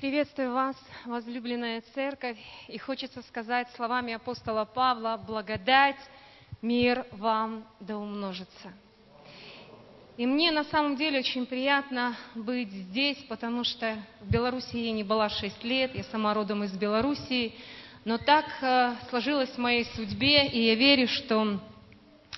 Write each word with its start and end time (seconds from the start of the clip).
Приветствую 0.00 0.54
вас, 0.54 0.76
возлюбленная 1.04 1.82
церковь, 1.94 2.38
и 2.68 2.78
хочется 2.78 3.20
сказать 3.20 3.68
словами 3.76 4.14
апостола 4.14 4.64
Павла, 4.64 5.22
благодать, 5.26 5.98
мир 6.62 7.04
вам 7.12 7.66
да 7.80 7.98
умножится. 7.98 8.72
И 10.16 10.24
мне 10.24 10.52
на 10.52 10.64
самом 10.64 10.96
деле 10.96 11.18
очень 11.18 11.44
приятно 11.44 12.16
быть 12.34 12.70
здесь, 12.70 13.18
потому 13.28 13.62
что 13.62 13.94
в 14.22 14.30
Беларуси 14.30 14.74
я 14.74 14.92
не 14.92 15.04
была 15.04 15.28
6 15.28 15.62
лет, 15.64 15.94
я 15.94 16.04
сама 16.04 16.32
родом 16.32 16.64
из 16.64 16.72
Белоруссии, 16.72 17.54
но 18.06 18.16
так 18.16 18.46
э, 18.62 18.94
сложилось 19.10 19.50
в 19.50 19.58
моей 19.58 19.84
судьбе, 19.84 20.46
и 20.46 20.64
я 20.64 20.76
верю, 20.76 21.08
что 21.08 21.60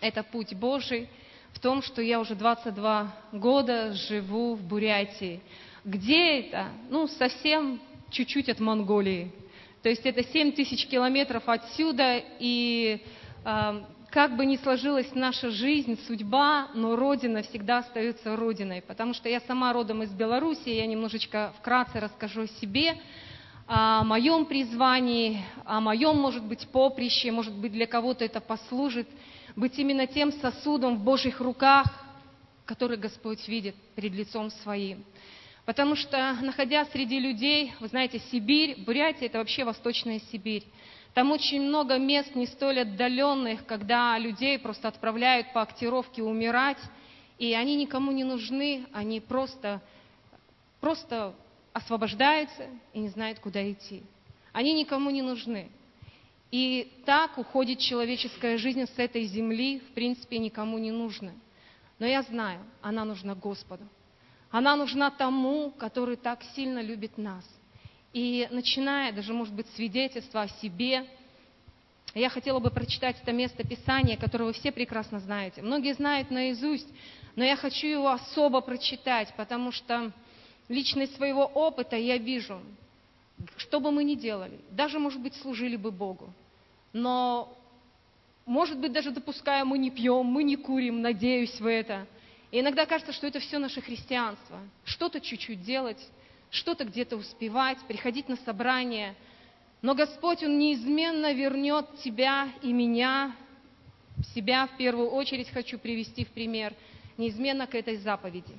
это 0.01 0.25
путь 0.25 0.53
Божий 0.53 1.09
в 1.53 1.61
том, 1.61 1.81
что 1.81 2.03
я 2.03 2.19
уже 2.19 2.35
22 2.35 3.15
года 3.31 3.93
живу 3.93 4.57
в 4.57 4.63
Бурятии. 4.67 5.41
Где 5.85 6.41
это? 6.41 6.69
Ну, 6.91 7.09
совсем 7.09 7.81
чуть-чуть 8.11 8.49
от 8.49 8.61
Монголии. 8.61 9.33
То 9.83 9.89
есть 9.89 10.07
это 10.07 10.23
7 10.23 10.53
тысяч 10.53 10.87
километров 10.87 11.43
отсюда, 11.47 12.23
и 12.39 13.03
э, 13.45 13.83
как 14.11 14.37
бы 14.37 14.47
ни 14.47 14.57
сложилась 14.57 15.13
наша 15.15 15.51
жизнь, 15.51 15.99
судьба, 16.07 16.69
но 16.75 16.95
Родина 16.95 17.43
всегда 17.43 17.79
остается 17.79 18.37
Родиной. 18.37 18.81
Потому 18.83 19.13
что 19.13 19.29
я 19.29 19.41
сама 19.41 19.73
родом 19.73 20.05
из 20.05 20.11
Беларуси, 20.11 20.69
я 20.69 20.87
немножечко 20.87 21.53
вкратце 21.59 21.99
расскажу 21.99 22.43
о 22.43 22.47
себе, 22.47 23.01
о 23.67 24.05
моем 24.05 24.45
призвании, 24.45 25.43
о 25.65 25.81
моем, 25.81 26.17
может 26.17 26.45
быть, 26.45 26.69
поприще, 26.69 27.33
может 27.33 27.55
быть, 27.55 27.73
для 27.73 27.89
кого-то 27.89 28.25
это 28.25 28.41
послужит, 28.41 29.09
быть 29.57 29.77
именно 29.81 30.07
тем 30.07 30.31
сосудом 30.31 30.99
в 30.99 31.03
Божьих 31.03 31.41
руках, 31.41 31.87
который 32.67 32.99
Господь 32.99 33.49
видит 33.49 33.75
перед 33.97 34.13
лицом 34.13 34.51
Своим. 34.63 35.05
Потому 35.65 35.95
что, 35.95 36.37
находясь 36.41 36.91
среди 36.91 37.21
людей, 37.21 37.73
вы 37.79 37.89
знаете, 37.89 38.19
Сибирь, 38.31 38.83
Бурятия– 38.85 39.27
это 39.29 39.39
вообще 39.39 39.65
Восточная 39.65 40.19
Сибирь. 40.31 40.65
Там 41.15 41.31
очень 41.31 41.63
много 41.63 41.99
мест 41.99 42.35
не 42.35 42.47
столь 42.47 42.81
отдаленных, 42.81 43.65
когда 43.67 44.19
людей 44.19 44.59
просто 44.59 44.89
отправляют 44.89 45.53
по 45.53 45.63
актировке 45.63 46.23
умирать, 46.23 46.81
и 47.39 47.53
они 47.55 47.77
никому 47.77 48.11
не 48.13 48.25
нужны, 48.25 48.87
они 48.93 49.21
просто, 49.21 49.81
просто 50.81 51.35
освобождаются 51.73 52.67
и 52.93 52.99
не 52.99 53.09
знают, 53.09 53.39
куда 53.39 53.71
идти. 53.71 54.03
Они 54.53 54.73
никому 54.73 55.11
не 55.11 55.23
нужны. 55.23 55.71
И 56.51 56.93
так 57.07 57.39
уходит 57.39 57.79
человеческая 57.79 58.59
жизнь 58.59 58.85
с 58.85 58.99
этой 58.99 59.25
земли, 59.25 59.81
в 59.81 59.95
принципе, 59.95 60.39
никому 60.39 60.79
не 60.79 60.91
нужна. 60.91 61.33
Но 61.99 62.07
я 62.07 62.23
знаю, 62.23 62.61
она 62.83 63.05
нужна 63.05 63.35
Господу. 63.35 63.85
Она 64.53 64.77
нужна 64.77 65.11
тому, 65.11 65.71
который 65.71 66.17
так 66.17 66.43
сильно 66.55 66.81
любит 66.83 67.17
нас. 67.17 67.45
И 68.13 68.47
начиная 68.51 69.11
даже, 69.11 69.33
может 69.33 69.55
быть, 69.55 69.67
свидетельство 69.75 70.43
о 70.43 70.49
себе, 70.49 71.07
я 72.15 72.29
хотела 72.29 72.59
бы 72.59 72.71
прочитать 72.71 73.17
это 73.23 73.33
место 73.33 73.67
Писания, 73.67 74.19
которое 74.19 74.45
вы 74.45 74.53
все 74.53 74.71
прекрасно 74.71 75.21
знаете. 75.21 75.63
Многие 75.63 75.95
знают 75.95 76.31
наизусть, 76.31 76.87
но 77.35 77.43
я 77.43 77.57
хочу 77.57 77.87
его 77.87 78.11
особо 78.11 78.61
прочитать, 78.61 79.33
потому 79.39 79.73
что 79.73 80.13
лично 80.69 81.01
из 81.01 81.17
своего 81.17 81.47
опыта 81.47 81.97
я 81.97 82.19
вижу, 82.19 82.61
что 83.57 83.81
бы 83.81 83.91
мы 83.91 84.05
ни 84.05 84.17
делали, 84.17 84.61
даже, 84.71 84.99
может 84.99 85.23
быть, 85.23 85.35
служили 85.37 85.77
бы 85.77 85.91
Богу, 85.91 86.31
но, 86.93 87.57
может 88.45 88.79
быть, 88.79 88.93
даже 88.93 89.13
допуская, 89.13 89.65
мы 89.65 89.79
не 89.79 89.91
пьем, 89.91 90.27
мы 90.27 90.43
не 90.43 90.57
курим, 90.57 91.01
надеюсь 91.01 91.59
в 91.59 91.67
это– 91.67 92.07
и 92.53 92.61
иногда 92.61 92.85
кажется, 92.85 93.13
что 93.13 93.27
это 93.27 93.41
все 93.41 93.59
наше 93.59 93.81
христианство. 93.81 94.61
Что-то 94.85 95.21
чуть-чуть 95.21 95.63
делать, 95.63 95.99
что-то 96.51 96.85
где-то 96.85 97.17
успевать, 97.17 97.79
приходить 97.89 98.29
на 98.29 98.37
собрание. 98.37 99.15
Но 99.81 99.95
Господь, 99.95 100.43
Он 100.45 100.59
неизменно 100.59 101.33
вернет 101.33 101.87
тебя 102.05 102.51
и 102.61 102.73
меня, 102.73 103.35
себя 104.35 104.67
в 104.67 104.77
первую 104.77 105.09
очередь 105.09 105.49
хочу 105.49 105.79
привести 105.79 106.27
в 106.27 106.29
пример, 106.29 106.75
неизменно 107.17 107.67
к 107.67 107.75
этой 107.75 107.97
заповеди. 107.97 108.55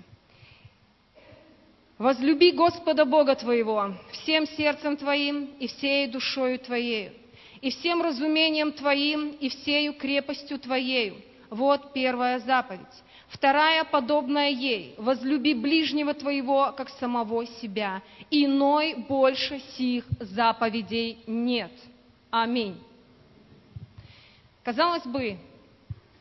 Возлюби 1.99 2.51
Господа 2.51 3.05
Бога 3.05 3.35
твоего 3.35 3.93
всем 4.11 4.47
сердцем 4.47 4.97
твоим 4.97 5.51
и 5.59 5.67
всей 5.67 6.07
душою 6.07 6.57
твоею, 6.57 7.13
и 7.61 7.69
всем 7.69 8.01
разумением 8.01 8.71
твоим 8.71 9.29
и 9.39 9.49
всею 9.49 9.93
крепостью 9.93 10.57
твоею. 10.57 11.21
Вот 11.51 11.93
первая 11.93 12.39
заповедь. 12.39 12.81
Вторая, 13.33 13.83
подобная 13.83 14.51
ей, 14.51 14.93
возлюби 14.97 15.55
ближнего 15.55 16.13
твоего, 16.13 16.71
как 16.77 16.89
самого 16.89 17.47
себя. 17.47 18.03
Иной 18.29 18.93
больше 19.09 19.59
сих 19.75 20.05
заповедей 20.19 21.17
нет. 21.25 21.71
Аминь. 22.29 22.77
Казалось 24.63 25.05
бы, 25.05 25.37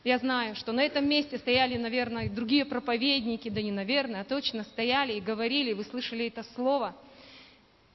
я 0.03 0.17
знаю, 0.17 0.55
что 0.55 0.71
на 0.71 0.81
этом 0.81 1.07
месте 1.07 1.37
стояли, 1.37 1.77
наверное, 1.77 2.29
другие 2.29 2.65
проповедники, 2.65 3.47
да 3.47 3.61
не 3.61 3.71
наверное, 3.71 4.21
а 4.21 4.25
точно 4.25 4.63
стояли 4.63 5.13
и 5.13 5.21
говорили, 5.21 5.73
вы 5.73 5.83
слышали 5.83 6.25
это 6.27 6.43
слово. 6.55 6.95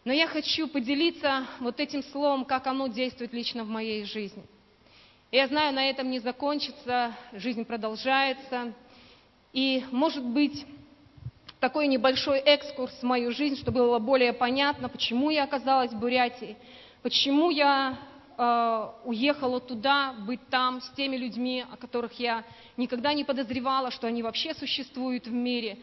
Но 0.04 0.12
я 0.12 0.28
хочу 0.28 0.68
поделиться 0.68 1.44
вот 1.58 1.80
этим 1.80 2.04
словом, 2.04 2.44
как 2.44 2.68
оно 2.68 2.86
действует 2.86 3.32
лично 3.32 3.64
в 3.64 3.68
моей 3.68 4.04
жизни. 4.04 4.44
Я 5.32 5.48
знаю, 5.48 5.74
на 5.74 5.90
этом 5.90 6.08
не 6.08 6.20
закончится, 6.20 7.14
жизнь 7.32 7.64
продолжается, 7.64 8.72
и, 9.52 9.84
может 9.90 10.24
быть, 10.24 10.66
такой 11.60 11.86
небольшой 11.86 12.38
экскурс 12.38 12.92
в 12.92 13.02
мою 13.02 13.32
жизнь, 13.32 13.56
чтобы 13.56 13.80
было 13.80 13.98
более 13.98 14.32
понятно, 14.32 14.88
почему 14.88 15.30
я 15.30 15.44
оказалась 15.44 15.92
в 15.92 15.98
Бурятии, 15.98 16.56
почему 17.02 17.50
я 17.50 17.98
э, 18.36 18.88
уехала 19.04 19.60
туда, 19.60 20.14
быть 20.26 20.46
там 20.48 20.80
с 20.80 20.90
теми 20.90 21.16
людьми, 21.16 21.64
о 21.70 21.76
которых 21.76 22.12
я 22.20 22.44
никогда 22.76 23.12
не 23.12 23.24
подозревала, 23.24 23.90
что 23.90 24.06
они 24.06 24.22
вообще 24.22 24.54
существуют 24.54 25.26
в 25.26 25.32
мире. 25.32 25.78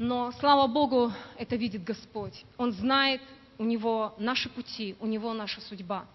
Но, 0.00 0.32
слава 0.40 0.66
Богу, 0.66 1.12
это 1.36 1.54
видит 1.56 1.84
Господь. 1.84 2.44
Он 2.56 2.72
знает, 2.72 3.20
у 3.58 3.64
Него 3.64 4.14
наши 4.18 4.48
пути, 4.48 4.96
у 5.00 5.06
Него 5.06 5.32
наша 5.34 5.60
судьба. 5.60 6.06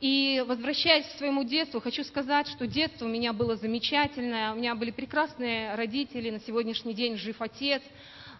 И 0.00 0.42
возвращаясь 0.46 1.04
к 1.06 1.18
своему 1.18 1.44
детству, 1.44 1.78
хочу 1.78 2.04
сказать, 2.04 2.48
что 2.48 2.66
детство 2.66 3.04
у 3.04 3.08
меня 3.08 3.34
было 3.34 3.56
замечательное. 3.56 4.52
У 4.52 4.56
меня 4.56 4.74
были 4.74 4.90
прекрасные 4.90 5.74
родители. 5.74 6.30
На 6.30 6.40
сегодняшний 6.40 6.94
день 6.94 7.16
жив 7.16 7.36
отец. 7.40 7.82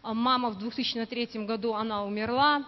А 0.02 0.14
мама 0.14 0.48
в 0.48 0.58
2003 0.58 1.44
году, 1.44 1.74
она 1.74 2.04
умерла. 2.04 2.64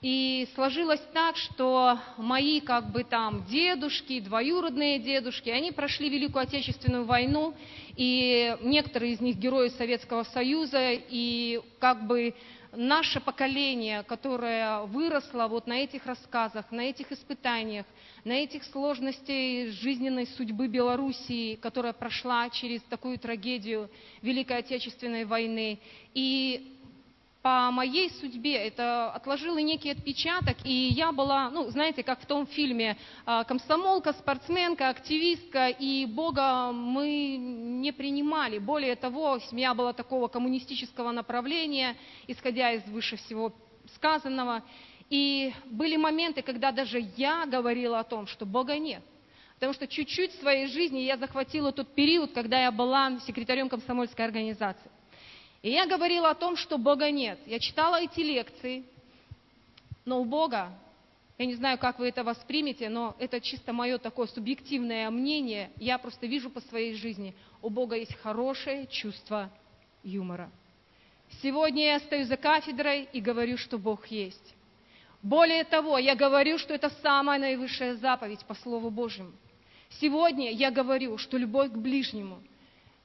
И 0.00 0.46
сложилось 0.54 1.02
так, 1.12 1.36
что 1.36 1.98
мои 2.18 2.60
как 2.60 2.92
бы 2.92 3.02
там 3.02 3.44
дедушки, 3.46 4.20
двоюродные 4.20 5.00
дедушки, 5.00 5.50
они 5.50 5.72
прошли 5.72 6.08
Великую 6.08 6.42
Отечественную 6.44 7.04
войну, 7.04 7.52
и 7.96 8.56
некоторые 8.60 9.14
из 9.14 9.20
них 9.20 9.36
герои 9.38 9.70
Советского 9.70 10.22
Союза, 10.22 10.92
и 10.92 11.60
как 11.80 12.06
бы 12.06 12.32
наше 12.78 13.20
поколение, 13.20 14.04
которое 14.04 14.82
выросло 14.84 15.48
вот 15.48 15.66
на 15.66 15.74
этих 15.74 16.06
рассказах, 16.06 16.70
на 16.70 16.82
этих 16.82 17.10
испытаниях, 17.10 17.84
на 18.24 18.32
этих 18.32 18.62
сложностях 18.64 19.72
жизненной 19.72 20.28
судьбы 20.28 20.68
Белоруссии, 20.68 21.56
которая 21.56 21.92
прошла 21.92 22.48
через 22.50 22.80
такую 22.82 23.18
трагедию 23.18 23.90
Великой 24.22 24.58
Отечественной 24.58 25.24
войны. 25.24 25.80
И 26.14 26.77
по 27.42 27.70
моей 27.70 28.10
судьбе 28.10 28.54
это 28.54 29.10
отложило 29.12 29.58
некий 29.58 29.90
отпечаток, 29.90 30.56
и 30.64 30.72
я 30.72 31.12
была, 31.12 31.50
ну, 31.50 31.70
знаете, 31.70 32.02
как 32.02 32.20
в 32.20 32.26
том 32.26 32.46
фильме, 32.46 32.96
а, 33.24 33.44
комсомолка, 33.44 34.12
спортсменка, 34.12 34.88
активистка, 34.88 35.68
и 35.68 36.06
Бога 36.06 36.72
мы 36.72 37.36
не 37.36 37.92
принимали. 37.92 38.58
Более 38.58 38.96
того, 38.96 39.38
семья 39.38 39.74
была 39.74 39.92
такого 39.92 40.28
коммунистического 40.28 41.12
направления, 41.12 41.96
исходя 42.26 42.72
из 42.72 42.84
выше 42.88 43.16
всего 43.16 43.52
сказанного. 43.94 44.62
И 45.08 45.54
были 45.66 45.96
моменты, 45.96 46.42
когда 46.42 46.72
даже 46.72 47.08
я 47.16 47.46
говорила 47.46 48.00
о 48.00 48.04
том, 48.04 48.26
что 48.26 48.44
Бога 48.46 48.76
нет. 48.78 49.02
Потому 49.54 49.72
что 49.72 49.86
чуть-чуть 49.86 50.32
в 50.32 50.40
своей 50.40 50.66
жизни 50.66 51.00
я 51.00 51.16
захватила 51.16 51.72
тот 51.72 51.94
период, 51.94 52.32
когда 52.32 52.62
я 52.62 52.70
была 52.70 53.18
секретарем 53.20 53.68
комсомольской 53.68 54.24
организации. 54.24 54.90
И 55.62 55.70
я 55.70 55.86
говорила 55.86 56.30
о 56.30 56.34
том, 56.34 56.56
что 56.56 56.78
Бога 56.78 57.10
нет. 57.10 57.38
Я 57.46 57.58
читала 57.58 58.00
эти 58.00 58.20
лекции, 58.20 58.84
но 60.04 60.20
у 60.20 60.24
Бога, 60.24 60.70
я 61.36 61.46
не 61.46 61.54
знаю, 61.54 61.78
как 61.78 61.98
вы 61.98 62.08
это 62.08 62.22
воспримете, 62.22 62.88
но 62.88 63.16
это 63.18 63.40
чисто 63.40 63.72
мое 63.72 63.98
такое 63.98 64.28
субъективное 64.28 65.10
мнение, 65.10 65.70
я 65.76 65.98
просто 65.98 66.26
вижу 66.26 66.48
по 66.48 66.60
своей 66.60 66.94
жизни, 66.94 67.34
у 67.60 67.70
Бога 67.70 67.96
есть 67.96 68.14
хорошее 68.16 68.86
чувство 68.86 69.50
юмора. 70.04 70.50
Сегодня 71.42 71.86
я 71.86 72.00
стою 72.00 72.24
за 72.24 72.36
кафедрой 72.36 73.08
и 73.12 73.20
говорю, 73.20 73.58
что 73.58 73.78
Бог 73.78 74.06
есть. 74.06 74.54
Более 75.22 75.64
того, 75.64 75.98
я 75.98 76.14
говорю, 76.14 76.58
что 76.58 76.72
это 76.72 76.88
самая 77.02 77.40
наивысшая 77.40 77.96
заповедь 77.96 78.44
по 78.46 78.54
Слову 78.54 78.90
Божьему. 78.90 79.32
Сегодня 80.00 80.52
я 80.52 80.70
говорю, 80.70 81.18
что 81.18 81.36
любовь 81.36 81.72
к 81.72 81.76
ближнему– 81.76 82.40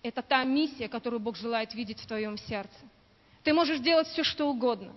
это 0.04 0.22
та 0.22 0.44
миссия, 0.44 0.90
которую 0.90 1.20
Бог 1.20 1.38
желает 1.38 1.74
видеть 1.74 2.00
в 2.00 2.06
твоем 2.06 2.38
сердце. 2.38 2.76
Ты 3.44 3.54
можешь 3.54 3.80
делать 3.80 4.08
все, 4.08 4.24
что 4.24 4.50
угодно, 4.50 4.94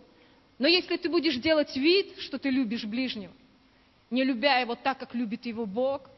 Но 0.58 0.68
если 0.68 0.96
ты 0.96 1.08
будешь 1.08 1.36
делать 1.36 1.76
вид, 1.76 2.18
что 2.18 2.38
ты 2.38 2.50
любишь 2.50 2.84
ближнего, 2.84 3.32
не 4.10 4.24
любя 4.24 4.58
его 4.58 4.74
так, 4.74 4.98
как 4.98 5.14
любит 5.14 5.46
его 5.46 5.66
Бог, 5.66 6.08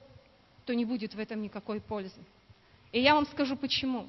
то 0.65 0.75
не 0.75 0.85
будет 0.85 1.15
в 1.15 1.19
этом 1.19 1.43
никакой 1.43 1.81
пользы. 1.81 2.21
И 2.93 3.01
я 3.01 3.15
вам 3.15 3.27
скажу 3.27 3.57
почему. 3.57 4.07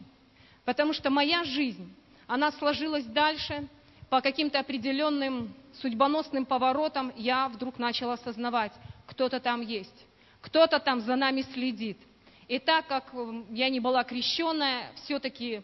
Потому 0.65 0.93
что 0.93 1.09
моя 1.09 1.43
жизнь, 1.43 1.93
она 2.27 2.51
сложилась 2.51 3.05
дальше 3.05 3.67
по 4.09 4.21
каким-то 4.21 4.59
определенным 4.59 5.53
судьбоносным 5.81 6.45
поворотам, 6.45 7.11
я 7.15 7.47
вдруг 7.47 7.79
начала 7.79 8.13
осознавать, 8.13 8.73
кто-то 9.07 9.39
там 9.39 9.61
есть, 9.61 10.05
кто-то 10.41 10.79
там 10.79 11.01
за 11.01 11.15
нами 11.15 11.41
следит. 11.53 11.97
И 12.49 12.57
так 12.57 12.87
как 12.87 13.13
я 13.51 13.69
не 13.69 13.79
была 13.79 14.03
крещенная, 14.03 14.91
все-таки 15.03 15.61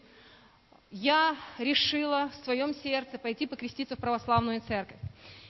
я 0.92 1.36
решила 1.58 2.30
в 2.30 2.46
своем 2.46 2.76
сердце 2.76 3.18
пойти 3.18 3.48
покреститься 3.48 3.96
в 3.96 4.00
православную 4.00 4.62
церковь. 4.62 5.00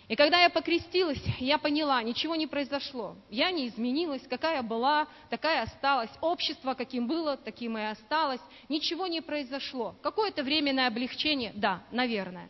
И 0.07 0.15
когда 0.15 0.39
я 0.41 0.49
покрестилась, 0.49 1.21
я 1.39 1.57
поняла, 1.57 2.01
ничего 2.03 2.35
не 2.35 2.47
произошло. 2.47 3.17
Я 3.29 3.51
не 3.51 3.67
изменилась, 3.67 4.21
какая 4.29 4.61
была, 4.61 5.07
такая 5.29 5.63
осталась. 5.63 6.11
Общество, 6.21 6.73
каким 6.73 7.05
было, 7.05 7.35
таким 7.35 7.77
и 7.77 7.81
осталось. 7.81 8.41
Ничего 8.69 9.07
не 9.07 9.19
произошло. 9.19 9.93
Какое-то 10.01 10.41
временное 10.41 10.87
облегчение, 10.87 11.51
да, 11.55 11.83
наверное. 11.91 12.49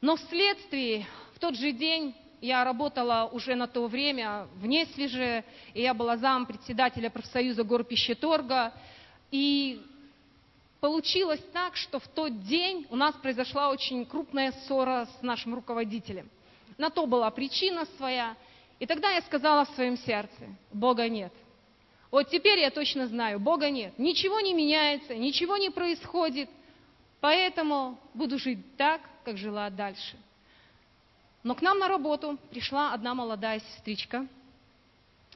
Но 0.00 0.16
вследствие, 0.16 1.06
в 1.34 1.38
тот 1.38 1.54
же 1.54 1.70
день 1.70 2.12
я 2.40 2.64
работала 2.64 3.28
уже 3.32 3.54
на 3.54 3.66
то 3.66 3.86
время 3.86 4.46
в 4.56 4.66
Неслеже, 4.66 5.44
и 5.74 5.82
я 5.82 5.94
была 5.94 6.16
зам 6.16 6.46
председателя 6.46 7.10
профсоюза 7.10 7.64
горпищеторга. 7.64 8.72
И 9.30 9.82
получилось 10.80 11.42
так, 11.52 11.76
что 11.76 11.98
в 11.98 12.06
тот 12.08 12.42
день 12.44 12.86
у 12.90 12.96
нас 12.96 13.14
произошла 13.16 13.70
очень 13.70 14.04
крупная 14.04 14.52
ссора 14.52 15.08
с 15.18 15.22
нашим 15.22 15.54
руководителем. 15.54 16.28
На 16.78 16.90
то 16.90 17.06
была 17.06 17.30
причина 17.30 17.86
своя. 17.96 18.36
И 18.78 18.86
тогда 18.86 19.10
я 19.12 19.22
сказала 19.22 19.64
в 19.64 19.70
своем 19.70 19.96
сердце, 19.96 20.46
Бога 20.72 21.08
нет. 21.08 21.32
Вот 22.10 22.28
теперь 22.30 22.60
я 22.60 22.70
точно 22.70 23.06
знаю, 23.08 23.40
Бога 23.40 23.70
нет. 23.70 23.98
Ничего 23.98 24.40
не 24.40 24.54
меняется, 24.54 25.14
ничего 25.14 25.56
не 25.56 25.70
происходит. 25.70 26.48
Поэтому 27.20 27.98
буду 28.14 28.38
жить 28.38 28.76
так, 28.76 29.00
как 29.24 29.36
жила 29.38 29.70
дальше. 29.70 30.16
Но 31.46 31.54
к 31.54 31.62
нам 31.62 31.78
на 31.78 31.86
работу 31.86 32.40
пришла 32.50 32.92
одна 32.92 33.14
молодая 33.14 33.60
сестричка, 33.60 34.26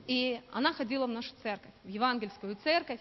и 0.08 0.40
она 0.50 0.72
ходила 0.72 1.06
в 1.06 1.10
нашу 1.10 1.30
церковь, 1.40 1.70
в 1.84 1.88
евангельскую 1.88 2.56
церковь, 2.64 2.98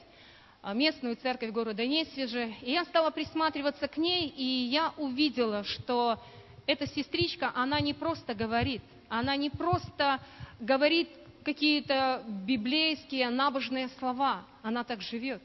а, 0.62 0.76
местную 0.76 1.16
церковь 1.16 1.50
города 1.50 1.84
Несвеже. 1.88 2.54
И 2.62 2.72
я 2.72 2.86
стала 2.86 3.10
присматриваться 3.10 3.88
к 3.88 3.98
ней, 3.98 4.28
и 4.28 4.44
я 4.44 4.94
увидела, 4.96 5.64
что 5.64 6.22
эта 6.68 6.86
сестричка, 6.86 7.52
она 7.56 7.80
не 7.80 7.96
просто 7.96 8.36
говорит, 8.36 8.84
она 9.08 9.36
не 9.36 9.50
просто 9.50 10.20
говорит 10.60 11.10
какие-то 11.44 12.24
библейские 12.28 13.32
набожные 13.32 13.90
слова, 13.98 14.44
она 14.62 14.84
так 14.84 15.02
живет. 15.02 15.42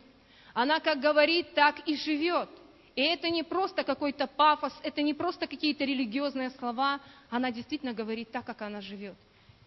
Она 0.53 0.81
как 0.81 1.01
говорит, 1.01 1.55
так 1.55 1.89
и 1.89 1.97
живет. 1.97 2.51
И 2.97 3.03
это 3.03 3.29
не 3.29 3.43
просто 3.43 3.83
какой-то 3.83 4.27
пафос, 4.27 4.73
это 4.83 5.03
не 5.03 5.15
просто 5.15 5.47
какие-то 5.47 5.85
религиозные 5.85 6.51
слова, 6.51 7.01
она 7.29 7.51
действительно 7.51 7.93
говорит 7.93 8.31
так, 8.31 8.45
как 8.45 8.63
она 8.63 8.81
живет. 8.81 9.17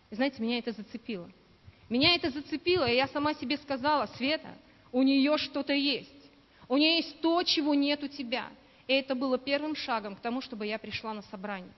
И 0.10 0.16
знаете, 0.16 0.42
меня 0.42 0.60
это 0.60 0.72
зацепило. 0.72 1.30
Меня 1.90 2.16
это 2.16 2.30
зацепило, 2.30 2.86
и 2.86 2.96
я 2.96 3.08
сама 3.08 3.34
себе 3.34 3.58
сказала, 3.58 4.06
Света, 4.18 4.54
у 4.92 5.04
нее 5.04 5.38
что-то 5.38 5.74
есть. 5.74 6.10
У 6.70 6.78
нее 6.78 6.98
есть 6.98 7.20
то, 7.22 7.44
чего 7.44 7.74
нет 7.74 8.04
у 8.04 8.08
тебя. 8.08 8.48
И 8.88 8.94
это 8.94 9.16
было 9.16 9.38
первым 9.38 9.76
шагом 9.76 10.16
к 10.16 10.22
тому, 10.22 10.42
чтобы 10.42 10.66
я 10.66 10.78
пришла 10.80 11.14
на 11.14 11.22
собрание. 11.24 11.72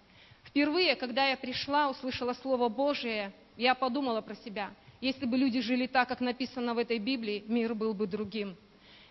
Впервые, 0.43 0.95
когда 0.95 1.27
я 1.27 1.37
пришла, 1.37 1.89
услышала 1.89 2.33
Слово 2.33 2.69
Божие, 2.69 3.33
я 3.57 3.75
подумала 3.75 4.21
про 4.21 4.35
себя. 4.35 4.71
Если 5.01 5.25
бы 5.25 5.37
люди 5.37 5.61
жили 5.61 5.87
так, 5.87 6.07
как 6.07 6.21
написано 6.21 6.73
в 6.73 6.77
этой 6.77 6.99
Библии, 6.99 7.43
мир 7.47 7.73
был 7.73 7.93
бы 7.93 8.07
другим. 8.07 8.55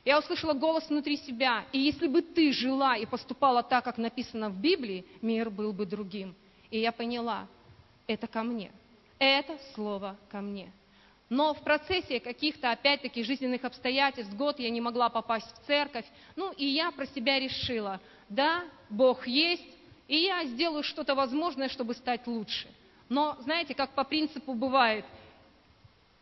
Я 0.04 0.18
услышала 0.18 0.54
голос 0.54 0.88
внутри 0.88 1.16
себя. 1.16 1.64
И 1.72 1.78
если 1.78 2.06
бы 2.06 2.22
ты 2.22 2.52
жила 2.52 2.96
и 2.96 3.06
поступала 3.06 3.62
так, 3.62 3.84
как 3.84 3.98
написано 3.98 4.50
в 4.50 4.58
Библии, 4.58 5.04
мир 5.20 5.50
был 5.50 5.72
бы 5.72 5.86
другим. 5.86 6.34
И 6.70 6.78
я 6.78 6.92
поняла, 6.92 7.46
это 8.06 8.26
ко 8.26 8.42
мне. 8.42 8.72
Это 9.18 9.58
слово 9.74 10.16
ко 10.30 10.40
мне. 10.40 10.72
Но 11.28 11.52
в 11.52 11.62
процессе 11.62 12.20
каких-то, 12.20 12.70
опять-таки, 12.70 13.22
жизненных 13.22 13.64
обстоятельств, 13.64 14.34
год 14.34 14.58
я 14.58 14.70
не 14.70 14.80
могла 14.80 15.10
попасть 15.10 15.46
в 15.54 15.66
церковь. 15.66 16.06
Ну, 16.36 16.52
и 16.52 16.64
я 16.64 16.90
про 16.90 17.06
себя 17.06 17.38
решила, 17.38 18.00
да, 18.28 18.64
Бог 18.88 19.26
есть, 19.26 19.76
и 20.06 20.16
я 20.16 20.44
сделаю 20.46 20.82
что-то 20.82 21.14
возможное, 21.14 21.68
чтобы 21.68 21.94
стать 21.94 22.26
лучше. 22.26 22.68
Но, 23.10 23.36
знаете, 23.40 23.74
как 23.74 23.90
по 23.90 24.04
принципу 24.04 24.54
бывает, 24.54 25.04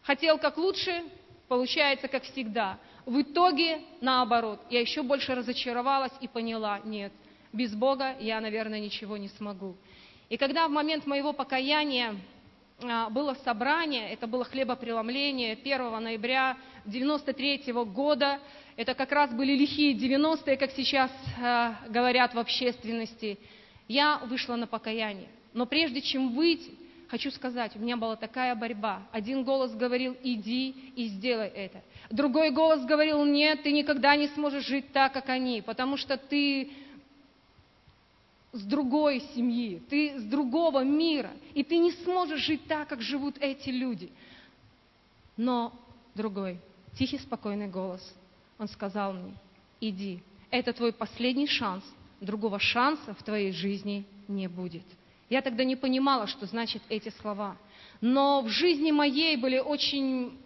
хотел 0.03 0.39
как 0.39 0.57
лучше, 0.57 1.05
получается 1.47 2.09
как 2.09 2.25
всегда. 2.25 2.79
В 3.07 3.23
итоге, 3.23 3.83
наоборот, 4.01 4.61
я 4.69 4.81
еще 4.81 5.05
больше 5.05 5.37
разочаровалась 5.37 6.13
и 6.21 6.27
поняла, 6.27 6.81
нет, 6.85 7.13
без 7.53 7.73
Бога 7.73 8.17
я, 8.19 8.41
наверное, 8.41 8.81
ничего 8.81 9.17
не 9.17 9.29
смогу. 9.29 9.77
И 10.29 10.37
когда 10.37 10.67
в 10.67 10.73
момент 10.73 11.07
моего 11.07 11.33
покаяния 11.33 12.17
а, 12.83 13.09
было 13.09 13.35
собрание, 13.45 14.11
это 14.11 14.27
было 14.27 14.45
хлебопреломление 14.45 15.53
1 15.53 16.03
ноября 16.03 16.57
93 16.85 17.73
года. 17.85 18.41
Это 18.75 18.93
как 18.95 19.13
раз 19.13 19.31
были 19.33 19.53
лихие 19.53 19.95
90-е, 19.95 20.57
как 20.57 20.73
сейчас 20.73 21.11
э, 21.41 21.75
говорят 21.89 22.35
в 22.35 22.39
общественности. 22.41 23.39
Я 23.87 24.19
вышла 24.27 24.57
на 24.57 24.67
покаяние. 24.67 25.29
Но 25.55 25.65
прежде 25.65 26.03
чем 26.03 26.35
выйти, 26.35 26.73
хочу 27.09 27.31
сказать, 27.31 27.77
у 27.77 27.79
меня 27.79 27.97
была 27.97 28.17
такая 28.17 28.55
борьба. 28.55 29.03
Один 29.13 29.45
голос 29.45 29.75
говорил, 29.75 30.17
иди 30.23 30.71
и 30.97 31.09
сделай 31.09 31.49
это. 31.49 31.83
Другой 32.11 32.51
голос 32.51 32.85
говорил, 32.85 33.25
нет, 33.25 33.63
ты 33.63 33.73
никогда 33.73 34.17
не 34.17 34.29
сможешь 34.29 34.67
жить 34.67 34.93
так, 34.93 35.13
как 35.13 35.29
они, 35.29 35.63
потому 35.63 35.97
что 35.97 36.17
ты 36.17 36.71
с 38.53 38.63
другой 38.63 39.21
семьи, 39.35 39.83
ты 39.91 40.19
с 40.19 40.25
другого 40.25 40.83
мира, 40.83 41.33
и 41.55 41.63
ты 41.63 41.79
не 41.79 41.93
сможешь 41.93 42.41
жить 42.41 42.67
так, 42.67 42.89
как 42.89 43.03
живут 43.03 43.37
эти 43.41 43.71
люди. 43.71 44.11
Но 45.37 45.73
другой, 46.15 46.59
тихий, 46.99 47.19
спокойный 47.19 47.69
голос, 47.69 48.03
он 48.59 48.69
сказал 48.69 49.13
мне, 49.13 49.35
иди, 49.81 50.23
это 50.51 50.73
твой 50.73 50.93
последний 50.93 51.47
шанс, 51.47 51.85
другого 52.21 52.59
шанса 52.59 53.15
в 53.15 53.23
твоей 53.23 53.53
жизни 53.53 54.07
не 54.27 54.49
будет. 54.49 54.85
Я 55.29 55.43
тогда 55.43 55.65
не 55.65 55.77
понимала, 55.77 56.27
что 56.27 56.47
значит 56.47 56.83
эти 56.89 57.09
слова. 57.21 57.57
Но 58.01 58.43
в 58.43 58.49
жизни 58.49 58.93
моей 58.93 59.37
были 59.37 59.59
очень 59.59 60.39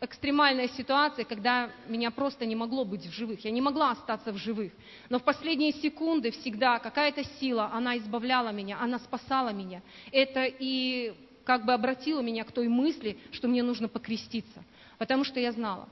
экстремальная 0.00 0.68
ситуация, 0.68 1.24
когда 1.24 1.70
меня 1.86 2.10
просто 2.10 2.44
не 2.44 2.56
могло 2.56 2.84
быть 2.84 3.06
в 3.06 3.12
живых. 3.12 3.44
Я 3.44 3.52
не 3.52 3.60
могла 3.60 3.92
остаться 3.92 4.32
в 4.32 4.36
живых. 4.36 4.72
Но 5.08 5.18
в 5.18 5.22
последние 5.22 5.72
секунды 5.72 6.32
всегда 6.32 6.78
какая-то 6.80 7.22
сила, 7.40 7.70
она 7.72 7.96
избавляла 7.98 8.50
меня, 8.50 8.78
она 8.80 8.98
спасала 8.98 9.50
меня. 9.50 9.80
Это 10.10 10.44
и 10.44 11.14
как 11.44 11.64
бы 11.64 11.72
обратило 11.72 12.20
меня 12.20 12.44
к 12.44 12.52
той 12.52 12.68
мысли, 12.68 13.16
что 13.30 13.48
мне 13.48 13.62
нужно 13.62 13.88
покреститься. 13.88 14.64
Потому 14.98 15.24
что 15.24 15.38
я 15.38 15.52
знала, 15.52 15.88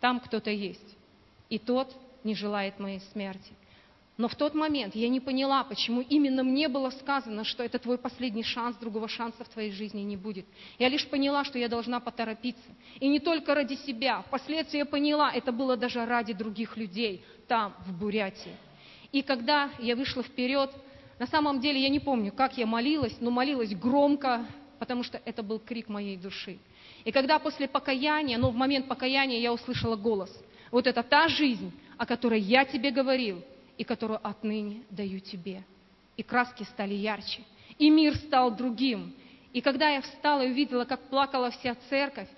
там 0.00 0.20
кто-то 0.20 0.50
есть. 0.50 0.96
И 1.50 1.58
тот 1.58 1.94
не 2.24 2.34
желает 2.34 2.78
моей 2.78 3.00
смерти. 3.12 3.52
Но 4.18 4.26
в 4.26 4.34
тот 4.34 4.52
момент 4.52 4.96
я 4.96 5.08
не 5.08 5.20
поняла, 5.20 5.62
почему 5.62 6.00
именно 6.00 6.42
мне 6.42 6.68
было 6.68 6.90
сказано, 6.90 7.44
что 7.44 7.62
это 7.62 7.78
твой 7.78 7.98
последний 7.98 8.42
шанс, 8.42 8.76
другого 8.76 9.06
шанса 9.06 9.44
в 9.44 9.48
твоей 9.48 9.70
жизни 9.70 10.00
не 10.00 10.16
будет. 10.16 10.44
Я 10.76 10.88
лишь 10.88 11.06
поняла, 11.06 11.44
что 11.44 11.56
я 11.56 11.68
должна 11.68 12.00
поторопиться. 12.00 12.68
И 12.98 13.06
не 13.06 13.20
только 13.20 13.54
ради 13.54 13.74
себя. 13.74 14.22
Впоследствии 14.22 14.78
я 14.78 14.86
поняла, 14.86 15.30
это 15.32 15.52
было 15.52 15.76
даже 15.76 16.04
ради 16.04 16.32
других 16.32 16.76
людей 16.76 17.24
там, 17.46 17.74
в 17.86 17.96
Бурятии. 17.96 18.56
И 19.12 19.22
когда 19.22 19.70
я 19.78 19.94
вышла 19.94 20.24
вперед, 20.24 20.72
на 21.20 21.28
самом 21.28 21.60
деле 21.60 21.80
я 21.80 21.88
не 21.88 22.00
помню, 22.00 22.32
как 22.32 22.58
я 22.58 22.66
молилась, 22.66 23.16
но 23.20 23.30
молилась 23.30 23.72
громко, 23.72 24.44
потому 24.80 25.04
что 25.04 25.22
это 25.24 25.44
был 25.44 25.60
крик 25.60 25.88
моей 25.88 26.16
души. 26.16 26.58
И 27.04 27.12
когда 27.12 27.38
после 27.38 27.68
покаяния, 27.68 28.36
ну 28.36 28.50
в 28.50 28.56
момент 28.56 28.88
покаяния 28.88 29.38
я 29.38 29.52
услышала 29.52 29.94
голос, 29.94 30.36
вот 30.72 30.88
это 30.88 31.04
та 31.04 31.28
жизнь, 31.28 31.72
о 31.96 32.04
которой 32.04 32.40
я 32.40 32.64
тебе 32.64 32.90
говорил, 32.90 33.44
и 33.78 33.84
которую 33.84 34.20
отныне 34.26 34.82
даю 34.90 35.20
тебе. 35.20 35.62
И 36.16 36.22
краски 36.22 36.64
стали 36.64 36.94
ярче, 36.94 37.42
и 37.78 37.88
мир 37.88 38.16
стал 38.16 38.50
другим. 38.50 39.14
И 39.52 39.60
когда 39.60 39.88
я 39.90 40.02
встала 40.02 40.44
и 40.44 40.50
увидела, 40.50 40.84
как 40.84 41.08
плакала 41.08 41.50
вся 41.52 41.76
церковь, 41.88 42.28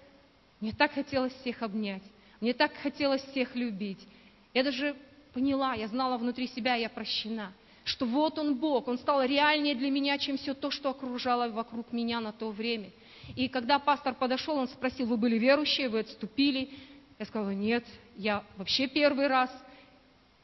мне 0.61 0.73
так 0.73 0.92
хотелось 0.92 1.32
всех 1.40 1.62
обнять, 1.62 2.02
мне 2.40 2.52
так 2.52 2.73
хотелось 2.75 3.23
всех 3.23 3.56
любить. 3.56 4.06
Я 4.52 4.62
даже 4.62 4.94
поняла, 5.32 5.75
я 5.75 5.88
знала 5.88 6.18
внутри 6.18 6.47
себя, 6.47 6.75
я 6.75 6.90
прощена, 6.90 7.52
что 7.85 8.04
вот 8.04 8.38
Он 8.38 8.56
Бог, 8.56 8.87
Он 8.87 8.99
стал 8.99 9.25
реальнее 9.25 9.75
для 9.75 9.90
меня, 9.90 10.18
чем 10.18 10.37
все 10.37 10.52
то, 10.52 10.70
что 10.70 10.90
окружало 10.90 11.49
вокруг 11.49 11.90
меня 11.92 12.20
на 12.20 12.32
то 12.32 12.50
время. 12.50 12.90
И 13.35 13.49
когда 13.49 13.78
пастор 13.78 14.14
подошел, 14.14 14.56
он 14.56 14.68
спросил, 14.68 15.06
вы 15.06 15.16
были 15.16 15.38
верующие, 15.38 15.88
вы 15.88 16.00
отступили? 16.00 16.70
Я 17.18 17.25
сказала, 17.25 17.50
нет, 17.50 17.85
я 18.16 18.44
вообще 18.59 18.88
первый 18.88 19.26
раз– 19.26 19.50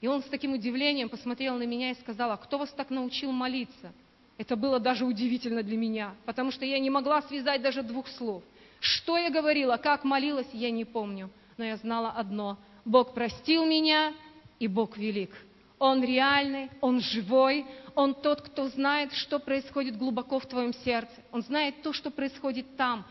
и 0.00 0.08
он 0.08 0.22
с 0.22 0.26
таким 0.26 0.52
удивлением 0.52 1.08
посмотрел 1.08 1.56
на 1.56 1.64
меня 1.64 1.90
и 1.90 1.94
сказал, 1.94 2.30
а 2.30 2.36
кто 2.36 2.58
вас 2.58 2.70
так 2.70 2.90
научил 2.90 3.32
молиться? 3.32 3.92
Это 4.38 4.54
было 4.54 4.78
даже 4.78 5.06
удивительно 5.06 5.62
для 5.62 5.76
меня, 5.76 6.14
потому 6.26 6.50
что 6.50 6.64
я 6.64 6.78
не 6.78 6.90
могла 6.90 7.22
связать 7.22 7.62
даже 7.62 7.82
двух 7.82 8.08
слов. 8.08 8.42
Что 8.80 9.16
я 9.16 9.30
говорила, 9.30 9.78
как 9.78 10.04
молилась, 10.04 10.48
я 10.52 10.70
не 10.70 10.84
помню. 10.84 11.30
Но 11.56 11.64
я 11.64 11.76
знала 11.78 12.10
одно. 12.10 12.58
Бог 12.84 13.14
простил 13.14 13.64
меня, 13.64 14.12
и 14.58 14.68
Бог 14.68 14.98
велик. 14.98 15.30
Он 15.78 16.02
реальный, 16.02 16.70
Он 16.80 17.00
живой, 17.00 17.66
Он 17.94 18.14
тот, 18.14 18.42
кто 18.42 18.68
знает, 18.68 19.12
что 19.12 19.38
происходит 19.38 19.96
глубоко 19.96 20.38
в 20.38 20.46
твоем 20.46 20.72
сердце. 20.72 21.12
Он 21.32 21.42
знает 21.42 21.82
то, 21.82 21.92
что 21.92 22.10
происходит 22.10 22.76
там, 22.76 23.06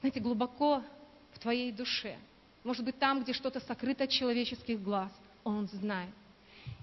знаете, 0.00 0.20
глубоко 0.20 0.82
в 1.32 1.38
твоей 1.38 1.72
душе. 1.72 2.16
Может 2.64 2.84
быть, 2.84 2.98
там, 2.98 3.22
где 3.22 3.32
что-то 3.32 3.60
сокрыто 3.60 4.04
от 4.04 4.10
человеческих 4.10 4.80
глаз. 4.82 5.10
Он 5.48 5.66
знает. 5.68 6.10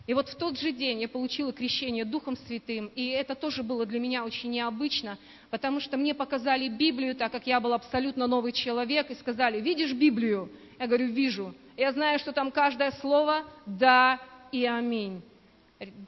И 0.08 0.14
вот 0.14 0.30
в 0.30 0.36
тот 0.36 0.58
же 0.58 0.72
день 0.72 1.02
я 1.02 1.08
получила 1.08 1.54
крещение 1.54 2.06
Духом 2.06 2.36
Святым, 2.36 2.92
и 2.96 3.10
это 3.10 3.36
тоже 3.36 3.64
было 3.64 3.86
для 3.86 4.00
меня 4.00 4.24
очень 4.24 4.52
необычно, 4.52 5.18
потому 5.50 5.80
что 5.80 5.98
мне 5.98 6.14
показали 6.14 6.68
Библию, 6.68 7.16
так 7.16 7.32
как 7.32 7.48
я 7.48 7.60
был 7.60 7.74
абсолютно 7.74 8.28
новый 8.28 8.52
человек, 8.52 9.10
и 9.10 9.16
сказали, 9.16 9.62
видишь 9.62 9.94
Библию? 9.94 10.50
Я 10.80 10.88
говорю, 10.88 11.08
вижу. 11.08 11.56
Я 11.78 11.92
знаю, 11.92 12.20
что 12.20 12.34
там 12.34 12.52
каждое 12.52 12.92
слово 12.92 13.44
«да» 13.66 14.20
и 14.52 14.66
«аминь». 14.66 15.22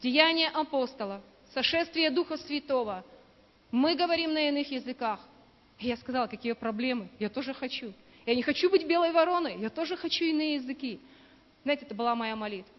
Деяния 0.02 0.50
апостолов, 0.50 1.22
сошествие 1.54 2.10
Духа 2.10 2.38
Святого. 2.38 3.04
Мы 3.72 3.96
говорим 3.96 4.34
на 4.34 4.48
иных 4.48 4.72
языках. 4.72 5.20
И 5.80 5.88
я 5.88 5.98
сказала, 5.98 6.28
какие 6.28 6.54
проблемы? 6.54 7.10
Я 7.20 7.30
тоже 7.30 7.54
хочу. 7.54 7.94
Я 8.26 8.36
не 8.36 8.42
хочу 8.42 8.70
быть 8.70 8.88
белой 8.88 9.12
вороной, 9.12 9.58
я 9.60 9.70
тоже 9.70 9.96
хочу 9.96 10.26
иные 10.26 10.56
языки. 10.56 11.00
Знаете, 11.68 11.84
это 11.84 11.96
была 11.96 12.16
моя 12.16 12.34
молитва. 12.38 12.72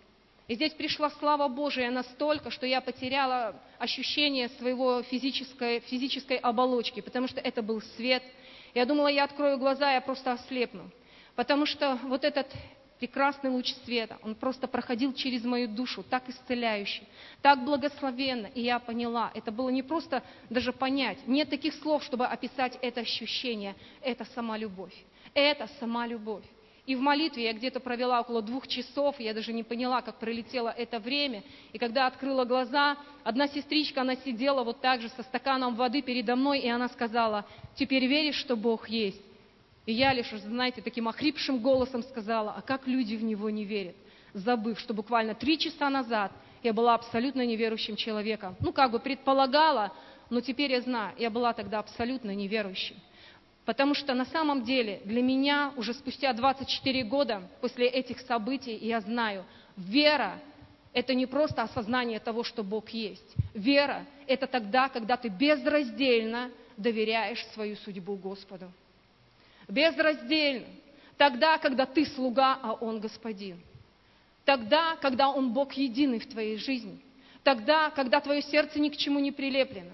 И 0.46 0.54
здесь 0.54 0.72
пришла 0.72 1.10
слава 1.10 1.46
Божия 1.48 1.90
настолько, 1.90 2.50
что 2.50 2.64
я 2.64 2.80
потеряла 2.80 3.54
ощущение 3.78 4.48
своего 4.48 5.02
физической, 5.02 5.80
физической 5.80 6.38
оболочки, 6.38 7.02
потому 7.02 7.28
что 7.28 7.38
это 7.38 7.60
был 7.60 7.82
свет. 7.98 8.22
Я 8.72 8.86
думала, 8.86 9.08
я 9.08 9.24
открою 9.24 9.58
глаза, 9.58 9.92
я 9.92 10.00
просто 10.00 10.32
ослепну. 10.32 10.90
Потому 11.36 11.66
что 11.66 11.98
вот 12.04 12.24
этот 12.24 12.50
прекрасный 12.98 13.50
луч 13.50 13.74
света, 13.84 14.16
он 14.22 14.34
просто 14.34 14.66
проходил 14.66 15.12
через 15.12 15.44
мою 15.44 15.68
душу, 15.68 16.02
так 16.02 16.26
исцеляющий, 16.30 17.06
так 17.42 17.62
благословенно. 17.62 18.46
И 18.54 18.62
я 18.62 18.78
поняла, 18.78 19.30
это 19.34 19.52
было 19.52 19.68
не 19.68 19.82
просто 19.82 20.22
даже 20.48 20.72
понять. 20.72 21.18
Нет 21.26 21.50
таких 21.50 21.74
слов, 21.74 22.02
чтобы 22.04 22.24
описать 22.24 22.78
это 22.80 23.02
ощущение. 23.02 23.74
Это 24.00 24.24
сама 24.34 24.56
любовь. 24.56 24.94
Это 25.34 25.68
сама 25.78 26.06
любовь. 26.06 26.44
И 26.88 26.96
в 26.96 27.02
молитве 27.02 27.44
я 27.44 27.52
где-то 27.52 27.80
провела 27.80 28.18
около 28.18 28.40
двух 28.40 28.66
часов, 28.66 29.20
я 29.20 29.34
даже 29.34 29.52
не 29.52 29.62
поняла, 29.62 30.00
как 30.00 30.18
пролетело 30.18 30.70
это 30.70 30.98
время. 30.98 31.42
И 31.74 31.78
когда 31.78 32.06
открыла 32.06 32.46
глаза, 32.46 32.96
одна 33.24 33.46
сестричка, 33.46 34.00
она 34.00 34.16
сидела 34.16 34.64
вот 34.64 34.80
так 34.80 35.02
же 35.02 35.10
со 35.10 35.22
стаканом 35.22 35.74
воды 35.74 36.00
передо 36.00 36.34
мной, 36.34 36.60
и 36.60 36.68
она 36.68 36.88
сказала, 36.88 37.44
теперь 37.74 38.06
веришь, 38.06 38.36
что 38.36 38.56
Бог 38.56 38.88
есть? 38.88 39.20
И 39.84 39.92
я 39.92 40.14
лишь, 40.14 40.30
знаете, 40.30 40.80
таким 40.80 41.08
охрипшим 41.08 41.58
голосом 41.58 42.02
сказала, 42.02 42.54
а 42.56 42.62
как 42.62 42.86
люди 42.86 43.16
в 43.16 43.22
Него 43.22 43.50
не 43.50 43.66
верят? 43.66 43.96
Забыв, 44.32 44.80
что 44.80 44.94
буквально 44.94 45.34
три 45.34 45.58
часа 45.58 45.90
назад 45.90 46.32
я 46.62 46.72
была 46.72 46.94
абсолютно 46.94 47.44
неверующим 47.44 47.96
человеком. 47.96 48.56
Ну, 48.60 48.72
как 48.72 48.92
бы 48.92 48.98
предполагала, 48.98 49.92
но 50.30 50.40
теперь 50.40 50.72
я 50.72 50.80
знаю, 50.80 51.14
я 51.18 51.28
была 51.28 51.52
тогда 51.52 51.80
абсолютно 51.80 52.34
неверующим. 52.34 52.96
Потому 53.68 53.92
что 53.92 54.14
на 54.14 54.24
самом 54.24 54.62
деле 54.62 55.02
для 55.04 55.20
меня 55.20 55.74
уже 55.76 55.92
спустя 55.92 56.32
24 56.32 57.04
года 57.04 57.42
после 57.60 57.86
этих 57.86 58.20
событий 58.20 58.74
я 58.74 58.98
знаю, 59.02 59.44
вера– 59.76 60.40
это 60.94 61.12
не 61.12 61.26
просто 61.26 61.60
осознание 61.60 62.18
того, 62.18 62.44
что 62.44 62.64
Бог 62.64 62.88
есть. 62.88 63.34
Вера– 63.52 64.06
это 64.26 64.46
тогда, 64.46 64.88
когда 64.88 65.18
ты 65.18 65.28
безраздельно 65.28 66.50
доверяешь 66.78 67.44
свою 67.48 67.76
судьбу 67.76 68.16
Господу. 68.16 68.72
Безраздельно. 69.68 70.68
Тогда, 71.18 71.58
когда 71.58 71.84
ты 71.84 72.06
слуга, 72.06 72.58
а 72.62 72.72
Он 72.72 73.00
Господин. 73.00 73.60
Тогда, 74.46 74.96
когда 74.96 75.28
Он 75.28 75.52
Бог 75.52 75.74
единый 75.74 76.20
в 76.20 76.26
твоей 76.26 76.56
жизни. 76.56 76.98
Тогда, 77.42 77.90
когда 77.90 78.22
твое 78.22 78.40
сердце 78.40 78.80
ни 78.80 78.88
к 78.88 78.96
чему 78.96 79.18
не 79.18 79.30
прилеплено. 79.30 79.92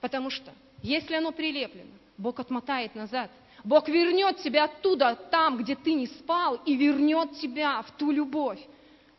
Потому 0.00 0.30
что, 0.30 0.52
если 0.80 1.16
оно 1.16 1.32
прилеплено, 1.32 1.95
Бог 2.18 2.40
отмотает 2.40 2.94
назад. 2.94 3.30
Бог 3.64 3.88
вернет 3.88 4.38
тебя 4.38 4.64
оттуда, 4.64 5.16
там, 5.30 5.58
где 5.58 5.74
ты 5.74 5.94
не 5.94 6.06
спал, 6.06 6.60
и 6.64 6.76
вернет 6.76 7.32
тебя 7.38 7.82
в 7.82 7.90
ту 7.92 8.10
любовь. 8.10 8.60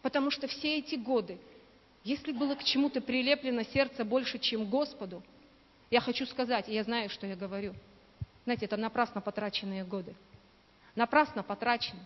Потому 0.01 0.31
что 0.31 0.47
все 0.47 0.77
эти 0.77 0.95
годы, 0.95 1.37
если 2.03 2.31
было 2.31 2.55
к 2.55 2.63
чему-то 2.63 3.01
прилеплено 3.01 3.63
сердце 3.63 4.05
больше, 4.05 4.39
чем 4.39 4.69
Господу, 4.69 5.21
я 5.89 5.99
хочу 5.99 6.25
сказать, 6.25 6.69
и 6.69 6.73
я 6.73 6.83
знаю, 6.83 7.09
что 7.09 7.27
я 7.27 7.35
говорю. 7.35 7.73
Знаете, 8.45 8.65
это 8.65 8.77
напрасно 8.77 9.21
потраченные 9.21 9.83
годы. 9.83 10.15
Напрасно 10.95 11.43
потрачены. 11.43 11.99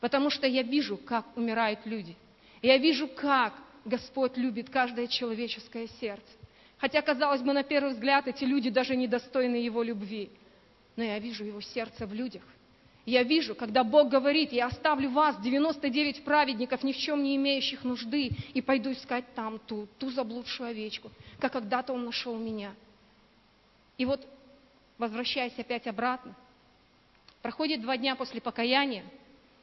Потому 0.00 0.30
что 0.30 0.46
я 0.46 0.62
вижу, 0.62 0.96
как 0.96 1.24
умирают 1.36 1.80
люди. 1.84 2.16
Я 2.62 2.76
вижу, 2.76 3.08
как 3.08 3.54
Господь 3.84 4.36
любит 4.36 4.70
каждое 4.70 5.06
человеческое 5.06 5.88
сердце. 6.00 6.37
Хотя, 6.78 7.02
казалось 7.02 7.42
бы, 7.42 7.52
на 7.52 7.64
первый 7.64 7.92
взгляд 7.92 8.28
эти 8.28 8.44
люди 8.44 8.70
даже 8.70 8.96
недостойны 8.96 9.56
Его 9.56 9.82
любви. 9.82 10.30
Но 10.96 11.02
я 11.02 11.18
вижу 11.18 11.44
Его 11.44 11.60
сердце 11.60 12.06
в 12.06 12.14
людях. 12.14 12.42
Я 13.04 13.22
вижу, 13.22 13.54
когда 13.54 13.84
Бог 13.84 14.10
говорит, 14.10 14.52
я 14.52 14.66
оставлю 14.66 15.10
вас, 15.10 15.40
99 15.40 16.24
праведников, 16.24 16.82
ни 16.84 16.92
в 16.92 16.98
чем 16.98 17.22
не 17.22 17.36
имеющих 17.36 17.82
нужды, 17.82 18.30
и 18.52 18.60
пойду 18.60 18.92
искать 18.92 19.24
там 19.34 19.58
ту, 19.60 19.88
ту 19.98 20.10
заблудшую 20.10 20.68
овечку, 20.68 21.10
как 21.40 21.52
когда-то 21.52 21.94
Он 21.94 22.04
нашел 22.04 22.36
меня. 22.36 22.74
И 23.96 24.04
вот, 24.04 24.26
возвращаясь 24.98 25.58
опять 25.58 25.86
обратно, 25.86 26.36
проходит 27.40 27.80
два 27.80 27.96
дня 27.96 28.14
после 28.14 28.42
покаяния, 28.42 29.04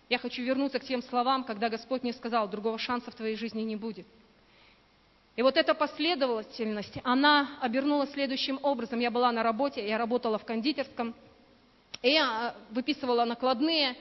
я 0.10 0.18
хочу 0.18 0.42
вернуться 0.42 0.80
к 0.80 0.84
тем 0.84 1.04
словам, 1.04 1.44
когда 1.44 1.70
Господь 1.70 2.02
мне 2.02 2.14
сказал, 2.14 2.50
другого 2.50 2.80
шанса 2.80 3.12
в 3.12 3.16
твоей 3.16 3.36
жизни 3.36 3.62
не 3.62 3.76
будет– 3.76 4.08
и 5.36 5.42
вот 5.42 5.58
эта 5.58 5.74
последовательность, 5.74 6.98
она 7.04 7.58
обернулась 7.60 8.12
следующим 8.12 8.58
образом. 8.64 9.00
Я 9.00 9.12
была 9.12 9.32
на 9.32 9.44
работе, 9.44 9.86
я 9.86 9.98
работала 9.98 10.38
в 10.38 10.46
кондитерском, 10.46 11.14
и 12.02 12.12
я 12.12 12.56
э, 12.56 12.74
выписывала 12.74 13.26
накладные, 13.26 13.98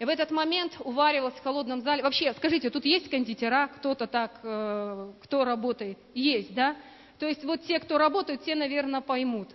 и 0.00 0.04
в 0.04 0.08
этот 0.08 0.32
момент 0.32 0.76
уваривалась 0.80 1.34
в 1.34 1.42
холодном 1.42 1.82
зале. 1.82 2.02
Вообще, 2.02 2.32
скажите, 2.32 2.70
тут 2.70 2.84
есть 2.84 3.08
кондитера, 3.08 3.68
кто-то 3.76 4.08
так, 4.08 4.40
э, 4.42 5.12
кто 5.22 5.44
работает? 5.44 5.98
Есть, 6.14 6.52
да? 6.52 6.74
То 7.20 7.28
есть 7.28 7.44
вот 7.44 7.62
те, 7.62 7.78
кто 7.78 7.98
работают, 7.98 8.42
те, 8.42 8.56
наверное, 8.56 9.00
поймут. 9.00 9.50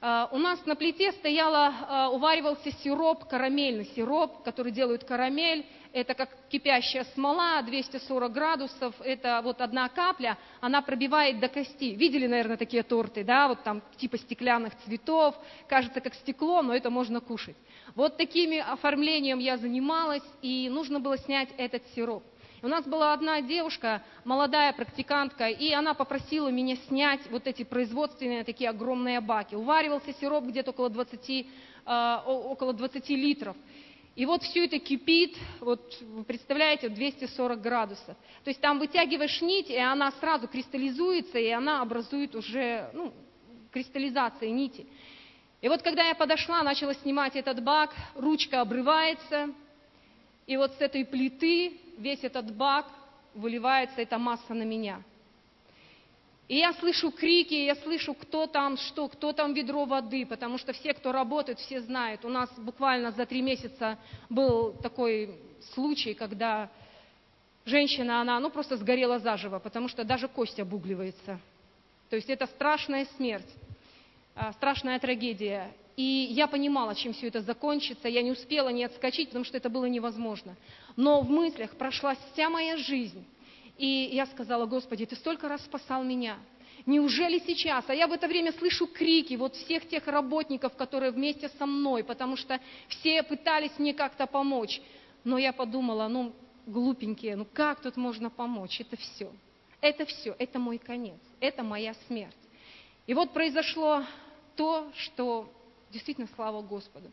Э, 0.00 0.26
у 0.30 0.38
нас 0.38 0.64
на 0.66 0.76
плите 0.76 1.12
стояла, 1.12 2.08
уваривался 2.12 2.70
сироп, 2.82 3.26
карамельный 3.26 3.86
сироп, 3.94 4.42
который 4.42 4.72
делают 4.72 5.04
карамель, 5.04 5.66
это 5.92 6.14
как 6.14 6.28
кипящая 6.48 7.04
смола, 7.14 7.62
240 7.62 8.32
градусов, 8.32 8.94
это 9.00 9.40
вот 9.42 9.60
одна 9.60 9.88
капля, 9.88 10.38
она 10.60 10.82
пробивает 10.82 11.40
до 11.40 11.48
кости. 11.48 11.94
Видели, 11.96 12.26
наверное, 12.26 12.56
такие 12.56 12.82
торты, 12.82 13.24
да, 13.24 13.48
вот 13.48 13.62
там 13.64 13.82
типа 13.96 14.18
стеклянных 14.18 14.72
цветов, 14.84 15.34
кажется 15.68 16.00
как 16.00 16.14
стекло, 16.14 16.62
но 16.62 16.74
это 16.74 16.90
можно 16.90 17.20
кушать. 17.20 17.56
Вот 17.94 18.16
такими 18.16 18.58
оформлением 18.58 19.38
я 19.38 19.56
занималась, 19.56 20.22
и 20.42 20.68
нужно 20.68 21.00
было 21.00 21.18
снять 21.18 21.48
этот 21.56 21.82
сироп. 21.94 22.22
У 22.62 22.68
нас 22.68 22.84
была 22.84 23.14
одна 23.14 23.40
девушка, 23.40 24.02
молодая 24.24 24.74
практикантка, 24.74 25.48
и 25.48 25.72
она 25.72 25.94
попросила 25.94 26.48
меня 26.48 26.76
снять 26.88 27.20
вот 27.30 27.46
эти 27.46 27.62
производственные 27.64 28.44
такие 28.44 28.68
огромные 28.68 29.20
баки. 29.20 29.54
Уваривался 29.54 30.12
сироп 30.12 30.44
где-то 30.44 30.72
около 30.72 30.90
20, 30.90 31.46
э, 31.86 32.16
около 32.26 32.74
20 32.74 33.08
литров. 33.16 33.56
И 34.14 34.26
вот 34.26 34.42
все 34.42 34.66
это 34.66 34.78
кипит, 34.78 35.38
вот 35.60 35.80
вы 36.02 36.22
представляете, 36.24 36.90
240 36.90 37.62
градусов. 37.62 38.14
То 38.44 38.50
есть 38.50 38.60
там 38.60 38.78
вытягиваешь 38.78 39.40
нить, 39.40 39.70
и 39.70 39.78
она 39.78 40.12
сразу 40.12 40.46
кристаллизуется, 40.46 41.38
и 41.38 41.48
она 41.48 41.80
образует 41.80 42.34
уже 42.34 42.90
ну, 42.92 43.14
кристаллизация 43.72 44.50
нити. 44.50 44.86
И 45.62 45.68
вот 45.68 45.80
когда 45.80 46.04
я 46.04 46.14
подошла, 46.14 46.62
начала 46.62 46.92
снимать 46.92 47.36
этот 47.36 47.62
бак, 47.62 47.94
ручка 48.14 48.60
обрывается, 48.60 49.48
и 50.46 50.56
вот 50.56 50.72
с 50.74 50.80
этой 50.80 51.04
плиты 51.04 51.80
весь 51.98 52.22
этот 52.24 52.54
бак 52.54 52.86
выливается 53.34 54.00
эта 54.00 54.18
масса 54.18 54.54
на 54.54 54.64
меня. 54.64 55.02
И 56.48 56.56
я 56.56 56.72
слышу 56.72 57.12
крики, 57.12 57.54
я 57.54 57.76
слышу, 57.76 58.12
кто 58.12 58.48
там 58.48 58.76
что, 58.76 59.08
кто 59.08 59.32
там 59.32 59.54
ведро 59.54 59.84
воды, 59.84 60.26
потому 60.26 60.58
что 60.58 60.72
все, 60.72 60.92
кто 60.94 61.12
работает, 61.12 61.60
все 61.60 61.80
знают. 61.80 62.24
У 62.24 62.28
нас 62.28 62.50
буквально 62.58 63.12
за 63.12 63.24
три 63.24 63.40
месяца 63.40 63.96
был 64.28 64.72
такой 64.72 65.38
случай, 65.74 66.12
когда 66.12 66.68
женщина, 67.64 68.20
она 68.20 68.40
ну, 68.40 68.50
просто 68.50 68.76
сгорела 68.76 69.20
заживо, 69.20 69.60
потому 69.60 69.86
что 69.86 70.02
даже 70.02 70.26
кость 70.26 70.58
обугливается. 70.58 71.38
То 72.08 72.16
есть 72.16 72.28
это 72.28 72.46
страшная 72.48 73.06
смерть, 73.16 73.48
а, 74.34 74.52
страшная 74.54 74.98
трагедия. 74.98 75.72
И 76.00 76.28
я 76.30 76.46
понимала, 76.46 76.94
чем 76.94 77.12
все 77.12 77.26
это 77.26 77.42
закончится. 77.42 78.08
Я 78.08 78.22
не 78.22 78.30
успела 78.30 78.70
не 78.70 78.84
отскочить, 78.84 79.28
потому 79.28 79.44
что 79.44 79.58
это 79.58 79.68
было 79.68 79.84
невозможно. 79.84 80.56
Но 80.96 81.20
в 81.20 81.28
мыслях 81.28 81.76
прошла 81.76 82.16
вся 82.32 82.48
моя 82.48 82.78
жизнь. 82.78 83.22
И 83.76 84.08
я 84.10 84.24
сказала, 84.24 84.64
Господи, 84.64 85.04
Ты 85.04 85.14
столько 85.16 85.46
раз 85.46 85.62
спасал 85.62 86.02
меня. 86.02 86.38
Неужели 86.86 87.38
сейчас? 87.46 87.84
А 87.88 87.94
я 87.94 88.06
в 88.06 88.12
это 88.12 88.28
время 88.28 88.52
слышу 88.52 88.86
крики 88.86 89.34
вот 89.34 89.54
всех 89.56 89.86
тех 89.88 90.06
работников, 90.06 90.74
которые 90.74 91.12
вместе 91.12 91.50
со 91.58 91.66
мной, 91.66 92.02
потому 92.02 92.34
что 92.34 92.58
все 92.88 93.22
пытались 93.22 93.78
мне 93.78 93.92
как-то 93.92 94.26
помочь. 94.26 94.80
Но 95.22 95.36
я 95.36 95.52
подумала, 95.52 96.08
ну, 96.08 96.32
глупенькие, 96.64 97.36
ну 97.36 97.46
как 97.52 97.82
тут 97.82 97.98
можно 97.98 98.30
помочь? 98.30 98.80
Это 98.80 98.96
все. 98.96 99.30
Это 99.82 100.06
все, 100.06 100.34
это 100.38 100.58
мой 100.58 100.78
конец, 100.78 101.20
это 101.40 101.62
моя 101.62 101.92
смерть. 102.06 102.34
И 103.06 103.12
вот 103.12 103.34
произошло 103.34 104.02
то, 104.56 104.90
что 104.94 105.52
действительно 105.90 106.28
слава 106.34 106.62
Господу. 106.62 107.10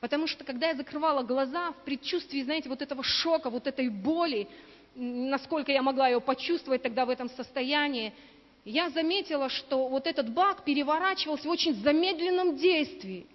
Потому 0.00 0.26
что 0.26 0.44
когда 0.44 0.68
я 0.68 0.74
закрывала 0.74 1.22
глаза 1.22 1.72
в 1.72 1.84
предчувствии, 1.84 2.42
знаете, 2.42 2.68
вот 2.68 2.82
этого 2.82 3.02
шока, 3.02 3.50
вот 3.50 3.66
этой 3.66 3.88
боли, 3.88 4.48
насколько 4.94 5.72
я 5.72 5.82
могла 5.82 6.08
ее 6.08 6.20
почувствовать 6.20 6.82
тогда 6.82 7.04
в 7.04 7.10
этом 7.10 7.28
состоянии, 7.30 8.12
я 8.64 8.90
заметила, 8.90 9.48
что 9.48 9.88
вот 9.88 10.06
этот 10.06 10.32
бак 10.32 10.64
переворачивался 10.64 11.48
в 11.48 11.50
очень 11.50 11.74
замедленном 11.74 12.56
действии. 12.56 13.26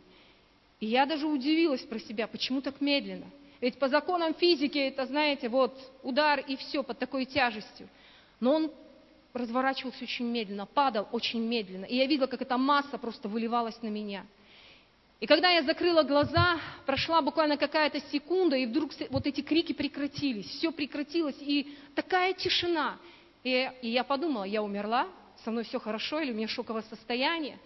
И 0.80 0.86
я 0.86 1.06
даже 1.06 1.28
удивилась 1.28 1.82
про 1.82 2.00
себя, 2.00 2.28
почему 2.28 2.62
так 2.62 2.80
медленно. 2.82 3.26
Ведь 3.60 3.80
по 3.80 3.88
законам 3.88 4.34
физики 4.34 4.78
это, 4.78 5.06
знаете, 5.06 5.50
вот 5.50 5.78
удар 6.04 6.40
и 6.40 6.56
все 6.58 6.84
под 6.84 7.00
такой 7.00 7.26
тяжестью. 7.26 7.88
Но 8.40 8.56
он 8.56 8.72
разворачивался 9.34 10.04
очень 10.04 10.26
медленно, 10.26 10.66
падал 10.66 11.08
очень 11.12 11.42
медленно. 11.42 11.86
И 11.86 11.96
я 11.96 12.06
видела, 12.06 12.28
как 12.28 12.42
эта 12.42 12.58
масса 12.58 12.98
просто 12.98 13.28
выливалась 13.28 13.82
на 13.82 13.88
меня. 13.88 14.26
И 15.24 15.26
когда 15.26 15.52
я 15.52 15.64
закрыла 15.64 16.04
глаза, 16.04 16.60
прошла 16.86 17.22
буквально 17.22 17.56
какая-то 17.56 18.02
секунда, 18.12 18.58
и 18.58 18.66
вдруг 18.66 18.92
вот 19.10 19.26
эти 19.26 19.40
крики 19.40 19.72
прекратились, 19.72 20.48
все 20.48 20.70
прекратилось, 20.70 21.38
и 21.40 21.78
такая 21.96 22.34
тишина. 22.34 22.98
И, 23.42 23.72
и 23.82 23.88
я 23.88 24.04
подумала, 24.04 24.44
я 24.44 24.62
умерла, 24.62 25.08
со 25.46 25.50
мной 25.50 25.64
все 25.64 25.80
хорошо, 25.80 26.20
или 26.20 26.34
у 26.34 26.36
меня 26.36 26.50
шоковое 26.50 26.82
состояние. 26.90 27.58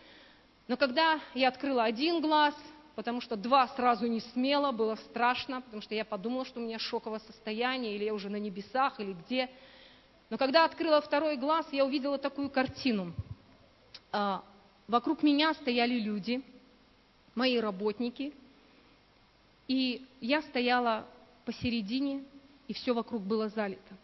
Но 0.68 0.78
когда 0.78 1.20
я 1.34 1.48
открыла 1.48 1.86
один 1.86 2.22
глаз, 2.22 2.54
потому 2.94 3.22
что 3.22 3.36
два 3.36 3.68
сразу 3.70 4.06
не 4.06 4.20
смело, 4.20 4.72
было 4.72 4.94
страшно, 5.10 5.62
потому 5.62 5.82
что 5.82 5.96
я 5.96 6.06
подумала, 6.06 6.46
что 6.46 6.60
у 6.60 6.64
меня 6.64 6.78
шоковое 6.78 7.22
состояние, 7.22 7.96
или 7.96 8.04
я 8.04 8.14
уже 8.14 8.30
на 8.30 8.38
небесах, 8.38 9.00
или 9.00 9.14
где. 9.14 9.50
Но 10.30 10.38
когда 10.38 10.64
открыла 10.64 11.02
второй 11.02 11.38
глаз, 11.38 11.66
я 11.72 11.86
увидела 11.86 12.20
такую 12.20 12.52
картину. 12.52 13.16
А, 14.12 14.44
вокруг 14.88 15.24
меня 15.24 15.56
стояли 15.56 15.96
люди– 15.96 16.44
мои 17.38 17.60
работники. 17.60 18.34
И 19.68 20.06
я 20.22 20.42
стояла 20.42 21.06
посередине, 21.46 22.24
и 22.68 22.74
все 22.74 22.94
вокруг 22.94 23.22
было 23.22 23.48
залито. 23.50 23.96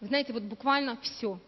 Знаете, 0.00 0.32
вот 0.32 0.42
буквально 0.42 0.96
все. 0.98 1.40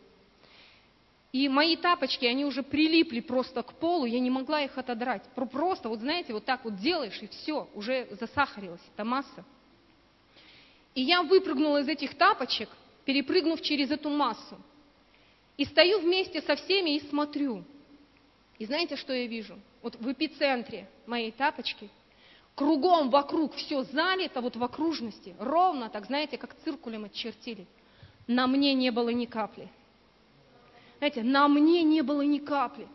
И 1.30 1.46
мои 1.48 1.76
тапочки, 1.76 2.24
они 2.24 2.46
уже 2.46 2.62
прилипли 2.62 3.20
просто 3.20 3.62
к 3.62 3.74
полу, 3.74 4.06
я 4.06 4.18
не 4.18 4.30
могла 4.30 4.62
их 4.62 4.78
отодрать. 4.78 5.22
Просто, 5.34 5.90
вот 5.90 6.00
знаете, 6.00 6.32
вот 6.32 6.46
так 6.46 6.64
вот 6.64 6.76
делаешь, 6.76 7.20
и 7.20 7.28
все, 7.28 7.68
уже 7.74 8.08
засахарилась 8.18 8.80
эта 8.94 9.04
масса. 9.04 9.44
И 10.94 11.02
я 11.02 11.22
выпрыгнула 11.22 11.82
из 11.82 11.88
этих 11.88 12.16
тапочек, 12.16 12.70
перепрыгнув 13.04 13.60
через 13.60 13.90
эту 13.90 14.08
массу. 14.08 14.56
И 15.58 15.66
стою 15.66 16.00
вместе 16.00 16.40
со 16.40 16.56
всеми 16.56 16.96
и 16.96 17.08
смотрю. 17.08 17.62
И 18.58 18.66
знаете, 18.66 18.96
что 18.96 19.12
я 19.12 19.26
вижу? 19.26 19.58
вот 19.82 19.96
в 19.96 20.12
эпицентре 20.12 20.88
моей 21.06 21.30
тапочки, 21.30 21.88
кругом 22.54 23.10
вокруг 23.10 23.54
все 23.54 23.84
залито, 23.84 24.40
вот 24.40 24.56
в 24.56 24.64
окружности, 24.64 25.34
ровно 25.38 25.88
так, 25.88 26.06
знаете, 26.06 26.38
как 26.38 26.54
циркулем 26.64 27.04
отчертили. 27.04 27.66
На 28.26 28.46
мне 28.46 28.74
не 28.74 28.90
было 28.90 29.08
ни 29.08 29.24
капли. 29.24 29.68
Знаете, 30.98 31.22
на 31.22 31.48
мне 31.48 31.82
не 31.82 32.02
было 32.02 32.22
ни 32.22 32.38
капли. 32.38 32.86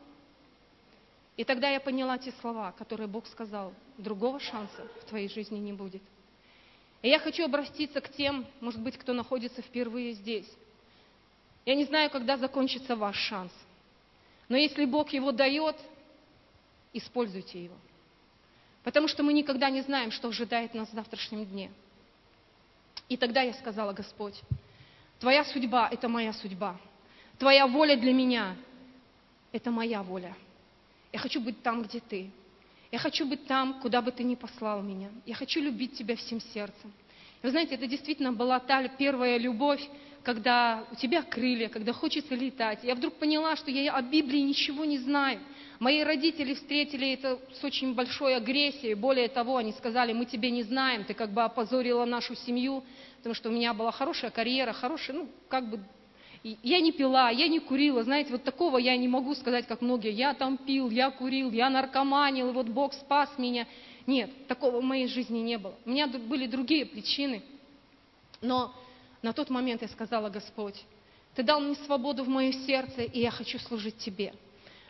И 1.38 1.43
тогда 1.43 1.70
я 1.70 1.79
поняла 1.79 2.17
те 2.17 2.32
слова, 2.41 2.74
которые 2.74 3.08
Бог 3.08 3.25
сказал, 3.25 3.74
другого 3.98 4.40
шанса 4.40 4.88
в 5.01 5.05
твоей 5.05 5.29
жизни 5.29 5.57
не 5.57 5.74
будет. 5.74 6.03
И 7.01 7.09
я 7.09 7.18
хочу 7.18 7.44
обратиться 7.44 8.01
к 8.01 8.09
тем, 8.09 8.46
может 8.61 8.81
быть, 8.81 8.98
кто 8.98 9.14
находится 9.14 9.61
впервые 9.61 10.14
здесь. 10.14 10.50
Я 11.66 11.75
не 11.75 11.85
знаю, 11.85 12.11
когда 12.11 12.38
закончится 12.38 12.96
ваш 12.96 13.16
шанс. 13.16 13.51
Но 14.50 14.58
если 14.58 14.86
Бог 14.86 15.12
его 15.14 15.32
дает, 15.32 15.75
используйте 16.94 17.64
его. 17.64 17.75
Потому 18.84 19.08
что 19.08 19.24
мы 19.24 19.34
никогда 19.34 19.70
не 19.70 19.82
знаем, 19.82 20.12
что 20.12 20.27
ожидает 20.27 20.74
нас 20.74 20.90
в 20.90 20.94
завтрашнем 20.94 21.46
дне. 21.46 21.72
И 23.10 23.18
тогда 23.18 23.42
я 23.42 23.53
сказала, 23.53 23.94
Господь, 23.94 24.40
Твоя 25.20 25.46
судьба– 25.46 25.88
это 25.92 26.10
моя 26.10 26.34
судьба. 26.34 26.77
Твоя 27.38 27.66
воля 27.66 27.96
для 27.96 28.12
меня– 28.12 28.56
это 29.53 29.72
моя 29.72 30.03
воля. 30.03 30.36
Я 31.14 31.20
хочу 31.20 31.40
быть 31.40 31.62
там, 31.62 31.84
где 31.84 32.00
Ты. 32.01 32.29
Я 32.92 33.00
хочу 33.00 33.25
быть 33.25 33.48
там, 33.48 33.79
куда 33.79 34.01
бы 34.01 34.12
Ты 34.12 34.24
ни 34.24 34.36
послал 34.36 34.82
меня. 34.82 35.10
Я 35.25 35.36
хочу 35.36 35.62
любить 35.62 35.98
Тебя 35.98 36.16
всем 36.16 36.42
сердцем. 36.42 36.92
Вы 37.42 37.51
знаете, 37.51 37.75
это 37.75 37.88
действительно 37.88 38.34
была 38.34 38.60
та 38.60 38.88
первая 38.88 39.38
любовь, 39.38 39.82
когда 40.24 40.86
у 40.92 40.96
тебя 40.96 41.22
крылья, 41.22 41.68
когда 41.68 41.92
хочется 41.92 42.33
летать. 42.33 42.79
Я 42.83 42.96
вдруг 42.96 43.16
поняла, 43.16 43.55
что 43.55 43.70
я 43.70 43.94
о 43.94 44.01
Библии 44.01 44.40
ничего 44.40 44.86
не 44.86 44.98
знаю. 44.98 45.40
Мои 45.79 46.01
родители 46.01 46.53
встретили 46.53 47.12
это 47.12 47.40
с 47.59 47.64
очень 47.64 47.94
большой 47.94 48.38
агрессией. 48.38 48.94
Более 48.94 49.27
того, 49.27 49.57
они 49.57 49.74
сказали, 49.74 50.14
мы 50.14 50.25
тебе 50.25 50.50
не 50.50 50.64
знаем, 50.64 51.03
ты 51.03 51.14
как 51.14 51.31
бы 51.31 51.44
опозорила 51.44 52.05
нашу 52.05 52.36
семью, 52.36 52.83
потому 53.18 53.36
что 53.36 53.50
у 53.50 53.51
меня 53.51 53.74
была 53.74 53.92
хорошая 53.92 54.31
карьера, 54.31 54.72
хорошая, 54.72 55.18
ну, 55.18 55.27
как 55.50 55.70
бы 55.70 55.79
я 56.44 56.81
не 56.81 56.92
пила, 56.92 57.29
я 57.29 57.48
не 57.48 57.59
курила, 57.59 58.03
знаете, 58.03 58.31
вот 58.31 58.44
такого 58.44 58.77
я 58.77 58.98
не 58.98 59.07
могу 59.07 59.33
сказать, 59.33 59.66
как 59.66 59.81
многие. 59.81 60.12
Я 60.12 60.33
там 60.33 60.57
пил, 60.57 60.90
я 60.90 61.09
курил, 61.09 61.51
я 61.51 61.70
наркоманил, 61.70 62.50
и 62.50 62.53
вот 62.53 62.68
Бог 62.68 62.94
спас 62.94 63.29
меня. 63.38 63.66
Нет, 64.07 64.29
такого 64.48 64.81
в 64.81 64.83
моей 64.83 65.07
жизни 65.07 65.40
не 65.40 65.57
было. 65.57 65.75
У 65.86 65.90
меня 65.90 66.07
были 66.07 66.48
другие 66.48 66.86
причины. 66.86 67.42
Но 68.42 68.74
на 69.24 69.33
тот 69.33 69.50
момент 69.50 69.81
я 69.81 69.88
сказала, 69.88 70.29
Господь, 70.29 70.79
Ты 71.33 71.42
дал 71.42 71.59
мне 71.59 71.75
свободу 71.75 72.24
в 72.24 72.27
мое 72.27 72.51
сердце, 72.51 73.01
и 73.01 73.22
я 73.22 73.31
хочу 73.31 73.57
служить 73.57 73.98
Тебе. 73.98 74.33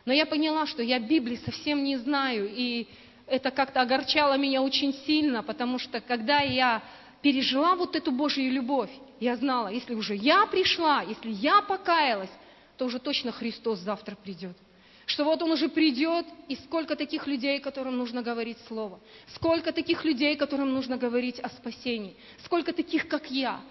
Но 0.05 0.11
я 0.11 0.25
поняла, 0.25 0.65
что 0.65 0.83
я 0.83 0.99
Библии 0.99 1.39
совсем 1.45 1.83
не 1.83 1.95
знаю, 1.95 2.49
и 2.51 2.87
это 3.27 3.51
как-то 3.51 3.81
огорчало 3.81 4.37
меня 4.37 4.61
очень 4.61 4.93
сильно, 5.05 5.43
потому 5.43 5.79
что 5.79 6.01
когда 6.01 6.39
я 6.39 6.83
пережила 7.21 7.75
вот 7.75 7.95
эту 7.95 8.11
Божью 8.11 8.51
любовь, 8.51 8.91
я 9.21 9.37
знала, 9.37 9.69
если 9.69 9.93
уже 9.93 10.15
я 10.15 10.45
пришла, 10.47 11.03
если 11.03 11.31
я 11.31 11.61
покаялась, 11.61 12.31
то 12.77 12.85
уже 12.85 12.99
точно 12.99 13.31
Христос 13.31 13.79
завтра 13.79 14.15
придет. 14.15 14.57
Что 15.05 15.23
вот 15.25 15.41
Он 15.41 15.51
уже 15.51 15.69
придет, 15.69 16.25
и 16.47 16.55
сколько 16.55 16.95
таких 16.95 17.27
людей, 17.27 17.59
которым 17.59 17.97
нужно 17.97 18.21
говорить 18.21 18.57
Слово. 18.67 18.99
Сколько 19.35 19.71
таких 19.71 20.03
людей, 20.05 20.35
которым 20.35 20.73
нужно 20.73 20.97
говорить 20.97 21.39
о 21.39 21.49
спасении. 21.49 22.15
Сколько 22.43 22.73
таких, 22.73 23.07
как 23.07 23.29
я, 23.29 23.61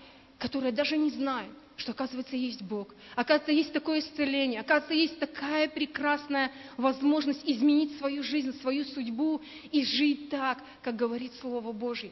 которые 0.43 0.73
даже 0.73 0.97
не 0.97 1.11
знают, 1.11 1.53
что, 1.77 1.93
оказывается, 1.93 2.35
есть 2.35 2.63
Бог. 2.63 2.93
Оказывается, 3.15 3.53
есть 3.53 3.73
такое 3.73 4.01
исцеление. 4.01 4.61
Оказывается, 4.61 4.95
есть 4.95 5.21
такая 5.21 5.69
прекрасная 5.69 6.51
возможность 6.77 7.43
изменить 7.49 7.97
свою 7.99 8.25
жизнь, 8.25 8.53
свою 8.61 8.85
судьбу 8.85 9.41
и 9.71 9.85
жить 9.85 10.31
так, 10.31 10.59
как 10.83 10.97
говорит 10.97 11.33
Слово 11.41 11.71
Божье. 11.71 12.11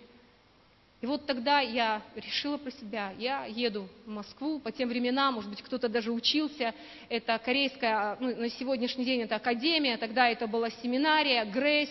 И 1.01 1.07
вот 1.07 1.25
тогда 1.25 1.61
я 1.61 2.03
решила 2.15 2.59
про 2.59 2.71
себя, 2.71 3.15
я 3.19 3.47
еду 3.47 3.89
в 4.05 4.11
Москву, 4.11 4.59
по 4.59 4.71
тем 4.71 4.91
временам, 4.91 5.35
может 5.35 5.49
быть, 5.49 5.63
кто-то 5.63 5.89
даже 5.89 6.13
учился, 6.13 6.75
это 7.09 7.41
корейская, 7.43 8.19
ну, 8.21 8.37
на 8.37 8.51
сегодняшний 8.51 9.07
день 9.07 9.23
это 9.23 9.37
академия, 9.37 9.97
тогда 9.97 10.29
это 10.29 10.47
была 10.47 10.69
семинария, 10.69 11.47
Грейс, 11.47 11.89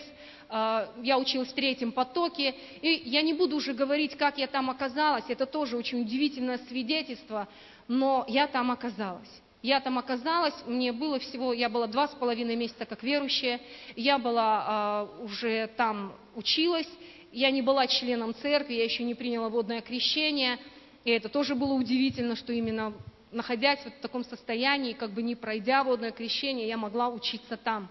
а, 0.48 0.88
я 1.02 1.18
училась 1.18 1.48
в 1.48 1.54
третьем 1.54 1.90
потоке, 1.90 2.54
и 2.82 3.02
я 3.06 3.22
не 3.22 3.34
буду 3.34 3.56
уже 3.56 3.74
говорить, 3.74 4.16
как 4.16 4.38
я 4.38 4.46
там 4.46 4.70
оказалась, 4.70 5.24
это 5.26 5.44
тоже 5.44 5.76
очень 5.76 6.02
удивительное 6.02 6.58
свидетельство, 6.68 7.48
но 7.88 8.24
я 8.28 8.46
там 8.46 8.70
оказалась. 8.70 9.42
Я 9.62 9.80
там 9.80 9.98
оказалась, 9.98 10.54
мне 10.66 10.92
было 10.92 11.18
всего, 11.18 11.52
я 11.52 11.68
была 11.68 11.86
два 11.86 12.08
с 12.08 12.12
половиной 12.12 12.56
месяца 12.56 12.86
как 12.86 13.02
верующая, 13.02 13.60
я 13.94 14.18
была 14.18 15.08
э, 15.18 15.24
уже 15.24 15.66
там 15.76 16.14
училась, 16.34 16.88
я 17.32 17.50
не 17.50 17.62
была 17.62 17.86
членом 17.86 18.34
церкви, 18.34 18.74
я 18.74 18.84
еще 18.84 19.04
не 19.04 19.14
приняла 19.14 19.48
водное 19.48 19.80
крещение, 19.80 20.58
и 21.04 21.10
это 21.10 21.28
тоже 21.28 21.54
было 21.54 21.72
удивительно, 21.74 22.36
что 22.36 22.52
именно 22.52 22.92
находясь 23.32 23.80
вот 23.84 23.94
в 23.94 24.00
таком 24.00 24.24
состоянии, 24.24 24.92
как 24.92 25.12
бы 25.12 25.22
не 25.22 25.36
пройдя 25.36 25.84
водное 25.84 26.10
крещение, 26.10 26.66
я 26.66 26.76
могла 26.76 27.08
учиться 27.08 27.56
там. 27.56 27.88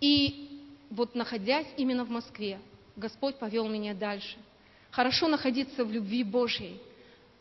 И 0.00 0.62
вот 0.90 1.14
находясь 1.14 1.66
именно 1.76 2.04
в 2.04 2.10
Москве, 2.10 2.60
Господь 2.96 3.36
повел 3.36 3.68
меня 3.68 3.94
дальше. 3.94 4.36
Хорошо 4.90 5.28
находиться 5.28 5.84
в 5.84 5.90
любви 5.90 6.22
Божьей, 6.22 6.78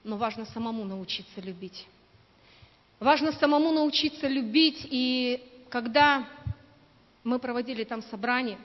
но 0.03 0.17
важно 0.17 0.45
самому 0.45 0.83
научиться 0.85 1.41
любить. 1.41 1.85
Важно 2.99 3.33
самому 3.33 3.71
научиться 3.71 4.27
любить, 4.27 4.87
и 4.89 5.43
когда 5.69 6.27
мы 7.23 7.39
проводили 7.39 7.83
там 7.83 8.01
собрание, 8.03 8.57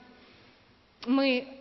мы 1.05 1.60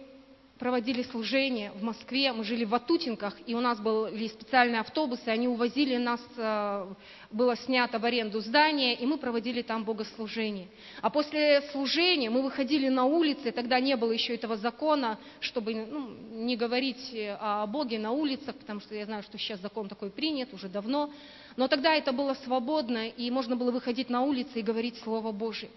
проводили 0.61 1.03
служение 1.05 1.73
в 1.73 1.83
Москве, 1.83 2.31
мы 2.35 2.45
жили 2.45 2.67
в 2.67 2.69
Ватутинках, 2.69 3.35
и 3.47 3.55
у 3.55 3.61
нас 3.61 3.81
были 3.81 4.29
специальные 4.29 4.81
автобусы, 4.81 5.27
они 5.29 5.49
увозили 5.49 5.97
нас, 5.97 6.21
э, 6.37 6.87
было 7.31 7.57
снято 7.57 7.99
в 7.99 8.05
аренду 8.05 8.41
здание, 8.41 8.95
и 8.95 9.07
мы 9.07 9.17
проводили 9.17 9.63
там 9.63 9.85
богослужение. 9.85 10.69
А 11.01 11.09
после 11.09 11.63
служения 11.73 12.29
мы 12.29 12.43
выходили 12.43 12.89
на 12.89 13.07
улицы, 13.07 13.53
тогда 13.53 13.81
не 13.81 13.97
было 13.97 14.13
еще 14.13 14.35
этого 14.35 14.59
закона, 14.59 15.19
чтобы 15.41 15.75
ну, 15.75 16.11
не 16.45 16.57
говорить 16.57 17.11
о 17.41 17.67
Боге 17.67 17.99
на 17.99 18.11
улицах, 18.11 18.55
потому 18.57 18.81
что 18.81 18.95
я 18.95 19.07
знаю, 19.07 19.23
что 19.23 19.39
сейчас 19.39 19.61
закон 19.61 19.89
такой 19.89 20.11
принят 20.11 20.53
уже 20.53 20.69
давно, 20.69 21.11
но 21.57 21.69
тогда 21.69 21.95
это 21.95 22.13
было 22.13 22.35
свободно, 22.35 23.09
и 23.09 23.31
можно 23.31 23.57
было 23.57 23.71
выходить 23.71 24.11
на 24.11 24.21
улицы 24.23 24.61
и 24.61 24.63
говорить 24.63 24.99
Слово 24.99 25.33
Божие. 25.33 25.71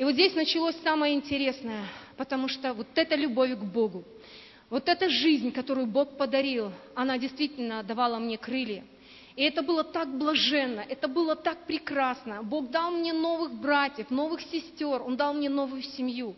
И 0.00 0.02
вот 0.02 0.14
здесь 0.14 0.34
началось 0.34 0.76
самое 0.82 1.14
интересное, 1.14 1.84
потому 2.16 2.48
что 2.48 2.72
вот 2.72 2.86
эта 2.94 3.16
любовь 3.16 3.50
к 3.50 3.62
Богу, 3.62 4.02
вот 4.70 4.88
эта 4.88 5.10
жизнь, 5.10 5.52
которую 5.52 5.86
Бог 5.86 6.16
подарил, 6.16 6.72
она 6.94 7.18
действительно 7.18 7.82
давала 7.82 8.18
мне 8.18 8.38
крылья. 8.38 8.82
И 9.36 9.42
это 9.42 9.62
было 9.62 9.84
так 9.84 10.08
блаженно, 10.16 10.80
это 10.80 11.06
было 11.08 11.36
так 11.36 11.64
прекрасно. 11.66 12.42
Бог 12.42 12.70
дал 12.70 12.90
мне 12.90 13.12
новых 13.12 13.52
братьев, 13.54 14.10
новых 14.10 14.40
сестер, 14.42 15.02
Он 15.02 15.16
дал 15.16 15.34
мне 15.34 15.48
новую 15.48 15.82
семью. 15.82 16.34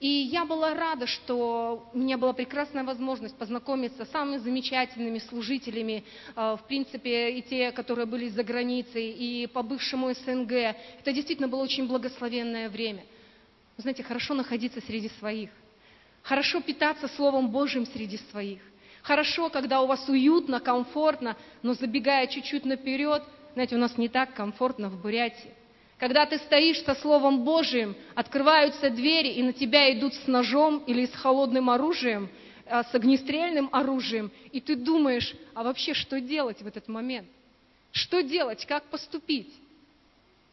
И 0.00 0.08
я 0.08 0.44
была 0.44 0.74
рада, 0.74 1.06
что 1.06 1.88
у 1.92 1.98
меня 1.98 2.18
была 2.18 2.32
прекрасная 2.32 2.82
возможность 2.82 3.36
познакомиться 3.36 4.04
с 4.04 4.10
самыми 4.10 4.38
замечательными 4.38 5.18
служителями, 5.18 6.02
э, 6.34 6.56
в 6.60 6.66
принципе, 6.66 7.30
и 7.30 7.42
те, 7.42 7.70
которые 7.70 8.06
были 8.06 8.28
за 8.28 8.42
границей, 8.42 9.12
и 9.12 9.46
по 9.46 9.62
бывшему 9.62 10.12
СНГ. 10.12 10.52
Это 10.98 11.12
действительно 11.12 11.46
было 11.46 11.62
очень 11.62 11.86
благословенное 11.86 12.68
время. 12.68 13.04
Знаете, 13.76 14.02
хорошо 14.02 14.34
находиться 14.34 14.80
среди 14.80 15.08
своих. 15.20 15.50
Хорошо 16.22 16.60
питаться 16.60 17.06
Словом 17.06 17.50
Божьим 17.50 17.86
среди 17.86 18.18
своих. 18.30 18.60
Хорошо, 19.02 19.50
когда 19.50 19.82
у 19.82 19.86
вас 19.86 20.08
уютно, 20.08 20.60
комфортно, 20.60 21.36
но 21.62 21.74
забегая 21.74 22.28
чуть-чуть 22.28 22.64
наперед, 22.64 23.22
знаете, 23.54 23.76
у 23.76 23.78
нас 23.78 23.98
не 23.98 24.08
так 24.08 24.34
комфортно 24.34 24.88
в 24.88 25.00
Бурятии. 25.02 25.50
Когда 25.98 26.24
ты 26.26 26.38
стоишь 26.38 26.82
со 26.82 26.94
Словом 26.94 27.44
Божиим, 27.44 27.96
открываются 28.14 28.90
двери, 28.90 29.28
и 29.34 29.42
на 29.42 29.52
тебя 29.52 29.92
идут 29.96 30.14
с 30.14 30.26
ножом 30.26 30.78
или 30.86 31.06
с 31.06 31.12
холодным 31.12 31.70
оружием, 31.70 32.28
а, 32.66 32.84
с 32.84 32.94
огнестрельным 32.94 33.68
оружием, 33.72 34.30
и 34.52 34.60
ты 34.60 34.76
думаешь, 34.76 35.34
а 35.54 35.62
вообще 35.62 35.94
что 35.94 36.20
делать 36.20 36.62
в 36.62 36.66
этот 36.66 36.88
момент? 36.88 37.28
Что 37.90 38.22
делать, 38.22 38.64
как 38.66 38.84
поступить? 38.84 39.52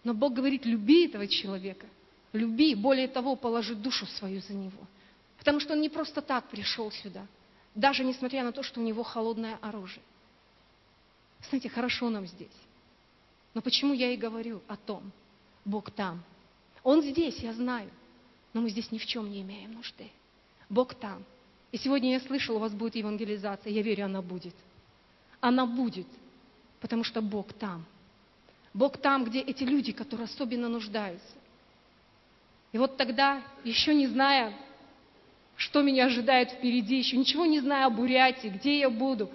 Но 0.03 0.13
Бог 0.13 0.33
говорит, 0.33 0.65
люби 0.65 1.05
этого 1.05 1.27
человека, 1.27 1.85
люби, 2.33 2.75
более 2.75 3.07
того, 3.07 3.35
положи 3.35 3.75
душу 3.75 4.05
свою 4.05 4.41
за 4.41 4.53
него. 4.53 4.81
Потому 5.37 5.59
что 5.59 5.73
он 5.73 5.81
не 5.81 5.89
просто 5.89 6.21
так 6.21 6.47
пришел 6.49 6.91
сюда, 6.91 7.25
даже 7.75 8.03
несмотря 8.03 8.43
на 8.43 8.51
то, 8.51 8.63
что 8.63 8.79
у 8.79 8.83
него 8.83 9.03
холодное 9.03 9.57
оружие. 9.61 10.03
Знаете, 11.49 11.69
хорошо 11.69 12.09
нам 12.09 12.27
здесь. 12.27 12.47
Но 13.53 13.61
почему 13.61 13.93
я 13.93 14.11
и 14.11 14.17
говорю 14.17 14.61
о 14.67 14.75
том, 14.75 15.11
Бог 15.65 15.91
там. 15.91 16.23
Он 16.83 17.01
здесь, 17.01 17.37
я 17.39 17.53
знаю, 17.53 17.89
но 18.53 18.61
мы 18.61 18.69
здесь 18.69 18.91
ни 18.91 18.97
в 18.97 19.05
чем 19.05 19.29
не 19.29 19.41
имеем 19.41 19.73
нужды. 19.73 20.09
Бог 20.69 20.93
там. 20.93 21.23
И 21.71 21.77
сегодня 21.77 22.13
я 22.13 22.19
слышал, 22.19 22.55
у 22.55 22.59
вас 22.59 22.73
будет 22.73 22.95
евангелизация. 22.95 23.71
Я 23.71 23.81
верю, 23.81 24.05
она 24.05 24.21
будет. 24.21 24.55
Она 25.39 25.65
будет, 25.65 26.07
потому 26.81 27.03
что 27.03 27.21
Бог 27.21 27.53
там. 27.53 27.85
Бог 28.73 28.97
там, 28.97 29.23
где 29.23 29.39
эти 29.39 29.63
люди, 29.63 29.91
которые 29.91 30.25
особенно 30.25 30.67
нуждаются. 30.67 31.33
И 32.71 32.77
вот 32.77 32.97
тогда, 32.97 33.43
еще 33.63 33.95
не 33.95 34.07
зная, 34.07 34.53
что 35.59 35.81
меня 35.81 36.05
ожидает 36.05 36.51
впереди, 36.51 36.95
еще 36.95 37.17
ничего 37.17 37.45
не 37.45 37.59
зная 37.59 37.85
о 37.85 37.89
Бурятии, 37.89 38.47
где 38.47 38.79
я 38.79 38.89
буду, 38.89 39.29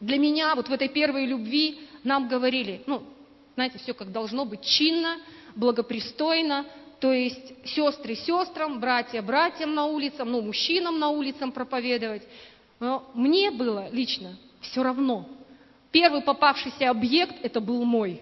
для 0.00 0.18
меня 0.18 0.54
вот 0.54 0.68
в 0.68 0.72
этой 0.72 0.88
первой 0.88 1.24
любви 1.24 1.80
нам 2.04 2.28
говорили, 2.28 2.82
ну, 2.86 3.02
знаете, 3.54 3.78
все 3.78 3.94
как 3.94 4.12
должно 4.12 4.44
быть 4.44 4.62
чинно, 4.62 5.16
благопристойно, 5.56 6.66
то 7.00 7.10
есть 7.10 7.54
сестры 7.64 8.16
сестрам, 8.16 8.80
братья 8.80 9.22
братьям 9.22 9.74
на 9.74 9.86
улицам, 9.86 10.30
ну, 10.30 10.42
мужчинам 10.42 10.98
на 10.98 11.08
улицам 11.08 11.52
проповедовать. 11.52 12.22
Но 12.78 13.10
мне 13.14 13.50
было 13.50 13.88
лично 13.90 14.36
все 14.60 14.82
равно. 14.82 15.26
Первый 15.90 16.20
попавшийся 16.20 16.90
объект– 16.90 17.34
это 17.42 17.62
был 17.62 17.82
мой. 17.84 18.20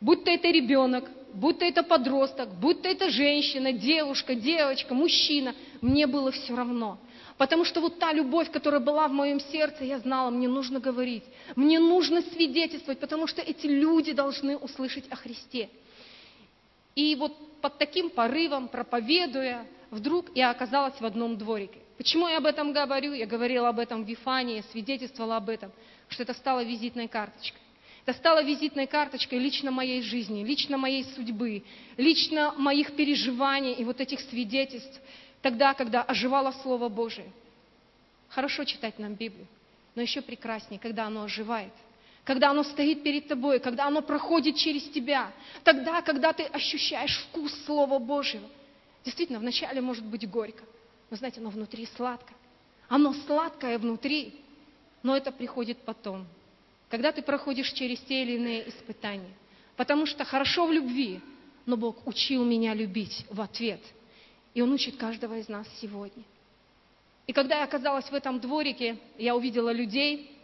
Будь 0.00 0.24
то 0.24 0.32
это 0.32 0.48
ребенок, 0.48 1.08
будь 1.34 1.58
то 1.58 1.64
это 1.64 1.82
подросток, 1.82 2.48
будь 2.60 2.82
то 2.82 2.88
это 2.88 3.10
женщина, 3.10 3.72
девушка, 3.72 4.34
девочка, 4.34 4.94
мужчина, 4.94 5.54
мне 5.80 6.06
было 6.06 6.30
все 6.30 6.54
равно. 6.54 6.98
Потому 7.36 7.64
что 7.64 7.80
вот 7.80 7.98
та 7.98 8.12
любовь, 8.12 8.50
которая 8.50 8.80
была 8.80 9.08
в 9.08 9.12
моем 9.12 9.40
сердце, 9.40 9.84
я 9.84 9.98
знала, 9.98 10.30
мне 10.30 10.46
нужно 10.46 10.78
говорить, 10.78 11.24
мне 11.56 11.78
нужно 11.78 12.20
свидетельствовать, 12.22 13.00
потому 13.00 13.26
что 13.26 13.40
эти 13.40 13.66
люди 13.66 14.12
должны 14.12 14.56
услышать 14.56 15.04
о 15.10 15.16
Христе. 15.16 15.70
И 16.94 17.14
вот 17.14 17.34
под 17.60 17.78
таким 17.78 18.10
порывом, 18.10 18.68
проповедуя, 18.68 19.66
вдруг 19.90 20.26
я 20.34 20.50
оказалась 20.50 21.00
в 21.00 21.04
одном 21.04 21.36
дворике. 21.38 21.78
Почему 21.96 22.28
я 22.28 22.38
об 22.38 22.46
этом 22.46 22.72
говорю? 22.72 23.12
Я 23.12 23.26
говорила 23.26 23.68
об 23.68 23.78
этом 23.78 24.04
в 24.04 24.08
Вифании, 24.08 24.64
свидетельствовала 24.72 25.36
об 25.36 25.48
этом, 25.48 25.70
что 26.08 26.22
это 26.22 26.34
стало 26.34 26.64
визитной 26.64 27.08
карточкой. 27.08 27.60
Это 28.06 28.16
стало 28.18 28.42
визитной 28.42 28.86
карточкой 28.86 29.38
лично 29.38 29.70
моей 29.70 30.02
жизни, 30.02 30.44
лично 30.44 30.78
моей 30.78 31.04
судьбы, 31.04 31.62
лично 31.96 32.52
моих 32.56 32.96
переживаний 32.96 33.74
и 33.74 33.84
вот 33.84 34.00
этих 34.00 34.20
свидетельств 34.20 35.00
тогда, 35.42 35.74
когда 35.74 36.02
оживало 36.02 36.52
Слово 36.62 36.88
Божие. 36.88 37.30
Хорошо 38.28 38.64
читать 38.64 38.98
нам 38.98 39.14
Библию, 39.14 39.46
но 39.94 40.02
еще 40.02 40.22
прекраснее, 40.22 40.78
когда 40.78 41.06
оно 41.06 41.24
оживает, 41.24 41.72
когда 42.24 42.50
оно 42.50 42.62
стоит 42.62 43.02
перед 43.02 43.28
тобой, 43.28 43.58
когда 43.58 43.86
оно 43.86 44.02
проходит 44.02 44.56
через 44.56 44.88
тебя, 44.90 45.32
тогда, 45.64 46.00
когда 46.02 46.32
ты 46.32 46.44
ощущаешь 46.44 47.18
вкус 47.28 47.52
Слова 47.64 47.98
Божьего. 47.98 48.48
Действительно, 49.04 49.38
вначале 49.38 49.80
может 49.80 50.04
быть 50.04 50.28
горько, 50.28 50.62
но 51.10 51.16
знаете, 51.16 51.40
оно 51.40 51.50
внутри 51.50 51.86
сладко. 51.96 52.32
Оно 52.88 53.12
сладкое 53.12 53.78
внутри, 53.78 54.34
но 55.02 55.16
это 55.16 55.32
приходит 55.32 55.78
потом, 55.78 56.26
когда 56.90 57.12
ты 57.12 57.22
проходишь 57.22 57.72
через 57.72 57.98
те 58.00 58.22
или 58.22 58.32
иные 58.32 58.68
испытания. 58.68 59.32
Потому 59.76 60.04
что 60.04 60.24
хорошо 60.24 60.66
в 60.66 60.72
любви, 60.72 61.20
но 61.64 61.78
Бог 61.78 62.06
учил 62.06 62.44
меня 62.44 62.74
любить 62.74 63.24
в 63.30 63.40
ответ– 63.40 63.80
и 64.54 64.62
Он 64.62 64.72
учит 64.72 64.96
каждого 64.96 65.38
из 65.38 65.48
нас 65.48 65.66
сегодня. 65.80 66.24
И 67.26 67.32
когда 67.32 67.58
я 67.58 67.64
оказалась 67.64 68.10
в 68.10 68.14
этом 68.14 68.40
дворике, 68.40 68.96
я 69.16 69.36
увидела 69.36 69.72
людей, 69.72 70.36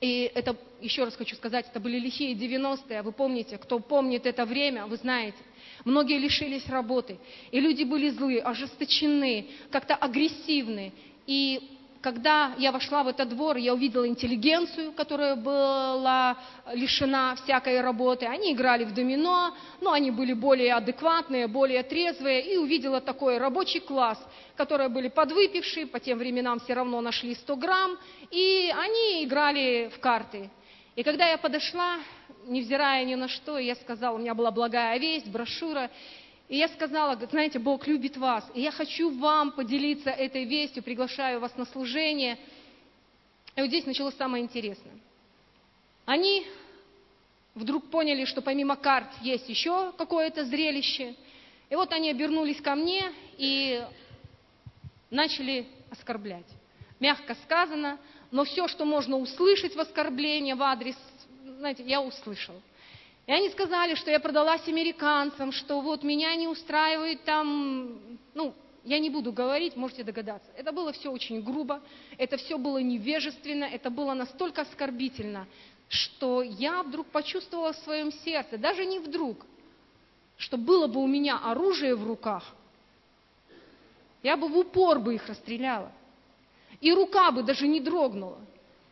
и 0.00 0.30
это, 0.34 0.56
еще 0.80 1.04
раз 1.04 1.14
хочу 1.14 1.36
сказать, 1.36 1.66
это 1.68 1.78
были 1.78 1.98
лихие 1.98 2.34
90-е, 2.34 3.02
вы 3.02 3.12
помните, 3.12 3.58
кто 3.58 3.78
помнит 3.78 4.26
это 4.26 4.44
время, 4.46 4.86
вы 4.86 4.96
знаете. 4.96 5.38
Многие 5.84 6.18
лишились 6.18 6.66
работы, 6.68 7.18
и 7.52 7.60
люди 7.60 7.84
были 7.84 8.10
злые, 8.10 8.40
ожесточены, 8.40 9.46
как-то 9.70 9.94
агрессивны. 9.94 10.92
И 11.26 11.78
когда 12.00 12.54
я 12.56 12.72
вошла 12.72 13.02
в 13.02 13.08
этот 13.08 13.28
двор, 13.28 13.56
я 13.56 13.74
увидела 13.74 14.08
интеллигенцию, 14.08 14.92
которая 14.92 15.36
была 15.36 16.36
лишена 16.72 17.34
всякой 17.36 17.80
работы. 17.82 18.26
Они 18.26 18.52
играли 18.52 18.84
в 18.84 18.94
домино, 18.94 19.54
но 19.80 19.92
они 19.92 20.10
были 20.10 20.32
более 20.32 20.74
адекватные, 20.74 21.46
более 21.46 21.82
трезвые. 21.82 22.54
И 22.54 22.56
увидела 22.56 23.00
такой 23.00 23.36
рабочий 23.38 23.80
класс, 23.80 24.18
которые 24.56 24.88
были 24.88 25.08
подвыпившие, 25.08 25.86
по 25.86 26.00
тем 26.00 26.18
временам 26.18 26.60
все 26.60 26.74
равно 26.74 27.00
нашли 27.02 27.34
100 27.34 27.56
грамм, 27.56 27.98
и 28.30 28.72
они 28.74 29.24
играли 29.24 29.90
в 29.94 30.00
карты. 30.00 30.50
И 30.96 31.02
когда 31.02 31.28
я 31.28 31.36
подошла, 31.36 31.98
невзирая 32.46 33.04
ни 33.04 33.14
на 33.14 33.28
что, 33.28 33.58
я 33.58 33.74
сказала, 33.76 34.16
у 34.16 34.18
меня 34.18 34.34
была 34.34 34.50
благая 34.50 34.98
весть, 34.98 35.28
брошюра, 35.28 35.90
и 36.50 36.56
я 36.56 36.68
сказала, 36.68 37.14
знаете, 37.30 37.60
Бог 37.60 37.86
любит 37.86 38.16
вас, 38.16 38.44
и 38.54 38.60
я 38.60 38.72
хочу 38.72 39.16
вам 39.16 39.52
поделиться 39.52 40.10
этой 40.10 40.44
вестью, 40.44 40.82
приглашаю 40.82 41.38
вас 41.38 41.56
на 41.56 41.64
служение. 41.64 42.38
И 43.54 43.60
вот 43.60 43.68
здесь 43.68 43.86
началось 43.86 44.16
самое 44.16 44.42
интересное. 44.42 44.94
Они 46.06 46.44
вдруг 47.54 47.88
поняли, 47.88 48.24
что 48.24 48.42
помимо 48.42 48.74
карт 48.74 49.06
есть 49.22 49.48
еще 49.48 49.92
какое-то 49.96 50.44
зрелище. 50.44 51.14
И 51.68 51.76
вот 51.76 51.92
они 51.92 52.10
обернулись 52.10 52.60
ко 52.60 52.74
мне 52.74 53.12
и 53.38 53.86
начали 55.08 55.68
оскорблять. 55.88 56.48
Мягко 56.98 57.36
сказано, 57.44 57.96
но 58.32 58.42
все, 58.42 58.66
что 58.66 58.84
можно 58.84 59.16
услышать 59.18 59.76
в 59.76 59.80
оскорблении 59.80 60.54
в 60.54 60.62
адрес, 60.64 60.96
знаете, 61.58 61.84
я 61.84 62.02
услышала. 62.02 62.60
И 63.30 63.32
они 63.32 63.48
сказали, 63.50 63.94
что 63.94 64.10
я 64.10 64.18
продалась 64.18 64.66
американцам, 64.66 65.52
что 65.52 65.80
вот 65.80 66.02
меня 66.02 66.34
не 66.34 66.48
устраивает 66.48 67.22
там, 67.22 67.96
ну, 68.34 68.52
я 68.82 68.98
не 68.98 69.08
буду 69.08 69.30
говорить, 69.30 69.76
можете 69.76 70.02
догадаться. 70.02 70.50
Это 70.56 70.72
было 70.72 70.90
все 70.92 71.12
очень 71.12 71.40
грубо, 71.40 71.80
это 72.18 72.36
все 72.38 72.58
было 72.58 72.78
невежественно, 72.78 73.66
это 73.66 73.88
было 73.88 74.14
настолько 74.14 74.62
оскорбительно, 74.62 75.46
что 75.88 76.42
я 76.42 76.82
вдруг 76.82 77.06
почувствовала 77.06 77.72
в 77.72 77.76
своем 77.76 78.10
сердце, 78.10 78.58
даже 78.58 78.84
не 78.84 78.98
вдруг, 78.98 79.46
что 80.36 80.56
было 80.56 80.88
бы 80.88 81.00
у 81.00 81.06
меня 81.06 81.38
оружие 81.38 81.94
в 81.94 82.04
руках, 82.04 82.52
я 84.24 84.36
бы 84.36 84.48
в 84.48 84.58
упор 84.58 84.98
бы 84.98 85.14
их 85.14 85.28
расстреляла. 85.28 85.92
И 86.80 86.92
рука 86.92 87.30
бы 87.30 87.44
даже 87.44 87.68
не 87.68 87.78
дрогнула. 87.78 88.40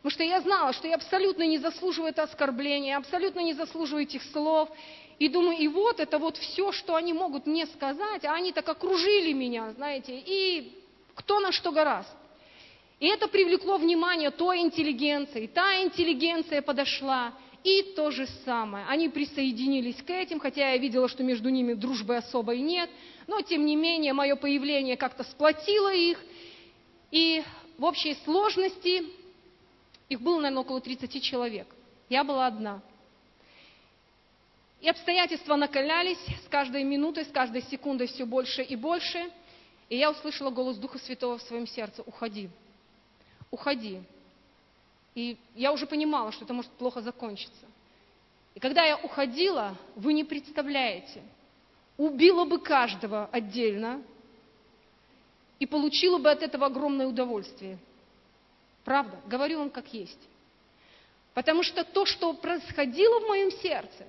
Потому 0.01 0.11
что 0.11 0.23
я 0.23 0.39
знала, 0.41 0.71
что 0.71 0.87
я 0.87 0.95
абсолютно 0.95 1.43
не 1.43 1.57
заслуживаю 1.57 2.11
это 2.11 2.23
оскорбление, 2.23 2.95
абсолютно 2.95 3.41
не 3.41 3.53
заслуживаю 3.53 4.03
этих 4.03 4.23
слов. 4.31 4.69
И 5.19 5.27
думаю, 5.27 5.57
и 5.57 5.67
вот 5.67 5.99
это 5.99 6.17
вот 6.17 6.37
все, 6.37 6.71
что 6.71 6.95
они 6.95 7.11
могут 7.11 7.45
мне 7.45 7.65
сказать, 7.67 8.23
а 8.23 8.33
они 8.33 8.53
так 8.53 8.67
окружили 8.69 9.33
меня, 9.33 9.71
знаете, 9.73 10.17
и 10.17 10.81
кто 11.15 11.41
на 11.41 11.51
что 11.51 11.73
гораст. 11.73 12.15
И 13.01 13.07
это 13.07 13.27
привлекло 13.27 13.77
внимание 13.77 14.31
той 14.31 14.59
интеллигенции. 14.59 15.47
Та 15.47 15.81
интеллигенция 15.83 16.61
подошла, 16.61 17.33
и 17.63 17.93
то 17.95 18.09
же 18.11 18.25
самое. 18.45 18.85
Они 18.87 19.09
присоединились 19.09 20.01
к 20.01 20.09
этим, 20.09 20.39
хотя 20.39 20.71
я 20.71 20.77
видела, 20.77 21.09
что 21.09 21.23
между 21.23 21.49
ними 21.49 21.73
дружбы 21.73 22.15
особой 22.15 22.59
нет, 22.61 22.89
но 23.27 23.41
тем 23.41 23.65
не 23.65 23.75
менее 23.75 24.13
мое 24.13 24.37
появление 24.37 24.95
как-то 24.95 25.23
сплотило 25.23 25.93
их. 25.93 26.23
И 27.11 27.43
в 27.77 27.83
общей 27.83 28.15
сложности 28.23 29.18
их 30.09 30.21
было, 30.21 30.37
наверное, 30.37 30.61
около 30.61 30.81
30 30.81 31.23
человек. 31.23 31.67
Я 32.09 32.23
была 32.23 32.47
одна. 32.47 32.81
И 34.81 34.89
обстоятельства 34.89 35.55
накалялись 35.55 36.19
с 36.45 36.47
каждой 36.49 36.83
минутой, 36.83 37.25
с 37.25 37.31
каждой 37.31 37.61
секундой 37.63 38.07
все 38.07 38.25
больше 38.25 38.63
и 38.63 38.75
больше. 38.75 39.29
И 39.89 39.97
я 39.97 40.09
услышала 40.09 40.49
голос 40.49 40.77
Духа 40.77 40.97
Святого 40.99 41.37
в 41.37 41.43
своем 41.43 41.67
сердце. 41.67 42.01
Уходи. 42.03 42.49
Уходи. 43.51 44.01
И 45.15 45.37
я 45.55 45.71
уже 45.71 45.85
понимала, 45.85 46.31
что 46.31 46.45
это 46.45 46.53
может 46.53 46.71
плохо 46.71 47.01
закончиться. 47.01 47.65
И 48.55 48.59
когда 48.59 48.85
я 48.85 48.97
уходила, 48.97 49.75
вы 49.95 50.13
не 50.13 50.23
представляете, 50.23 51.21
убила 51.97 52.45
бы 52.45 52.59
каждого 52.59 53.29
отдельно 53.31 54.01
и 55.59 55.65
получила 55.65 56.17
бы 56.17 56.31
от 56.31 56.41
этого 56.41 56.67
огромное 56.67 57.07
удовольствие. 57.07 57.77
Правда, 58.89 59.19
говорю 59.27 59.59
вам 59.59 59.69
как 59.69 59.93
есть. 59.93 60.17
Потому 61.35 61.61
что 61.61 61.83
то, 61.83 62.07
что 62.07 62.33
происходило 62.33 63.19
в 63.19 63.27
моем 63.27 63.51
сердце, 63.51 64.07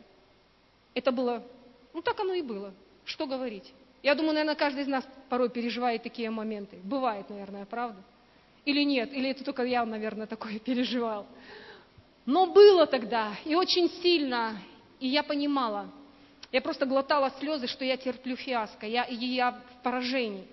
это 0.94 1.12
было, 1.12 1.44
ну 1.92 2.00
так 2.00 2.18
оно 2.18 2.32
и 2.32 2.40
было. 2.40 2.72
Что 3.04 3.26
говорить? 3.26 3.74
Я 4.02 4.14
думаю, 4.14 4.32
наверное, 4.32 4.54
каждый 4.54 4.84
из 4.84 4.88
нас 4.88 5.04
порой 5.28 5.50
переживает 5.50 6.02
такие 6.02 6.30
моменты. 6.30 6.78
Бывает, 6.82 7.28
наверное, 7.28 7.66
правда? 7.66 8.00
Или 8.64 8.82
нет? 8.82 9.12
Или 9.12 9.28
это 9.28 9.44
только 9.44 9.64
я, 9.64 9.84
наверное, 9.84 10.26
такое 10.26 10.58
переживал? 10.64 11.26
Но 12.24 12.46
было 12.46 12.86
тогда, 12.86 13.34
и 13.44 13.54
очень 13.54 13.90
сильно, 14.00 14.62
и 14.98 15.08
я 15.08 15.22
понимала, 15.22 15.90
я 16.52 16.62
просто 16.62 16.86
глотала 16.86 17.30
слезы, 17.38 17.66
что 17.66 17.84
я 17.84 17.98
терплю 17.98 18.34
фиаско, 18.34 18.86
я, 18.86 19.04
я 19.10 19.50
в 19.50 19.82
поражении. 19.82 20.46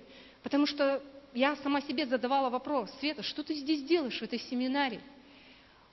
Потому 0.44 0.66
что 0.66 1.02
я 1.38 1.56
сама 1.58 1.82
себе 1.82 2.08
задавала 2.08 2.50
вопрос, 2.50 2.89
Света, 3.00 3.21
что 3.21 3.43
ты 3.43 3.54
здесь 3.54 3.84
делаешь 3.84 4.19
в 4.19 4.23
этой 4.23 4.39
семинарии? 4.39 5.02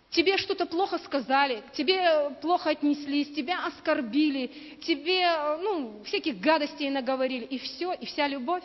Тебе 0.08 0.38
что-то 0.38 0.64
плохо 0.64 0.98
сказали, 0.98 1.62
к 1.68 1.72
тебе 1.72 2.30
плохо 2.40 2.70
отнеслись, 2.70 3.34
тебя 3.34 3.66
оскорбили, 3.66 4.46
тебе 4.86 5.26
ну, 5.60 6.02
всяких 6.04 6.40
гадостей 6.40 6.88
наговорили, 6.88 7.44
и 7.44 7.58
все, 7.58 7.92
и 7.92 8.06
вся 8.06 8.26
любовь. 8.26 8.64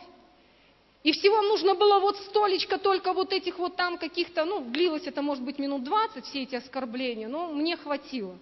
И 1.03 1.11
всего 1.11 1.41
нужно 1.41 1.75
было 1.75 1.99
вот 1.99 2.17
столечко 2.17 2.77
только 2.77 3.13
вот 3.13 3.33
этих 3.33 3.57
вот 3.57 3.75
там 3.75 3.97
каких-то, 3.97 4.45
ну, 4.45 4.61
длилось 4.61 5.07
это, 5.07 5.21
может 5.21 5.43
быть, 5.43 5.59
минут 5.59 5.83
20, 5.83 6.25
все 6.25 6.43
эти 6.43 6.55
оскорбления, 6.55 7.27
но 7.27 7.51
мне 7.51 7.75
хватило. 7.75 8.37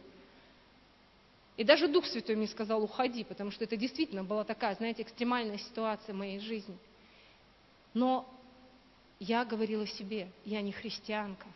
И 1.55 1.63
даже 1.63 1.87
Дух 1.87 2.05
Святой 2.05 2.35
мне 2.35 2.47
сказал, 2.47 2.83
уходи, 2.83 3.23
потому 3.23 3.49
что 3.51 3.63
это 3.63 3.77
действительно 3.77 4.23
была 4.23 4.43
такая, 4.43 4.75
знаете, 4.75 5.01
экстремальная 5.01 5.57
ситуация 5.57 6.13
в 6.13 6.17
моей 6.17 6.39
жизни. 6.39 6.77
Но 7.97 8.29
я 9.19 9.43
говорила 9.43 9.87
себе, 9.87 10.27
я 10.45 10.61
не 10.61 10.71
христианка. 10.71 11.47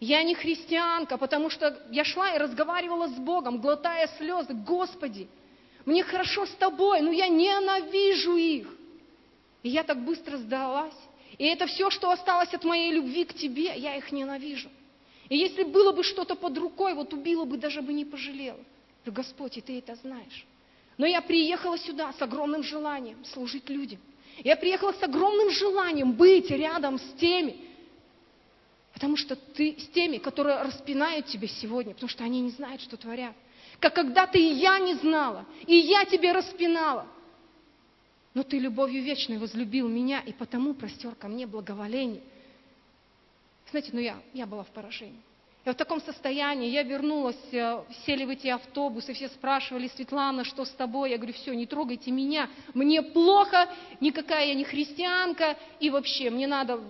Я 0.00 0.24
не 0.24 0.34
христианка, 0.34 1.16
потому 1.16 1.50
что 1.50 1.80
я 1.92 2.04
шла 2.04 2.34
и 2.34 2.38
разговаривала 2.38 3.06
с 3.06 3.14
Богом, 3.14 3.60
глотая 3.60 4.08
слезы. 4.18 4.54
Господи, 4.54 5.28
мне 5.84 6.02
хорошо 6.02 6.46
с 6.46 6.54
тобой, 6.56 7.00
но 7.00 7.12
я 7.12 7.28
ненавижу 7.28 8.36
их. 8.36 8.74
И 9.62 9.68
я 9.68 9.84
так 9.84 10.04
быстро 10.04 10.36
сдалась. 10.38 11.00
И 11.38 11.44
это 11.44 11.68
все, 11.68 11.90
что 11.90 12.10
осталось 12.10 12.52
от 12.52 12.64
моей 12.64 12.92
любви 12.92 13.24
к 13.24 13.34
тебе, 13.34 13.72
я 13.76 13.94
их 13.94 14.10
ненавижу. 14.10 14.68
И 15.28 15.36
если 15.36 15.62
было 15.62 15.92
бы 15.92 16.02
что-то 16.02 16.34
под 16.34 16.58
рукой, 16.58 16.94
вот 16.94 17.14
убила 17.14 17.44
бы, 17.44 17.56
даже 17.56 17.82
бы 17.82 17.92
не 17.92 18.04
пожалела. 18.04 18.58
Господь, 19.06 19.58
и 19.58 19.60
ты 19.60 19.78
это 19.78 19.94
знаешь. 19.94 20.44
Но 20.98 21.06
я 21.06 21.22
приехала 21.22 21.78
сюда 21.78 22.12
с 22.12 22.20
огромным 22.20 22.64
желанием 22.64 23.24
служить 23.24 23.70
людям. 23.70 24.00
Я 24.44 24.56
приехала 24.56 24.92
с 24.92 25.02
огромным 25.02 25.50
желанием 25.50 26.12
быть 26.12 26.50
рядом 26.50 26.98
с 26.98 27.12
теми, 27.14 27.56
потому 28.92 29.16
что 29.16 29.36
ты 29.36 29.76
с 29.78 29.88
теми, 29.88 30.18
которые 30.18 30.62
распинают 30.62 31.26
тебя 31.26 31.46
сегодня, 31.46 31.94
потому 31.94 32.10
что 32.10 32.24
они 32.24 32.40
не 32.40 32.50
знают, 32.50 32.80
что 32.82 32.96
творят. 32.96 33.34
Как 33.78 33.94
когда-то 33.94 34.38
и 34.38 34.42
я 34.54 34.78
не 34.78 34.94
знала, 34.94 35.46
и 35.66 35.76
я 35.76 36.04
тебе 36.04 36.32
распинала. 36.32 37.06
Но 38.34 38.42
ты 38.42 38.58
любовью 38.58 39.02
вечной 39.02 39.38
возлюбил 39.38 39.88
меня, 39.88 40.20
и 40.20 40.32
потому 40.32 40.74
простер 40.74 41.14
ко 41.14 41.28
мне 41.28 41.46
благоволение. 41.46 42.22
Знаете, 43.70 43.90
ну 43.92 44.00
я, 44.00 44.16
я 44.32 44.46
была 44.46 44.64
в 44.64 44.70
поражении. 44.70 45.20
Я 45.64 45.72
в 45.72 45.76
таком 45.76 46.00
состоянии, 46.00 46.70
я 46.70 46.82
вернулась, 46.82 47.36
э, 47.52 47.84
сели 48.04 48.24
в 48.24 48.30
эти 48.30 48.48
автобусы, 48.48 49.12
все 49.12 49.28
спрашивали, 49.28 49.86
Светлана, 49.88 50.42
что 50.42 50.64
с 50.64 50.70
тобой? 50.70 51.10
Я 51.10 51.18
говорю, 51.18 51.34
все, 51.34 51.54
не 51.54 51.66
трогайте 51.66 52.10
меня, 52.10 52.50
мне 52.74 53.00
плохо, 53.00 53.68
никакая 54.00 54.46
я 54.48 54.54
не 54.54 54.64
христианка, 54.64 55.56
и 55.78 55.88
вообще 55.88 56.30
мне 56.30 56.48
надо 56.48 56.80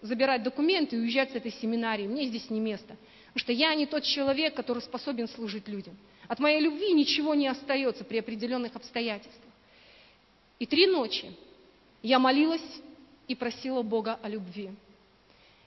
забирать 0.00 0.44
документы 0.44 0.94
и 0.94 0.98
уезжать 1.00 1.32
с 1.32 1.34
этой 1.34 1.50
семинарии, 1.50 2.06
мне 2.06 2.28
здесь 2.28 2.48
не 2.50 2.60
место. 2.60 2.96
Потому 3.26 3.40
что 3.40 3.52
я 3.52 3.74
не 3.74 3.86
тот 3.86 4.04
человек, 4.04 4.54
который 4.54 4.82
способен 4.82 5.28
служить 5.28 5.66
людям. 5.66 5.96
От 6.28 6.38
моей 6.38 6.60
любви 6.60 6.92
ничего 6.92 7.34
не 7.34 7.48
остается 7.48 8.04
при 8.04 8.18
определенных 8.18 8.76
обстоятельствах. 8.76 9.52
И 10.60 10.66
три 10.66 10.86
ночи 10.86 11.32
я 12.02 12.20
молилась 12.20 12.62
и 13.26 13.34
просила 13.34 13.82
Бога 13.82 14.20
о 14.22 14.28
любви. 14.28 14.70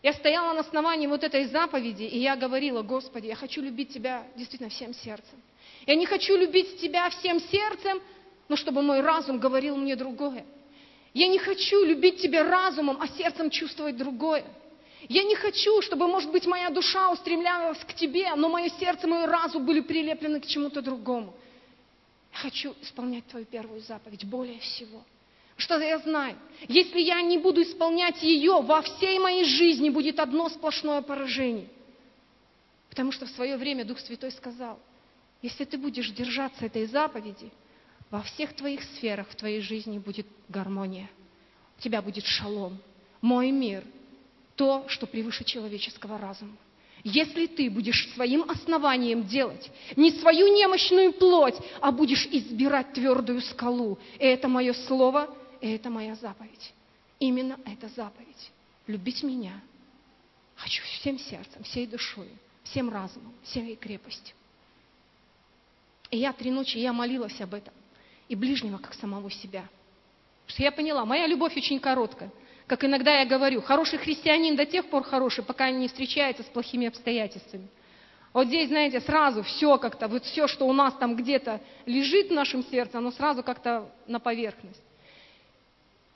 Я 0.02 0.14
стояла 0.14 0.54
на 0.54 0.62
основании 0.62 1.06
вот 1.06 1.24
этой 1.24 1.46
заповеди, 1.46 2.04
и 2.04 2.18
я 2.18 2.36
говорила, 2.36 2.82
Господи, 2.82 3.28
я 3.28 3.36
хочу 3.36 3.62
любить 3.62 3.94
Тебя 3.94 4.26
действительно 4.36 4.70
всем 4.70 4.94
сердцем. 4.96 5.40
Я 5.86 5.96
не 5.96 6.08
хочу 6.08 6.36
любить 6.36 6.80
Тебя 6.80 7.10
всем 7.12 7.40
сердцем, 7.40 8.02
но 8.50 8.56
чтобы 8.56 8.82
мой 8.82 9.02
разум 9.02 9.38
говорил 9.38 9.78
мне 9.78 9.96
другое. 9.96 10.44
Я 11.14 11.28
не 11.28 11.38
хочу 11.38 11.84
любить 11.86 12.20
Тебя 12.20 12.44
разумом, 12.44 13.00
а 13.00 13.08
сердцем 13.10 13.52
чувствовать 13.52 13.96
другое. 13.96 14.44
Я 15.08 15.24
не 15.24 15.36
хочу, 15.36 15.82
чтобы, 15.84 16.08
может 16.08 16.32
быть, 16.32 16.48
моя 16.48 16.72
душа 16.72 17.12
устремлялась 17.12 17.80
к 17.80 17.94
Тебе, 17.94 18.34
но 18.36 18.50
мое 18.50 18.70
сердце, 18.80 19.08
мой 19.08 19.26
разум 19.26 19.66
были 19.66 19.82
прилеплены 19.82 20.40
к 20.40 20.48
чему-то 20.48 20.82
другому. 20.82 21.36
Я 22.34 22.40
хочу 22.40 22.74
исполнять 22.82 23.28
Твою 23.28 23.46
первую 23.46 23.82
заповедь 23.82 24.26
более 24.26 24.60
всего– 24.60 25.04
что 25.62 25.80
я 25.80 26.00
знаю, 26.00 26.36
если 26.68 27.00
я 27.00 27.22
не 27.22 27.38
буду 27.38 27.62
исполнять 27.62 28.22
ее, 28.24 28.62
во 28.62 28.82
всей 28.82 29.20
моей 29.20 29.46
жизни 29.46 29.90
будет 29.90 30.20
одно 30.20 30.50
сплошное 30.50 31.02
поражение. 31.02 31.68
Потому 32.90 33.12
что 33.12 33.26
в 33.26 33.30
свое 33.30 33.56
время 33.58 33.86
Дух 33.86 34.00
Святой 34.00 34.32
сказал, 34.32 34.80
если 35.42 35.64
ты 35.64 35.78
будешь 35.78 36.10
держаться 36.12 36.66
этой 36.66 36.86
заповеди, 36.88 37.52
во 38.10 38.22
всех 38.24 38.54
твоих 38.56 38.84
сферах 38.84 39.30
в 39.30 39.36
твоей 39.36 39.62
жизни 39.62 40.00
будет 40.00 40.28
гармония. 40.50 41.10
У 41.78 41.82
тебя 41.82 42.02
будет 42.02 42.26
шалом, 42.26 42.78
мой 43.22 43.52
мир, 43.52 43.84
то, 44.56 44.84
что 44.88 45.08
превыше 45.08 45.44
человеческого 45.44 46.18
разума. 46.18 46.58
Если 47.04 47.48
ты 47.48 47.70
будешь 47.70 48.12
своим 48.14 48.48
основанием 48.50 49.26
делать 49.26 49.72
не 49.96 50.12
свою 50.12 50.48
немощную 50.56 51.14
плоть, 51.14 51.56
а 51.80 51.92
будешь 51.92 52.28
избирать 52.32 52.94
твердую 52.94 53.42
скалу, 53.42 53.98
и 54.20 54.26
это 54.26 54.48
мое 54.48 54.74
слово– 54.74 55.30
и 55.62 55.70
это 55.70 55.90
моя 55.90 56.16
заповедь. 56.16 56.74
Именно 57.20 57.60
эта 57.66 57.88
заповедь. 57.90 58.52
Любить 58.88 59.24
меня. 59.24 59.62
Хочу 60.56 60.84
всем 60.84 61.18
сердцем, 61.20 61.64
всей 61.64 61.88
душой, 61.88 62.30
всем 62.64 62.90
разумом, 62.90 63.34
всей 63.44 63.76
крепостью. 63.76 64.36
И 66.10 66.18
я 66.18 66.34
три 66.34 66.52
ночи, 66.52 66.78
я 66.78 66.92
молилась 66.92 67.40
об 67.40 67.54
этом. 67.54 67.74
И 68.28 68.36
ближнего, 68.36 68.78
как 68.78 68.94
самого 68.96 69.30
себя. 69.30 69.62
Потому 70.42 70.50
что 70.56 70.64
я 70.64 70.72
поняла, 70.72 71.06
моя 71.06 71.28
любовь 71.28 71.56
очень 71.56 71.80
короткая. 71.80 72.32
Как 72.68 72.84
иногда 72.84 73.20
я 73.20 73.26
говорю, 73.26 73.62
хороший 73.62 74.00
христианин 74.00 74.56
до 74.56 74.66
тех 74.66 74.90
пор 74.90 75.04
хороший, 75.04 75.44
пока 75.44 75.70
не 75.70 75.88
встречается 75.88 76.44
с 76.44 76.48
плохими 76.48 76.88
обстоятельствами. 76.88 77.68
Вот 78.34 78.48
здесь, 78.48 78.70
знаете, 78.70 79.02
сразу 79.02 79.44
все 79.44 79.78
как-то, 79.78 80.08
вот 80.08 80.24
все, 80.24 80.48
что 80.48 80.66
у 80.66 80.74
нас 80.74 80.94
там 80.96 81.16
где-то 81.16 81.62
лежит 81.86 82.30
в 82.30 82.34
нашем 82.34 82.64
сердце, 82.64 82.98
оно 82.98 83.12
сразу 83.12 83.44
как-то 83.44 83.92
на 84.08 84.20
поверхность. 84.20 84.82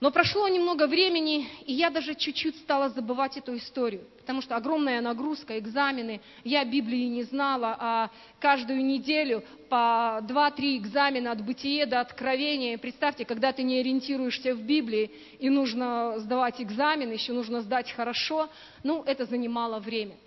Но 0.06 0.12
прошло 0.12 0.48
немного 0.48 0.86
времени, 0.86 1.50
и 1.66 1.74
я 1.74 1.90
даже 1.90 2.14
чуть-чуть 2.14 2.58
стала 2.58 2.90
забывать 2.90 3.38
эту 3.38 3.58
историю, 3.58 4.04
потому 4.20 4.44
что 4.44 4.56
огромная 4.56 5.02
нагрузка, 5.02 5.58
экзамены. 5.58 6.22
Я 6.44 6.64
Библии 6.64 7.06
не 7.06 7.24
знала, 7.24 7.76
а 7.80 8.12
каждую 8.40 8.86
неделю 8.86 9.44
по 9.68 10.20
2-3 10.22 10.78
экзамена 10.78 11.32
от 11.32 11.44
бытия 11.44 11.88
до 11.88 12.02
откровения. 12.02 12.78
Представьте, 12.78 13.26
когда 13.26 13.52
ты 13.52 13.64
не 13.64 13.80
ориентируешься 13.80 14.54
в 14.54 14.62
Библии, 14.62 15.10
и 15.40 15.50
нужно 15.50 16.20
сдавать 16.20 16.62
экзамен, 16.62 17.12
еще 17.12 17.34
нужно 17.34 17.62
сдать 17.62 17.92
хорошо, 17.92 18.48
ну, 18.84 19.02
это 19.08 19.26
занимало 19.26 19.80
время. 19.80 20.18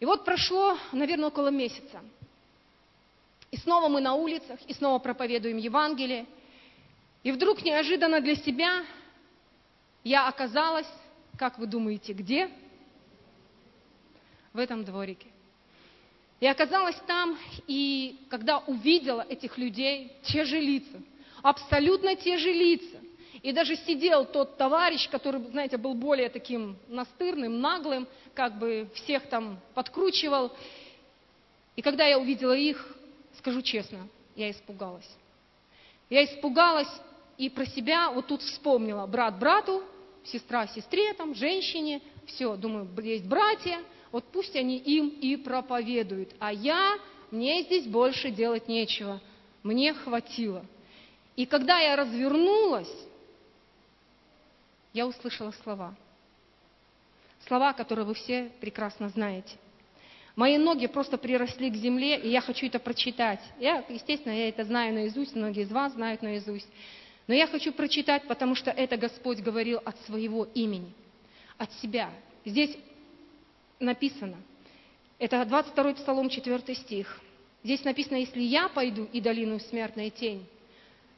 И 0.00 0.04
вот 0.04 0.24
прошло, 0.24 0.76
наверное, 0.90 1.28
около 1.28 1.52
месяца. 1.52 2.00
И 3.52 3.56
снова 3.56 3.86
мы 3.86 4.00
на 4.00 4.14
улицах, 4.14 4.58
и 4.66 4.74
снова 4.74 4.98
проповедуем 4.98 5.58
Евангелие– 5.58 6.26
и 7.24 7.32
вдруг 7.32 7.62
неожиданно 7.64 8.20
для 8.20 8.36
себя 8.36 8.84
я 10.04 10.28
оказалась, 10.28 10.86
как 11.38 11.58
вы 11.58 11.66
думаете, 11.66 12.12
где? 12.12 12.50
В 14.52 14.58
этом 14.58 14.84
дворике. 14.84 15.26
Я 16.38 16.50
оказалась 16.50 17.00
там, 17.06 17.38
и 17.66 18.20
когда 18.28 18.58
увидела 18.58 19.22
этих 19.22 19.56
людей, 19.56 20.12
те 20.24 20.44
же 20.44 20.60
лица, 20.60 21.00
абсолютно 21.42 22.14
те 22.14 22.36
же 22.36 22.52
лица, 22.52 22.98
и 23.40 23.52
даже 23.52 23.76
сидел 23.76 24.26
тот 24.26 24.58
товарищ, 24.58 25.08
который, 25.08 25.40
знаете, 25.50 25.78
был 25.78 25.94
более 25.94 26.28
таким 26.28 26.76
настырным, 26.88 27.60
наглым, 27.60 28.06
как 28.34 28.58
бы 28.58 28.88
всех 28.94 29.26
там 29.28 29.58
подкручивал. 29.74 30.52
И 31.74 31.82
когда 31.82 32.06
я 32.06 32.18
увидела 32.18 32.56
их, 32.56 32.96
скажу 33.38 33.62
честно, 33.62 34.08
я 34.36 34.50
испугалась. 34.50 35.08
Я 36.10 36.24
испугалась 36.24 36.88
и 37.38 37.48
про 37.48 37.66
себя 37.66 38.10
вот 38.10 38.26
тут 38.26 38.42
вспомнила. 38.42 39.06
Брат 39.06 39.38
брату, 39.38 39.82
сестра 40.24 40.66
сестре, 40.66 41.12
там, 41.14 41.34
женщине. 41.34 42.00
Все, 42.26 42.56
думаю, 42.56 42.88
есть 43.02 43.26
братья, 43.26 43.80
вот 44.12 44.24
пусть 44.32 44.54
они 44.56 44.78
им 44.78 45.08
и 45.08 45.36
проповедуют. 45.36 46.34
А 46.38 46.52
я, 46.52 46.96
мне 47.30 47.62
здесь 47.62 47.86
больше 47.86 48.30
делать 48.30 48.68
нечего. 48.68 49.20
Мне 49.62 49.92
хватило. 49.92 50.64
И 51.36 51.46
когда 51.46 51.80
я 51.80 51.96
развернулась, 51.96 52.92
я 54.92 55.06
услышала 55.06 55.50
слова. 55.62 55.94
Слова, 57.46 57.72
которые 57.72 58.06
вы 58.06 58.14
все 58.14 58.50
прекрасно 58.60 59.08
знаете. 59.08 59.56
Мои 60.36 60.58
ноги 60.58 60.86
просто 60.86 61.18
приросли 61.18 61.70
к 61.70 61.74
земле, 61.74 62.18
и 62.18 62.28
я 62.28 62.40
хочу 62.40 62.66
это 62.66 62.78
прочитать. 62.78 63.40
Я, 63.60 63.84
естественно, 63.88 64.32
я 64.32 64.48
это 64.48 64.64
знаю 64.64 64.94
наизусть, 64.94 65.34
многие 65.36 65.62
из 65.62 65.70
вас 65.70 65.92
знают 65.92 66.22
наизусть. 66.22 66.68
Но 67.26 67.34
я 67.34 67.46
хочу 67.46 67.72
прочитать, 67.72 68.26
потому 68.28 68.54
что 68.54 68.70
это 68.70 68.96
Господь 68.96 69.38
говорил 69.38 69.80
от 69.84 69.98
своего 70.02 70.46
имени, 70.54 70.92
от 71.56 71.72
себя. 71.74 72.10
Здесь 72.44 72.76
написано, 73.78 74.36
это 75.18 75.44
22 75.44 75.94
Псалом, 75.94 76.28
4 76.28 76.74
стих. 76.74 77.20
Здесь 77.62 77.82
написано, 77.84 78.16
если 78.16 78.42
я 78.42 78.68
пойду 78.68 79.08
и 79.12 79.20
долину 79.20 79.58
смертной 79.58 80.10
тень, 80.10 80.44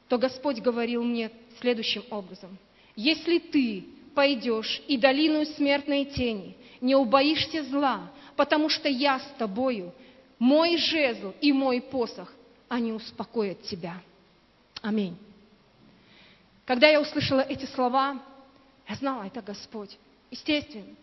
то 0.07 0.17
Господь 0.17 0.59
говорил 0.59 1.03
мне 1.03 1.29
следующим 1.59 2.03
образом. 2.09 2.57
Если 2.95 3.39
ты 3.39 3.83
пойдешь 4.15 4.81
и 4.87 4.97
долину 4.97 5.45
смертной 5.45 6.05
тени, 6.05 6.55
не 6.79 6.95
убоишься 6.95 7.63
зла, 7.63 8.09
потому 8.37 8.69
что 8.69 8.87
я 8.87 9.19
с 9.19 9.37
тобою, 9.37 9.93
мой 10.39 10.77
жезл 10.77 11.33
и 11.41 11.51
мой 11.51 11.81
посох, 11.81 12.33
они 12.69 12.93
успокоят 12.93 13.61
тебя. 13.63 14.01
Аминь. 14.81 15.17
Когда 16.67 16.89
я 16.89 16.99
услышала 16.99 17.39
эти 17.39 17.65
слова, 17.65 18.19
я 18.87 18.95
знала, 18.95 19.23
это 19.23 19.41
Господь. 19.41 19.97
Естественно. 20.29 20.95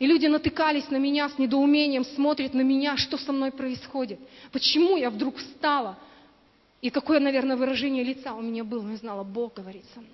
И 0.00 0.06
люди 0.06 0.26
натыкались 0.26 0.90
на 0.90 0.96
меня 0.96 1.28
с 1.28 1.38
недоумением, 1.38 2.04
смотрят 2.04 2.54
на 2.54 2.62
меня, 2.62 2.96
что 2.96 3.16
со 3.16 3.30
мной 3.30 3.52
происходит. 3.52 4.18
Почему 4.50 4.96
я 4.96 5.10
вдруг 5.10 5.36
встала? 5.36 5.96
И 6.80 6.90
какое, 6.90 7.20
наверное, 7.20 7.56
выражение 7.56 8.02
лица 8.02 8.34
у 8.34 8.42
меня 8.42 8.64
было. 8.64 8.90
Я 8.90 8.96
знала, 8.96 9.22
Бог 9.22 9.54
говорит 9.54 9.84
со 9.94 10.00
мной. 10.00 10.10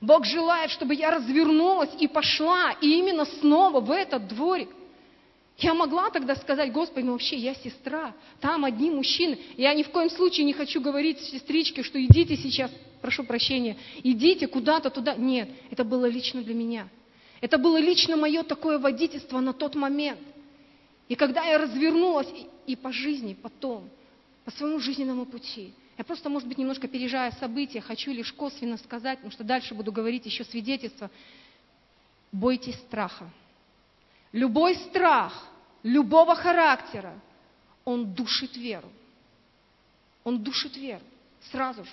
Бог 0.00 0.24
желает, 0.24 0.72
чтобы 0.72 0.96
я 0.96 1.12
развернулась 1.12 1.90
и 2.00 2.08
пошла, 2.08 2.72
и 2.80 2.98
именно 2.98 3.26
снова 3.26 3.80
в 3.80 3.92
этот 3.92 4.26
дворик. 4.26 4.70
Я 5.58 5.72
могла 5.72 6.10
тогда 6.10 6.34
сказать, 6.34 6.72
Господи, 6.72 7.04
ну 7.04 7.12
вообще 7.12 7.36
я 7.36 7.54
сестра, 7.54 8.12
там 8.40 8.64
одни 8.64 8.90
мужчины. 8.90 9.38
Я 9.56 9.72
ни 9.74 9.84
в 9.84 9.90
коем 9.90 10.10
случае 10.10 10.46
не 10.46 10.52
хочу 10.52 10.80
говорить 10.80 11.20
сестричке, 11.20 11.84
что 11.84 12.04
идите 12.04 12.36
сейчас 12.36 12.72
прошу 13.00 13.24
прощения, 13.24 13.76
идите 14.02 14.46
куда-то 14.46 14.90
туда. 14.90 15.14
Нет, 15.14 15.48
это 15.70 15.84
было 15.84 16.06
лично 16.06 16.42
для 16.42 16.54
меня. 16.54 16.88
Это 17.40 17.58
было 17.58 17.78
лично 17.78 18.16
мое 18.16 18.42
такое 18.42 18.78
водительство 18.78 19.40
на 19.40 19.52
тот 19.52 19.74
момент. 19.74 20.20
И 21.08 21.14
когда 21.14 21.44
я 21.44 21.58
развернулась 21.58 22.28
и, 22.28 22.72
и 22.72 22.76
по 22.76 22.92
жизни 22.92 23.34
потом, 23.34 23.88
по 24.44 24.50
своему 24.50 24.80
жизненному 24.80 25.24
пути, 25.24 25.72
я 25.96 26.04
просто, 26.04 26.28
может 26.28 26.48
быть, 26.48 26.58
немножко 26.58 26.86
пережая 26.86 27.32
события, 27.32 27.80
хочу 27.80 28.12
лишь 28.12 28.32
косвенно 28.32 28.76
сказать, 28.76 29.18
потому 29.18 29.32
что 29.32 29.44
дальше 29.44 29.74
буду 29.74 29.90
говорить 29.90 30.26
еще 30.26 30.44
свидетельство. 30.44 31.10
Бойтесь 32.30 32.76
страха. 32.76 33.28
Любой 34.32 34.76
страх, 34.76 35.48
любого 35.82 36.34
характера, 36.34 37.18
он 37.84 38.12
душит 38.12 38.56
веру. 38.56 38.88
Он 40.24 40.42
душит 40.42 40.76
веру 40.76 41.02
сразу 41.50 41.84
же. 41.84 41.92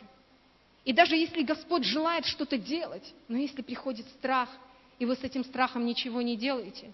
И 0.86 0.94
даже 0.94 1.16
если 1.16 1.42
Господь 1.42 1.84
желает 1.84 2.26
что-то 2.26 2.58
делать, 2.58 3.14
но 3.28 3.38
если 3.38 3.64
приходит 3.64 4.08
страх, 4.20 4.50
и 5.00 5.06
вы 5.06 5.16
с 5.16 5.24
этим 5.24 5.44
страхом 5.44 5.86
ничего 5.86 6.22
не 6.22 6.38
делаете, 6.38 6.92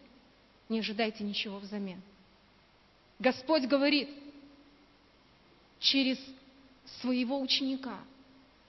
не 0.70 0.80
ожидайте 0.80 1.24
ничего 1.24 1.60
взамен. 1.60 2.02
Господь 3.20 3.64
говорит 3.66 4.10
через 5.80 6.18
своего 7.02 7.40
ученика 7.40 8.00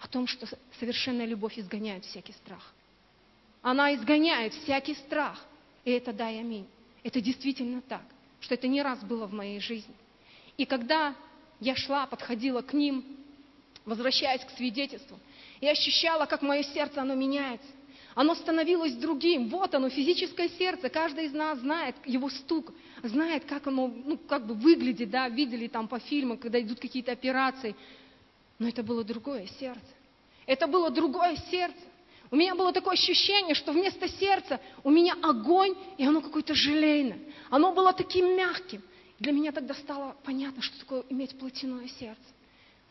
о 0.01 0.09
том, 0.09 0.27
что 0.27 0.47
совершенная 0.81 1.27
любовь 1.27 1.59
изгоняет 1.59 2.05
всякий 2.05 2.33
страх. 2.33 2.75
Она 3.63 3.95
изгоняет 3.95 4.53
всякий 4.55 4.95
страх. 4.95 5.47
И 5.85 5.91
это 5.93 6.13
да 6.13 6.31
и 6.31 6.39
аминь. 6.39 6.67
Это 7.05 7.21
действительно 7.21 7.81
так, 7.83 8.03
что 8.41 8.55
это 8.55 8.67
не 8.67 8.83
раз 8.83 9.01
было 9.05 9.27
в 9.27 9.33
моей 9.33 9.61
жизни. 9.61 9.95
И 10.57 10.67
когда 10.67 11.15
я 11.61 11.77
шла, 11.77 12.07
подходила 12.07 12.63
к 12.63 12.73
ним, 12.73 13.05
возвращаясь 13.85 14.45
к 14.45 14.51
свидетельству, 14.57 15.19
я 15.61 15.71
ощущала, 15.71 16.27
как 16.27 16.43
мое 16.43 16.63
сердце, 16.63 17.01
оно 17.01 17.15
меняется. 17.15 17.69
Оно 18.15 18.35
становилось 18.35 18.95
другим. 18.95 19.49
Вот 19.49 19.75
оно, 19.75 19.89
физическое 19.89 20.49
сердце. 20.51 20.89
Каждый 20.91 21.27
из 21.27 21.33
нас 21.33 21.59
знает 21.61 21.97
его 22.05 22.29
стук, 22.29 22.73
знает, 23.03 23.45
как 23.47 23.67
оно 23.67 23.87
ну, 23.87 24.19
как 24.19 24.47
бы 24.47 24.55
выглядит, 24.55 25.11
да, 25.11 25.29
видели 25.29 25.67
там 25.67 25.89
по 25.89 25.99
фильмам, 25.99 26.37
когда 26.37 26.61
идут 26.61 26.79
какие-то 26.79 27.13
операции. 27.13 27.75
Но 28.59 28.69
это 28.69 28.83
было 28.83 29.03
другое 29.03 29.47
сердце. 29.59 29.81
Это 30.47 30.67
было 30.67 30.91
другое 30.91 31.37
сердце. 31.51 31.79
У 32.31 32.37
меня 32.37 32.55
было 32.55 32.73
такое 32.73 32.95
ощущение, 32.95 33.55
что 33.55 33.73
вместо 33.73 34.09
сердца 34.09 34.61
у 34.83 34.91
меня 34.91 35.15
огонь, 35.23 35.75
и 35.99 36.05
оно 36.05 36.21
какое-то 36.21 36.55
желейное. 36.55 37.19
Оно 37.51 37.73
было 37.73 37.93
таким 37.93 38.37
мягким. 38.37 38.83
Для 39.19 39.33
меня 39.33 39.53
тогда 39.53 39.75
стало 39.75 40.17
понятно, 40.25 40.63
что 40.63 40.79
такое 40.79 41.05
иметь 41.11 41.39
плотяное 41.39 41.89
сердце. 41.89 42.32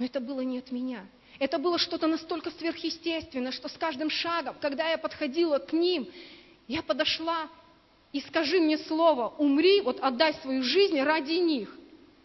Но 0.02 0.06
это 0.06 0.20
было 0.20 0.42
не 0.42 0.58
от 0.58 0.72
меня. 0.72 1.06
Это 1.38 1.60
было 1.60 1.78
что-то 1.78 2.08
настолько 2.08 2.50
сверхъестественное, 2.50 3.52
что 3.52 3.70
с 3.70 3.74
каждым 3.74 4.10
шагом, 4.10 4.56
когда 4.60 4.90
я 4.90 4.98
подходила 4.98 5.60
к 5.60 5.74
ним, 5.74 6.10
я 6.68 6.82
подошла 6.82 7.48
и 8.12 8.20
скажи 8.22 8.60
мне 8.60 8.80
слово, 8.80 9.28
умри, 9.38 9.80
вот 9.82 10.00
отдай 10.00 10.34
свою 10.42 10.64
жизнь 10.64 11.00
ради 11.00 11.34
них. 11.34 11.78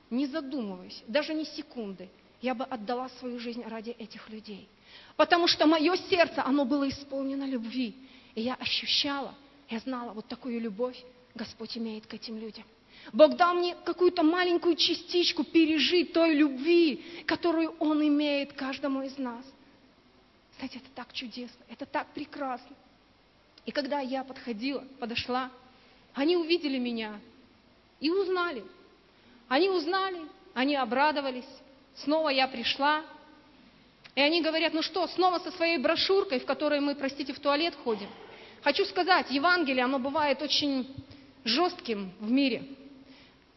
Не 0.09 0.25
задумываясь, 0.25 1.03
даже 1.07 1.35
не 1.35 1.45
секунды, 1.45 2.09
я 2.41 2.55
бы 2.55 2.65
отдала 2.65 3.11
свою 3.11 3.39
жизнь 3.39 3.63
ради 3.67 3.91
этих 3.91 4.31
людей. 4.31 4.71
Потому 5.17 5.47
что 5.47 5.67
мое 5.67 5.97
сердце, 5.97 6.43
оно 6.47 6.65
было 6.65 6.89
исполнено 6.89 7.45
любви. 7.45 7.95
И 8.35 8.41
я 8.41 8.55
ощущала, 8.55 9.35
я 9.69 9.81
знала, 9.81 10.15
вот 10.15 10.27
такую 10.29 10.63
любовь 10.63 10.97
Господь 11.35 11.77
имеет 11.77 12.07
к 12.07 12.15
этим 12.15 12.39
людям. 12.39 12.65
Бог 13.13 13.37
дал 13.37 13.55
мне 13.55 13.77
какую-то 13.85 14.23
маленькую 14.23 14.77
частичку 14.77 15.45
пережить 15.45 16.13
той 16.13 16.35
любви, 16.35 17.05
которую 17.27 17.75
Он 17.79 18.07
имеет 18.07 18.53
каждому 18.53 19.03
из 19.03 19.17
нас. 19.19 19.45
Знаете, 20.59 20.79
это 20.79 20.89
так 20.95 21.13
чудесно, 21.13 21.65
это 21.69 21.87
так 21.87 22.09
прекрасно. 22.15 22.75
И 23.65 23.73
когда 23.73 24.01
я 24.01 24.25
подходила, 24.25 24.85
подошла, 24.99 25.51
они 26.15 26.37
увидели 26.37 26.79
меня 26.79 27.21
и 28.01 28.11
узнали. 28.11 28.65
Они 29.49 29.69
узнали, 29.69 30.21
они 30.55 30.77
обрадовались. 30.77 31.45
Снова 31.97 32.31
я 32.31 32.49
пришла, 32.49 33.05
и 34.15 34.21
они 34.21 34.41
говорят, 34.41 34.73
ну 34.73 34.83
что, 34.83 35.07
снова 35.09 35.39
со 35.39 35.51
своей 35.53 35.79
брошюркой, 35.79 36.41
в 36.41 36.47
которой 36.47 36.81
мы, 36.81 36.95
простите, 36.95 37.33
в 37.33 37.39
туалет 37.39 37.75
ходим. 37.85 38.09
Хочу 38.63 38.85
сказать, 38.87 39.31
Евангелие, 39.31 39.85
оно 39.85 39.99
бывает 39.99 40.43
очень 40.43 40.89
жестким 41.45 42.13
в 42.19 42.31
мире. 42.31 42.65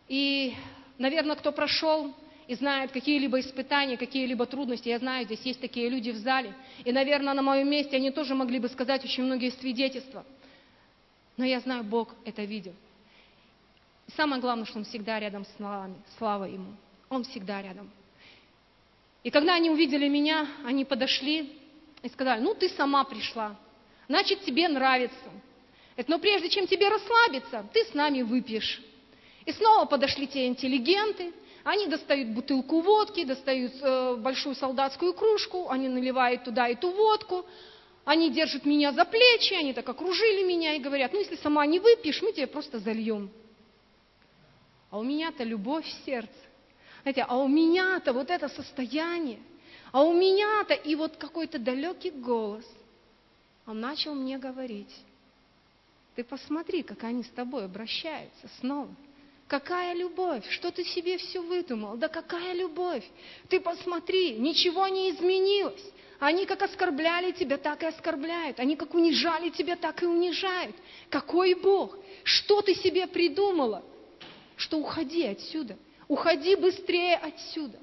И, 0.09 0.55
наверное, 0.97 1.35
кто 1.35 1.51
прошел 1.51 2.13
и 2.47 2.55
знают 2.55 2.91
какие-либо 2.91 3.39
испытания, 3.39 3.95
какие-либо 3.95 4.47
трудности. 4.47 4.89
Я 4.89 4.97
знаю, 4.97 5.25
здесь 5.25 5.41
есть 5.43 5.61
такие 5.61 5.87
люди 5.87 6.09
в 6.09 6.17
зале. 6.17 6.53
И, 6.83 6.91
наверное, 6.91 7.35
на 7.35 7.43
моем 7.43 7.69
месте 7.69 7.95
они 7.95 8.09
тоже 8.09 8.33
могли 8.33 8.59
бы 8.59 8.67
сказать 8.69 9.05
очень 9.05 9.23
многие 9.23 9.51
свидетельства. 9.51 10.25
Но 11.37 11.45
я 11.45 11.59
знаю, 11.59 11.83
Бог 11.83 12.15
это 12.25 12.43
видел. 12.43 12.73
И 14.07 14.11
самое 14.11 14.41
главное, 14.41 14.65
что 14.65 14.79
Он 14.79 14.83
всегда 14.83 15.19
рядом 15.19 15.45
с 15.45 15.59
нами. 15.59 15.93
Слава 16.17 16.45
Ему. 16.45 16.73
Он 17.07 17.23
всегда 17.23 17.61
рядом. 17.61 17.91
И 19.23 19.29
когда 19.29 19.53
они 19.53 19.69
увидели 19.69 20.07
меня, 20.07 20.47
они 20.65 20.85
подошли 20.85 21.55
и 22.01 22.09
сказали, 22.09 22.41
ну 22.41 22.55
ты 22.55 22.69
сама 22.69 23.03
пришла, 23.03 23.55
значит 24.07 24.41
тебе 24.41 24.67
нравится. 24.67 25.29
Это, 25.95 26.09
но 26.09 26.17
прежде 26.17 26.49
чем 26.49 26.65
тебе 26.65 26.87
расслабиться, 26.87 27.65
ты 27.73 27.83
с 27.83 27.93
нами 27.93 28.21
выпьешь. 28.21 28.81
И 29.45 29.51
снова 29.51 29.85
подошли 29.85 30.27
те 30.27 30.47
интеллигенты, 30.47 31.33
они 31.63 31.87
достают 31.87 32.29
бутылку 32.29 32.81
водки, 32.81 33.23
достают 33.23 33.73
э, 33.81 34.15
большую 34.15 34.55
солдатскую 34.55 35.13
кружку, 35.13 35.69
они 35.69 35.87
наливают 35.87 36.43
туда 36.43 36.67
эту 36.67 36.89
водку, 36.89 37.45
они 38.05 38.31
держат 38.31 38.65
меня 38.65 38.91
за 38.91 39.05
плечи, 39.05 39.53
они 39.53 39.73
так 39.73 39.87
окружили 39.87 40.43
меня 40.43 40.73
и 40.73 40.79
говорят, 40.79 41.13
ну 41.13 41.19
если 41.19 41.35
сама 41.35 41.65
не 41.65 41.79
выпьешь, 41.79 42.21
мы 42.21 42.31
тебе 42.31 42.47
просто 42.47 42.79
зальем. 42.79 43.29
А 44.89 44.97
у 44.97 45.03
меня-то 45.03 45.43
любовь 45.43 45.85
в 45.85 46.05
сердце. 46.05 46.31
Знаете, 47.03 47.25
а 47.27 47.37
у 47.37 47.47
меня-то 47.47 48.13
вот 48.13 48.29
это 48.29 48.49
состояние, 48.49 49.39
а 49.91 50.03
у 50.03 50.13
меня-то 50.13 50.73
и 50.73 50.95
вот 50.95 51.17
какой-то 51.17 51.59
далекий 51.59 52.11
голос. 52.11 52.65
Он 53.65 53.79
начал 53.79 54.15
мне 54.15 54.37
говорить, 54.37 54.93
ты 56.15 56.23
посмотри, 56.23 56.83
как 56.83 57.03
они 57.03 57.23
с 57.23 57.29
тобой 57.29 57.65
обращаются 57.65 58.49
снова. 58.59 58.89
Какая 59.49 59.95
любовь? 59.95 60.47
Что 60.51 60.69
ты 60.69 60.83
себе 60.83 61.17
все 61.17 61.41
выдумал? 61.41 61.97
Да 61.97 62.07
какая 62.07 62.53
любовь? 62.53 63.03
Ты 63.49 63.59
посмотри, 63.59 64.35
ничего 64.35 64.87
не 64.87 65.09
изменилось. 65.09 65.83
Они 66.19 66.45
как 66.45 66.61
оскорбляли 66.61 67.31
тебя, 67.31 67.57
так 67.57 67.81
и 67.81 67.87
оскорбляют. 67.87 68.59
Они 68.59 68.75
как 68.75 68.93
унижали 68.93 69.49
тебя, 69.49 69.75
так 69.75 70.03
и 70.03 70.05
унижают. 70.05 70.75
Какой 71.09 71.55
Бог? 71.55 71.97
Что 72.23 72.61
ты 72.61 72.75
себе 72.75 73.07
придумала? 73.07 73.83
Что 74.55 74.77
уходи 74.77 75.25
отсюда. 75.25 75.77
Уходи 76.07 76.55
быстрее 76.55 77.15
отсюда. 77.15 77.79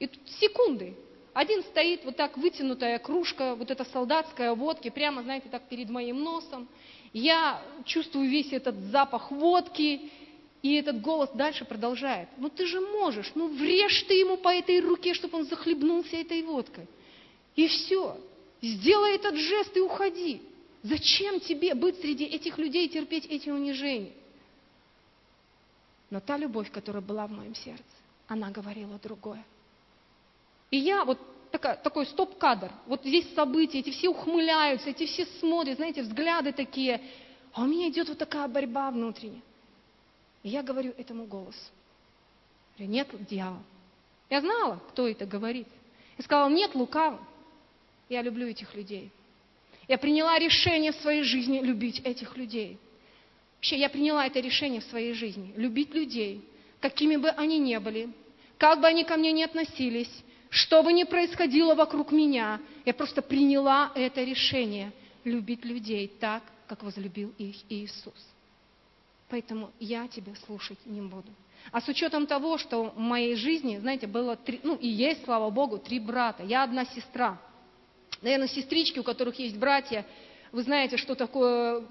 И 0.00 0.08
тут 0.08 0.28
секунды. 0.40 0.96
Один 1.32 1.62
стоит, 1.62 2.04
вот 2.04 2.16
так 2.16 2.36
вытянутая 2.36 2.98
кружка, 2.98 3.54
вот 3.54 3.70
эта 3.70 3.84
солдатская 3.84 4.52
водки, 4.52 4.90
прямо, 4.90 5.22
знаете, 5.22 5.48
так 5.48 5.68
перед 5.68 5.88
моим 5.90 6.24
носом. 6.24 6.66
Я 7.12 7.62
чувствую 7.84 8.28
весь 8.28 8.52
этот 8.52 8.74
запах 8.90 9.30
водки, 9.30 10.10
и 10.62 10.74
этот 10.74 11.00
голос 11.00 11.30
дальше 11.32 11.64
продолжает. 11.64 12.28
Ну 12.36 12.50
ты 12.50 12.66
же 12.66 12.80
можешь, 12.80 13.32
ну 13.34 13.48
врежь 13.48 14.02
ты 14.02 14.14
ему 14.14 14.36
по 14.36 14.50
этой 14.54 14.80
руке, 14.80 15.14
чтобы 15.14 15.38
он 15.38 15.46
захлебнулся 15.46 16.16
этой 16.16 16.42
водкой. 16.42 16.86
И 17.56 17.66
все. 17.66 18.16
Сделай 18.60 19.14
этот 19.14 19.36
жест 19.36 19.74
и 19.76 19.80
уходи. 19.80 20.42
Зачем 20.82 21.40
тебе 21.40 21.74
быть 21.74 22.00
среди 22.00 22.24
этих 22.24 22.58
людей 22.58 22.86
и 22.86 22.88
терпеть 22.90 23.26
эти 23.26 23.48
унижения? 23.48 24.12
Но 26.10 26.20
та 26.20 26.36
любовь, 26.36 26.70
которая 26.70 27.02
была 27.02 27.26
в 27.26 27.30
моем 27.30 27.54
сердце, 27.54 27.82
она 28.28 28.50
говорила 28.50 28.98
другое. 29.02 29.44
И 30.70 30.76
я 30.76 31.04
вот 31.04 31.18
такая, 31.50 31.76
такой 31.76 32.06
стоп-кадр. 32.06 32.70
Вот 32.86 33.02
здесь 33.04 33.32
события, 33.34 33.78
эти 33.78 33.90
все 33.90 34.08
ухмыляются, 34.08 34.90
эти 34.90 35.06
все 35.06 35.26
смотрят, 35.38 35.76
знаете, 35.76 36.02
взгляды 36.02 36.52
такие. 36.52 37.00
А 37.52 37.62
у 37.62 37.66
меня 37.66 37.88
идет 37.88 38.08
вот 38.08 38.18
такая 38.18 38.48
борьба 38.48 38.90
внутренняя. 38.90 39.42
И 40.42 40.48
я 40.48 40.62
говорю 40.62 40.94
этому 40.96 41.26
голосу. 41.26 41.58
Говорю, 42.76 42.92
нет, 42.92 43.08
дьявол. 43.28 43.62
Я 44.30 44.40
знала, 44.40 44.80
кто 44.90 45.08
это 45.08 45.26
говорит. 45.26 45.66
Я 46.16 46.24
сказала, 46.24 46.48
нет, 46.48 46.74
лукаво. 46.74 47.18
Я 48.08 48.22
люблю 48.22 48.46
этих 48.46 48.74
людей. 48.74 49.10
Я 49.88 49.98
приняла 49.98 50.38
решение 50.38 50.92
в 50.92 50.96
своей 50.96 51.22
жизни 51.22 51.60
любить 51.60 52.00
этих 52.00 52.36
людей. 52.36 52.78
Вообще, 53.56 53.76
я 53.76 53.90
приняла 53.90 54.26
это 54.26 54.40
решение 54.40 54.80
в 54.80 54.84
своей 54.84 55.12
жизни. 55.12 55.52
Любить 55.56 55.92
людей, 55.92 56.42
какими 56.80 57.16
бы 57.16 57.28
они 57.30 57.58
ни 57.58 57.76
были, 57.76 58.08
как 58.56 58.80
бы 58.80 58.86
они 58.86 59.04
ко 59.04 59.16
мне 59.16 59.32
ни 59.32 59.42
относились, 59.42 60.10
что 60.48 60.82
бы 60.82 60.92
ни 60.92 61.04
происходило 61.04 61.74
вокруг 61.74 62.12
меня, 62.12 62.60
я 62.84 62.94
просто 62.94 63.20
приняла 63.20 63.92
это 63.94 64.22
решение 64.22 64.92
любить 65.24 65.64
людей 65.64 66.08
так, 66.20 66.42
как 66.66 66.82
возлюбил 66.82 67.32
их 67.38 67.56
Иисус. 67.68 68.14
Поэтому 69.30 69.70
я 69.78 70.08
тебя 70.08 70.32
слушать 70.46 70.78
не 70.84 71.00
буду. 71.00 71.30
А 71.72 71.80
с 71.80 71.88
учетом 71.88 72.26
того, 72.26 72.58
что 72.58 72.90
в 72.90 72.98
моей 72.98 73.36
жизни, 73.36 73.78
знаете, 73.78 74.06
было 74.06 74.36
три, 74.36 74.60
ну 74.62 74.74
и 74.74 74.88
есть, 74.88 75.24
слава 75.24 75.50
Богу, 75.50 75.78
три 75.78 76.00
брата. 76.00 76.42
Я 76.42 76.64
одна 76.64 76.84
сестра. 76.84 77.40
Наверное, 78.22 78.48
сестрички, 78.48 78.98
у 78.98 79.04
которых 79.04 79.38
есть 79.38 79.56
братья, 79.56 80.04
вы 80.52 80.62
знаете, 80.62 80.96
что 80.96 81.14
такое 81.14 81.84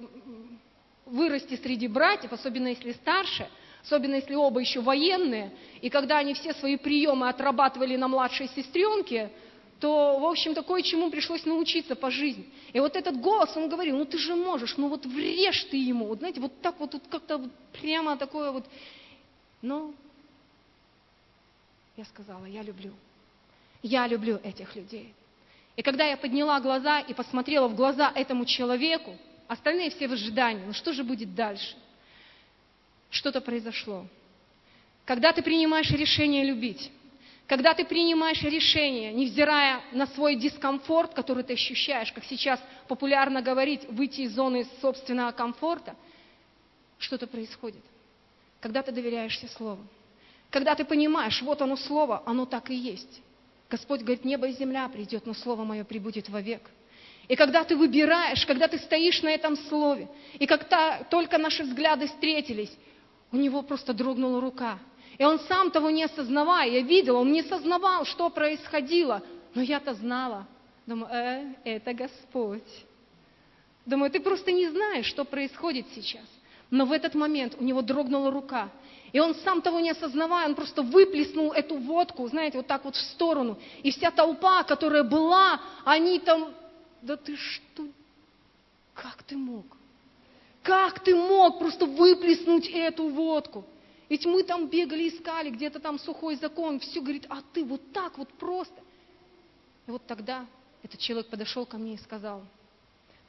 вырасти 1.05 1.55
среди 1.55 1.87
братьев, 1.87 2.33
особенно 2.33 2.67
если 2.67 2.91
старше, 2.91 3.47
особенно 3.83 4.15
если 4.15 4.35
оба 4.35 4.59
еще 4.59 4.81
военные, 4.81 5.51
и 5.81 5.89
когда 5.89 6.17
они 6.17 6.33
все 6.33 6.53
свои 6.53 6.75
приемы 6.75 7.29
отрабатывали 7.29 7.95
на 7.95 8.07
младшей 8.07 8.49
сестренке, 8.49 9.31
то, 9.79 10.19
в 10.19 10.25
общем-то, 10.25 10.61
кое-чему 10.63 11.09
пришлось 11.09 11.45
научиться 11.45 11.95
по 11.95 12.11
жизни. 12.11 12.45
И 12.73 12.79
вот 12.79 12.95
этот 12.95 13.19
голос, 13.19 13.55
он 13.55 13.69
говорил, 13.69 13.97
ну 13.97 14.05
ты 14.05 14.17
же 14.17 14.35
можешь, 14.35 14.77
ну 14.77 14.89
вот 14.89 15.05
врежь 15.05 15.63
ты 15.65 15.77
ему. 15.77 16.07
Вот 16.07 16.19
знаете, 16.19 16.41
вот 16.41 16.59
так 16.61 16.79
вот, 16.79 16.93
вот 16.93 17.03
как-то 17.09 17.37
вот 17.37 17.51
прямо 17.79 18.17
такое 18.17 18.51
вот. 18.51 18.65
Но 19.61 19.93
я 21.95 22.05
сказала, 22.05 22.45
я 22.45 22.61
люблю. 22.61 22.93
Я 23.81 24.07
люблю 24.07 24.39
этих 24.43 24.75
людей. 24.75 25.13
И 25.75 25.81
когда 25.81 26.05
я 26.05 26.17
подняла 26.17 26.59
глаза 26.59 26.99
и 26.99 27.13
посмотрела 27.13 27.69
в 27.69 27.75
глаза 27.75 28.11
этому 28.13 28.45
человеку, 28.45 29.15
Остальные 29.49 29.89
все 29.89 30.07
в 30.07 30.13
ожидании. 30.13 30.63
Ну 30.63 30.73
что 30.73 30.93
же 30.93 31.03
будет 31.03 31.33
дальше? 31.33 31.75
Что-то 33.09 33.41
произошло. 33.41 34.05
Когда 35.05 35.33
ты 35.33 35.41
принимаешь 35.41 35.89
решение 35.89 36.45
любить, 36.45 36.91
когда 37.49 37.73
ты 37.73 37.83
принимаешь 37.83 38.43
решение, 38.43 39.11
невзирая 39.11 39.81
на 39.91 40.05
свой 40.05 40.35
дискомфорт, 40.35 41.15
который 41.15 41.43
ты 41.43 41.53
ощущаешь, 41.53 42.11
как 42.11 42.23
сейчас 42.25 42.61
популярно 42.87 43.41
говорить, 43.41 43.89
выйти 43.89 44.21
из 44.21 44.35
зоны 44.35 44.67
собственного 44.81 45.31
комфорта, 45.31 45.95
что-то 46.99 47.25
происходит. 47.25 47.81
Когда 48.59 48.83
ты 48.83 48.91
доверяешься 48.91 49.47
Слову. 49.47 49.83
Когда 50.51 50.75
ты 50.75 50.85
понимаешь, 50.85 51.41
вот 51.41 51.59
оно 51.63 51.75
Слово, 51.75 52.21
оно 52.27 52.45
так 52.45 52.69
и 52.69 52.75
есть. 52.75 53.19
Господь 53.67 54.01
говорит, 54.01 54.25
небо 54.25 54.47
и 54.47 54.51
земля 54.51 54.87
придет, 54.87 55.25
но 55.25 55.33
Слово 55.33 55.63
Мое 55.63 55.83
прибудет 55.83 56.29
вовек. 56.29 56.61
И 57.27 57.35
когда 57.35 57.63
ты 57.63 57.75
выбираешь, 57.75 58.45
когда 58.45 58.67
ты 58.67 58.77
стоишь 58.77 59.23
на 59.23 59.29
этом 59.29 59.55
слове, 59.55 60.07
и 60.37 60.45
когда 60.45 61.03
только 61.09 61.39
наши 61.39 61.63
взгляды 61.63 62.07
встретились, 62.07 62.71
у 63.31 63.37
него 63.37 63.63
просто 63.63 63.93
дрогнула 63.93 64.39
рука. 64.39 64.77
И 65.19 65.23
он 65.23 65.39
сам 65.41 65.69
того 65.69 65.91
не 65.91 66.05
осознавая, 66.05 66.69
я 66.69 66.81
видела, 66.81 67.19
он 67.19 67.31
не 67.31 67.41
осознавал, 67.41 68.05
что 68.05 68.29
происходило, 68.29 69.21
но 69.53 69.61
я-то 69.61 69.93
знала. 69.93 70.47
Думаю, 70.87 71.13
э, 71.13 71.53
это 71.65 71.93
Господь. 71.93 72.85
Думаю, 73.85 74.09
ты 74.09 74.21
просто 74.21 74.51
не 74.51 74.67
знаешь, 74.69 75.05
что 75.05 75.25
происходит 75.25 75.85
сейчас. 75.93 76.25
Но 76.71 76.85
в 76.85 76.91
этот 76.91 77.15
момент 77.15 77.55
у 77.59 77.63
него 77.63 77.81
дрогнула 77.81 78.31
рука. 78.31 78.69
И 79.11 79.19
он 79.19 79.35
сам 79.35 79.61
того 79.61 79.79
не 79.79 79.89
осознавая, 79.91 80.47
он 80.47 80.55
просто 80.55 80.83
выплеснул 80.83 81.51
эту 81.51 81.77
водку, 81.77 82.27
знаете, 82.27 82.57
вот 82.57 82.67
так 82.67 82.85
вот 82.85 82.95
в 82.95 83.01
сторону. 83.01 83.59
И 83.83 83.91
вся 83.91 84.11
толпа, 84.11 84.63
которая 84.63 85.03
была, 85.03 85.59
они 85.83 86.19
там 86.19 86.53
да 87.01 87.17
ты 87.17 87.35
что? 87.35 87.87
Как 88.93 89.23
ты 89.23 89.37
мог? 89.37 89.65
Как 90.63 90.99
ты 91.03 91.15
мог 91.15 91.59
просто 91.59 91.85
выплеснуть 91.85 92.69
эту 92.69 93.09
водку? 93.09 93.65
Ведь 94.09 94.25
мы 94.25 94.43
там 94.43 94.67
бегали, 94.67 95.07
искали, 95.07 95.51
где-то 95.51 95.79
там 95.79 95.99
сухой 95.99 96.35
закон, 96.35 96.79
все 96.79 96.99
говорит, 96.99 97.27
а 97.29 97.41
ты 97.53 97.63
вот 97.63 97.93
так 97.93 98.17
вот 98.17 98.27
просто. 98.33 98.81
И 99.87 99.91
вот 99.91 100.05
тогда 100.07 100.47
этот 100.81 100.99
человек 100.99 101.27
подошел 101.27 101.65
ко 101.65 101.77
мне 101.77 101.93
и 101.93 101.97
сказал, 101.97 102.43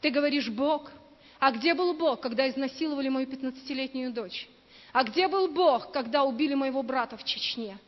ты 0.01 0.11
говоришь 0.11 0.49
Бог, 0.49 0.91
а 1.39 1.53
где 1.53 1.75
был 1.75 1.95
Бог, 1.95 2.21
когда 2.21 2.49
изнасиловали 2.49 3.09
мою 3.11 3.27
15-летнюю 3.27 4.13
дочь? 4.13 4.49
А 4.93 5.05
где 5.05 5.29
был 5.29 5.49
Бог, 5.49 5.93
когда 5.93 6.25
убили 6.25 6.55
моего 6.55 6.83
брата 6.83 7.17
в 7.17 7.25
Чечне? 7.25 7.79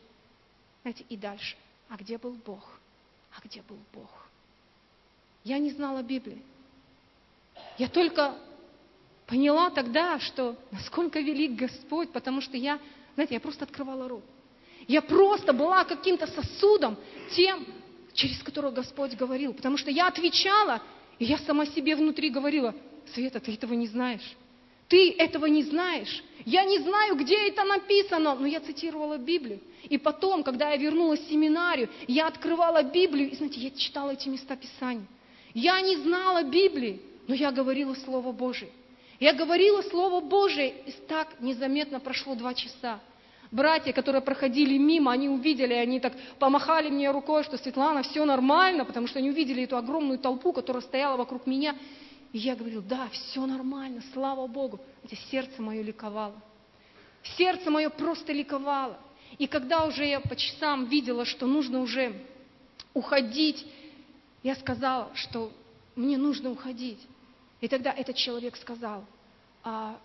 Знаете, 0.83 1.05
и 1.09 1.17
дальше. 1.17 1.55
А 1.89 1.97
где 1.97 2.17
был 2.17 2.33
Бог? 2.45 2.79
А 3.35 3.41
где 3.45 3.61
был 3.63 3.79
Бог? 3.93 4.09
Я 5.43 5.57
не 5.57 5.71
знала 5.71 6.03
Библии. 6.03 6.41
Я 7.77 7.89
только 7.89 8.35
поняла 9.27 9.69
тогда, 9.69 10.19
что 10.19 10.55
насколько 10.71 11.19
велик 11.19 11.53
Господь, 11.53 12.11
потому 12.11 12.41
что 12.41 12.57
я, 12.57 12.79
знаете, 13.15 13.35
я 13.35 13.39
просто 13.39 13.65
открывала 13.65 14.07
рот. 14.07 14.23
Я 14.87 15.01
просто 15.01 15.53
была 15.53 15.83
каким-то 15.85 16.27
сосудом, 16.27 16.97
тем, 17.31 17.65
через 18.13 18.41
которого 18.43 18.71
Господь 18.71 19.15
говорил. 19.15 19.53
Потому 19.53 19.77
что 19.77 19.91
я 19.91 20.07
отвечала, 20.07 20.81
и 21.19 21.25
я 21.25 21.37
сама 21.39 21.65
себе 21.65 21.95
внутри 21.95 22.29
говорила, 22.29 22.75
Света, 23.13 23.39
ты 23.39 23.53
этого 23.53 23.73
не 23.73 23.87
знаешь. 23.87 24.35
Ты 24.87 25.11
этого 25.11 25.45
не 25.45 25.63
знаешь. 25.63 26.23
Я 26.45 26.63
не 26.65 26.79
знаю, 26.79 27.15
где 27.15 27.47
это 27.47 27.63
написано, 27.63 28.35
но 28.35 28.45
я 28.45 28.59
цитировала 28.59 29.17
Библию. 29.17 29.59
И 29.83 29.97
потом, 29.97 30.43
когда 30.43 30.71
я 30.71 30.77
вернулась 30.77 31.21
в 31.21 31.29
семинарию, 31.29 31.89
я 32.07 32.27
открывала 32.27 32.83
Библию, 32.83 33.31
и, 33.31 33.35
знаете, 33.35 33.59
я 33.59 33.71
читала 33.71 34.11
эти 34.11 34.29
места 34.29 34.55
Писания. 34.55 35.07
Я 35.53 35.79
не 35.81 35.97
знала 35.97 36.43
Библии, 36.43 37.01
но 37.27 37.35
я 37.35 37.51
говорила 37.51 37.93
Слово 37.95 38.31
Божие. 38.31 38.71
Я 39.23 39.31
говорила 39.31 39.81
Слово 39.83 40.19
Божие, 40.19 40.81
и 40.85 40.91
так 41.07 41.39
незаметно 41.39 42.01
прошло 42.01 42.35
два 42.35 42.53
часа. 42.53 42.99
Братья, 43.51 43.93
которые 43.93 44.21
проходили 44.21 44.77
мимо, 44.77 45.13
они 45.13 45.29
увидели, 45.29 45.73
они 45.73 46.01
так 46.01 46.11
помахали 46.39 46.89
мне 46.89 47.09
рукой, 47.09 47.45
что 47.45 47.57
Светлана, 47.57 48.03
все 48.03 48.25
нормально, 48.25 48.83
потому 48.83 49.07
что 49.07 49.19
они 49.19 49.29
увидели 49.29 49.63
эту 49.63 49.77
огромную 49.77 50.19
толпу, 50.19 50.51
которая 50.51 50.81
стояла 50.81 51.15
вокруг 51.15 51.47
меня. 51.47 51.73
И 52.33 52.37
я 52.39 52.53
говорила, 52.57 52.81
да, 52.81 53.07
все 53.13 53.45
нормально, 53.45 54.01
слава 54.11 54.45
Богу. 54.45 54.81
Знаете, 55.05 55.25
сердце 55.31 55.61
мое 55.61 55.83
ликовало. 55.83 56.35
Сердце 57.37 57.71
мое 57.71 57.89
просто 57.89 58.33
ликовало. 58.33 58.99
И 59.37 59.47
когда 59.47 59.85
уже 59.85 60.05
я 60.05 60.19
по 60.19 60.35
часам 60.35 60.87
видела, 60.87 61.23
что 61.23 61.47
нужно 61.47 61.79
уже 61.79 62.11
уходить, 62.93 63.65
я 64.43 64.55
сказала, 64.55 65.11
что 65.13 65.49
мне 65.95 66.17
нужно 66.17 66.51
уходить. 66.51 66.99
И 67.63 67.69
тогда 67.69 67.93
этот 67.93 68.17
человек 68.17 68.57
сказал, 68.57 69.05
а 69.63 69.97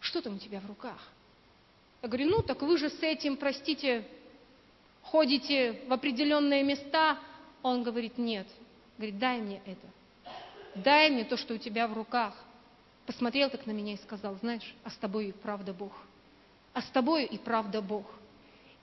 что 0.00 0.20
там 0.20 0.34
у 0.34 0.38
тебя 0.38 0.58
в 0.58 0.66
руках? 0.66 0.98
Я 2.02 2.08
говорю, 2.08 2.28
ну 2.28 2.42
так 2.42 2.60
вы 2.60 2.76
же 2.76 2.90
с 2.90 3.00
этим, 3.04 3.36
простите, 3.36 4.04
ходите 5.00 5.80
в 5.86 5.92
определенные 5.92 6.64
места. 6.64 7.16
Он 7.62 7.84
говорит, 7.84 8.18
нет. 8.18 8.48
Говорит, 8.98 9.16
дай 9.20 9.40
мне 9.40 9.62
это. 9.64 9.86
Дай 10.74 11.08
мне 11.08 11.22
то, 11.22 11.36
что 11.36 11.54
у 11.54 11.56
тебя 11.56 11.86
в 11.86 11.92
руках. 11.92 12.34
Посмотрел 13.06 13.48
так 13.48 13.64
на 13.66 13.70
меня 13.70 13.92
и 13.92 13.98
сказал, 13.98 14.34
знаешь, 14.40 14.74
а 14.82 14.90
с 14.90 14.96
тобой 14.96 15.28
и 15.28 15.32
правда 15.32 15.72
Бог. 15.72 15.92
А 16.72 16.82
с 16.82 16.86
тобой 16.86 17.26
и 17.26 17.38
правда 17.38 17.80
Бог. 17.80 18.06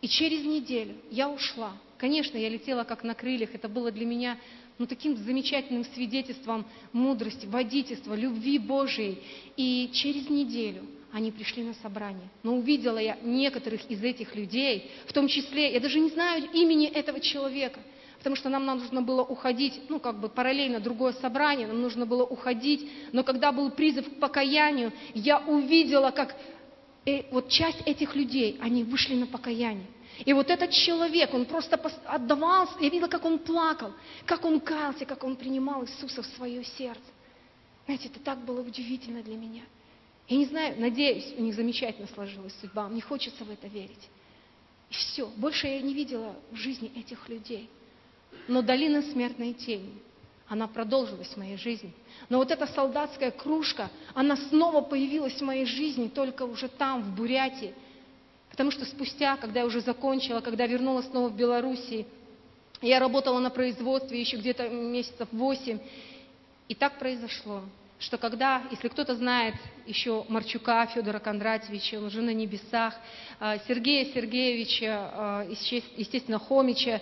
И 0.02 0.08
через 0.08 0.44
неделю 0.44 0.96
я 1.10 1.30
ушла. 1.30 1.74
Конечно, 1.98 2.38
я 2.38 2.50
летела 2.50 2.84
как 2.84 3.04
на 3.04 3.14
крыльях. 3.14 3.54
Это 3.54 3.70
было 3.70 3.92
для 3.92 4.06
меня 4.06 4.38
ну, 4.80 4.88
таким 4.88 5.16
замечательным 5.16 5.86
свидетельством 5.94 6.66
мудрости, 6.92 7.46
водительства, 7.46 8.16
любви 8.16 8.58
Божией. 8.58 9.22
И 9.58 9.92
через 9.94 10.28
неделю 10.30 10.84
они 11.14 11.32
пришли 11.32 11.64
на 11.64 11.74
собрание. 11.76 12.28
Но 12.44 12.56
увидела 12.56 12.98
я 12.98 13.18
некоторых 13.22 13.90
из 13.90 14.04
этих 14.04 14.36
людей, 14.36 14.90
в 15.06 15.14
том 15.14 15.28
числе, 15.28 15.74
я 15.74 15.80
даже 15.80 16.00
не 16.00 16.10
знаю 16.10 16.50
имени 16.52 16.88
этого 16.88 17.20
человека, 17.20 17.80
потому 18.18 18.36
что 18.36 18.50
нам 18.50 18.66
нужно 18.66 19.02
было 19.02 19.22
уходить, 19.22 19.82
ну, 19.90 20.00
как 20.00 20.20
бы 20.20 20.30
параллельно 20.30 20.80
другое 20.80 21.14
собрание, 21.14 21.68
нам 21.68 21.82
нужно 21.82 22.06
было 22.06 22.24
уходить, 22.24 22.90
но 23.12 23.24
когда 23.24 23.52
был 23.52 23.72
призыв 23.72 24.08
к 24.08 24.20
покаянию, 24.20 24.94
я 25.14 25.40
увидела, 25.40 26.12
как 26.12 26.36
и 27.06 27.26
вот 27.32 27.50
часть 27.50 27.82
этих 27.86 28.16
людей, 28.16 28.58
они 28.62 28.84
вышли 28.84 29.16
на 29.16 29.26
покаяние. 29.26 29.88
И 30.26 30.34
вот 30.34 30.50
этот 30.50 30.72
человек, 30.72 31.34
он 31.34 31.46
просто 31.46 31.76
отдавался, 32.06 32.76
я 32.80 32.90
видела, 32.90 33.08
как 33.08 33.26
он 33.26 33.40
плакал, 33.40 33.94
как 34.26 34.46
он 34.46 34.60
каялся, 34.60 35.06
как 35.06 35.24
он 35.24 35.36
принимал 35.36 35.84
Иисуса 35.84 36.22
в 36.22 36.28
свое 36.28 36.64
сердце. 36.64 37.02
Знаете, 37.86 38.10
это 38.10 38.20
так 38.20 38.46
было 38.46 38.62
удивительно 38.62 39.24
для 39.24 39.36
меня. 39.36 39.64
Я 40.28 40.38
не 40.38 40.46
знаю, 40.46 40.80
надеюсь, 40.80 41.34
у 41.38 41.42
них 41.42 41.56
замечательно 41.56 42.08
сложилась 42.08 42.54
судьба, 42.62 42.88
мне 42.88 43.02
хочется 43.02 43.44
в 43.44 43.50
это 43.50 43.68
верить. 43.68 44.10
И 44.90 44.94
все, 44.94 45.28
больше 45.38 45.68
я 45.68 45.82
не 45.82 45.94
видела 45.94 46.36
в 46.52 46.56
жизни 46.56 46.92
этих 46.96 47.28
людей. 47.28 47.70
Но 48.48 48.62
долина 48.62 49.02
смертной 49.02 49.54
тени– 49.54 49.94
она 50.52 50.68
продолжилась 50.68 51.30
в 51.30 51.38
моей 51.38 51.56
жизни. 51.56 51.94
Но 52.28 52.38
вот 52.38 52.52
эта 52.52 52.68
солдатская 52.68 53.32
кружка, 53.32 53.90
она 54.14 54.36
снова 54.36 54.82
появилась 54.82 55.36
в 55.36 55.46
моей 55.46 55.64
жизни, 55.64 56.10
только 56.10 56.44
уже 56.44 56.68
там, 56.68 57.04
в 57.04 57.16
Бурятии. 57.16 57.74
Потому 58.50 58.70
что 58.70 58.84
спустя, 58.84 59.38
когда 59.38 59.62
я 59.62 59.66
уже 59.66 59.80
закончила, 59.80 60.42
когда 60.42 60.68
вернулась 60.68 61.06
снова 61.06 61.30
в 61.30 61.38
Белоруссии, 61.38 62.06
я 62.82 63.00
работала 63.00 63.40
на 63.40 63.50
производстве 63.50 64.20
еще 64.20 64.36
где-то 64.36 64.68
месяцев 64.68 65.30
восемь. 65.32 65.80
И 66.68 66.76
так 66.76 67.00
произошло, 67.00 67.62
что 68.00 68.18
когда, 68.18 68.64
если 68.72 68.90
кто-то 68.90 69.16
знает 69.16 69.56
еще 69.88 70.26
Марчука 70.28 70.86
Федора 70.88 71.20
Кондратьевича, 71.20 71.96
он 71.96 72.08
уже 72.08 72.22
на 72.22 72.34
небесах, 72.34 72.94
а, 73.40 73.58
Сергея 73.70 74.04
Сергеевича, 74.14 75.12
а, 75.14 75.48
естественно, 75.96 76.40
Хомича, 76.40 77.00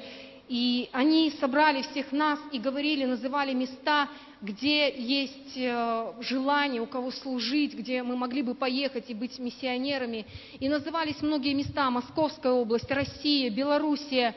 и 0.49 0.89
они 0.93 1.31
собрали 1.39 1.83
всех 1.83 2.11
нас 2.11 2.39
и 2.51 2.57
говорили, 2.57 3.05
называли 3.05 3.53
места, 3.53 4.09
где 4.41 4.89
есть 4.89 5.55
э, 5.55 6.13
желание 6.21 6.81
у 6.81 6.87
кого 6.87 7.11
служить, 7.11 7.75
где 7.75 8.01
мы 8.01 8.15
могли 8.17 8.41
бы 8.41 8.55
поехать 8.55 9.11
и 9.11 9.13
быть 9.13 9.37
миссионерами. 9.37 10.25
И 10.59 10.67
назывались 10.67 11.21
многие 11.21 11.53
места, 11.53 11.91
Московская 11.91 12.51
область, 12.51 12.89
Россия, 12.89 13.51
Белоруссия. 13.51 14.35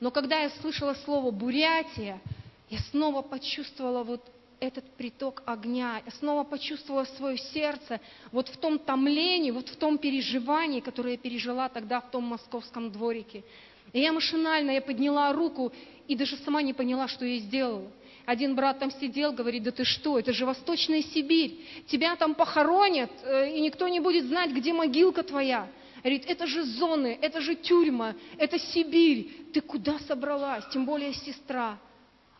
Но 0.00 0.10
когда 0.10 0.40
я 0.40 0.50
слышала 0.60 0.94
слово 1.04 1.30
«Бурятия», 1.30 2.20
я 2.68 2.78
снова 2.90 3.22
почувствовала 3.22 4.02
вот 4.02 4.20
этот 4.58 4.84
приток 4.94 5.44
огня. 5.46 6.02
Я 6.04 6.12
снова 6.18 6.42
почувствовала 6.42 7.04
свое 7.04 7.38
сердце 7.38 8.00
вот 8.32 8.48
в 8.48 8.56
том 8.56 8.80
томлении, 8.80 9.52
вот 9.52 9.68
в 9.68 9.76
том 9.76 9.96
переживании, 9.96 10.80
которое 10.80 11.12
я 11.12 11.18
пережила 11.18 11.68
тогда 11.68 12.00
в 12.00 12.10
том 12.10 12.24
московском 12.24 12.90
дворике. 12.90 13.44
И 13.92 14.00
я 14.00 14.12
машинально, 14.12 14.70
я 14.72 14.80
подняла 14.80 15.32
руку 15.32 15.72
и 16.08 16.16
даже 16.16 16.36
сама 16.38 16.62
не 16.62 16.72
поняла, 16.72 17.08
что 17.08 17.24
я 17.24 17.38
сделала. 17.38 17.90
Один 18.24 18.54
брат 18.54 18.78
там 18.78 18.90
сидел, 18.90 19.32
говорит, 19.32 19.64
да 19.64 19.72
ты 19.72 19.84
что, 19.84 20.18
это 20.18 20.32
же 20.32 20.46
Восточная 20.46 21.02
Сибирь, 21.02 21.58
тебя 21.88 22.14
там 22.16 22.34
похоронят, 22.34 23.10
э, 23.24 23.56
и 23.56 23.60
никто 23.60 23.88
не 23.88 24.00
будет 24.00 24.26
знать, 24.26 24.50
где 24.52 24.72
могилка 24.72 25.22
твоя. 25.22 25.68
Говорит, 26.02 26.24
это 26.26 26.46
же 26.46 26.64
зоны, 26.64 27.18
это 27.20 27.40
же 27.40 27.54
тюрьма, 27.54 28.14
это 28.38 28.58
Сибирь, 28.58 29.28
ты 29.52 29.60
куда 29.60 29.98
собралась, 30.00 30.64
тем 30.72 30.84
более 30.84 31.14
сестра. 31.14 31.78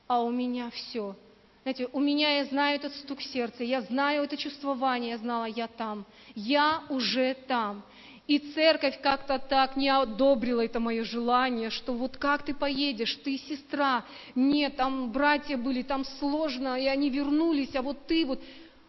А 0.07 0.23
у 0.23 0.31
меня 0.31 0.71
все. 0.71 1.17
Знаете, 1.63 1.89
у 1.93 2.01
меня 2.01 2.39
я 2.39 2.45
знаю 2.47 2.77
этот 2.77 2.95
стук 2.97 3.21
сердца, 3.23 3.63
я 3.63 3.83
знаю 3.83 4.25
это 4.25 4.37
чувствование, 4.37 5.11
я 5.11 5.19
знала, 5.19 5.45
я 5.45 5.69
там, 5.69 6.05
я 6.35 6.83
уже 6.89 7.35
там. 7.47 7.85
И 8.27 8.39
церковь 8.39 9.01
как-то 9.03 9.39
так 9.39 9.77
не 9.77 9.89
одобрила 9.89 10.65
это 10.65 10.79
мое 10.79 11.05
желание, 11.05 11.71
что 11.71 11.93
вот 11.93 12.17
как 12.17 12.45
ты 12.45 12.55
поедешь, 12.55 13.17
ты 13.25 13.37
сестра. 13.37 14.05
Нет, 14.35 14.77
там 14.77 15.11
братья 15.11 15.57
были, 15.57 15.83
там 15.83 16.05
сложно, 16.05 16.81
и 16.81 16.87
они 16.87 17.11
вернулись, 17.11 17.75
а 17.75 17.83
вот 17.83 18.07
ты 18.07 18.25
вот. 18.25 18.41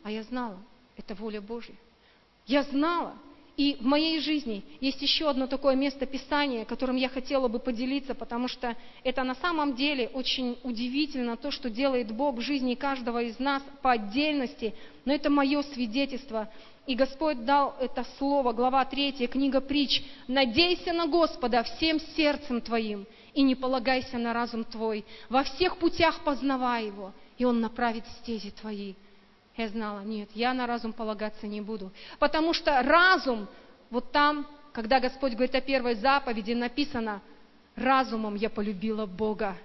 А 0.03 0.11
я 0.11 0.23
знала, 0.23 0.59
это 0.97 1.15
воля 1.15 1.41
Божья. 1.41 1.75
Я 2.45 2.63
знала. 2.63 3.15
И 3.55 3.77
в 3.79 3.85
моей 3.85 4.19
жизни 4.19 4.63
есть 4.81 5.01
еще 5.03 5.29
одно 5.29 5.45
такое 5.45 5.75
место 5.75 6.07
Писания, 6.07 6.65
которым 6.65 6.95
я 6.95 7.07
хотела 7.07 7.47
бы 7.47 7.59
поделиться, 7.59 8.15
потому 8.15 8.47
что 8.47 8.75
это 9.03 9.23
на 9.23 9.35
самом 9.35 9.75
деле 9.75 10.09
очень 10.13 10.57
удивительно, 10.63 11.37
то, 11.37 11.51
что 11.51 11.69
делает 11.69 12.11
Бог 12.11 12.37
в 12.37 12.41
жизни 12.41 12.73
каждого 12.73 13.21
из 13.21 13.37
нас 13.37 13.61
по 13.83 13.91
отдельности, 13.91 14.73
но 15.05 15.13
это 15.13 15.29
мое 15.29 15.61
свидетельство. 15.61 16.49
И 16.87 16.95
Господь 16.95 17.45
дал 17.45 17.75
это 17.79 18.03
слово, 18.17 18.53
глава 18.53 18.83
3, 18.85 19.27
книга 19.27 19.61
притч. 19.61 20.01
«Надейся 20.27 20.91
на 20.91 21.05
Господа 21.05 21.61
всем 21.63 21.99
сердцем 22.15 22.59
твоим, 22.59 23.05
и 23.35 23.43
не 23.43 23.53
полагайся 23.53 24.17
на 24.17 24.33
разум 24.33 24.63
твой. 24.63 25.05
Во 25.29 25.43
всех 25.43 25.77
путях 25.77 26.23
познавай 26.23 26.87
его, 26.87 27.13
и 27.37 27.45
он 27.45 27.61
направит 27.61 28.03
стези 28.19 28.49
твои». 28.49 28.95
Я 29.55 29.69
знала, 29.69 30.01
нет, 30.01 30.29
я 30.33 30.53
на 30.53 30.65
разум 30.65 30.93
полагаться 30.93 31.47
не 31.47 31.61
буду. 31.61 31.91
Потому 32.19 32.53
что 32.53 32.81
разум, 32.81 33.47
вот 33.89 34.11
там, 34.11 34.47
когда 34.71 34.99
Господь 34.99 35.33
говорит 35.33 35.55
о 35.55 35.61
первой 35.61 35.95
заповеди, 35.95 36.53
написано, 36.53 37.21
разумом 37.75 38.35
я 38.35 38.49
полюбила 38.49 39.05
Бога. 39.05 39.55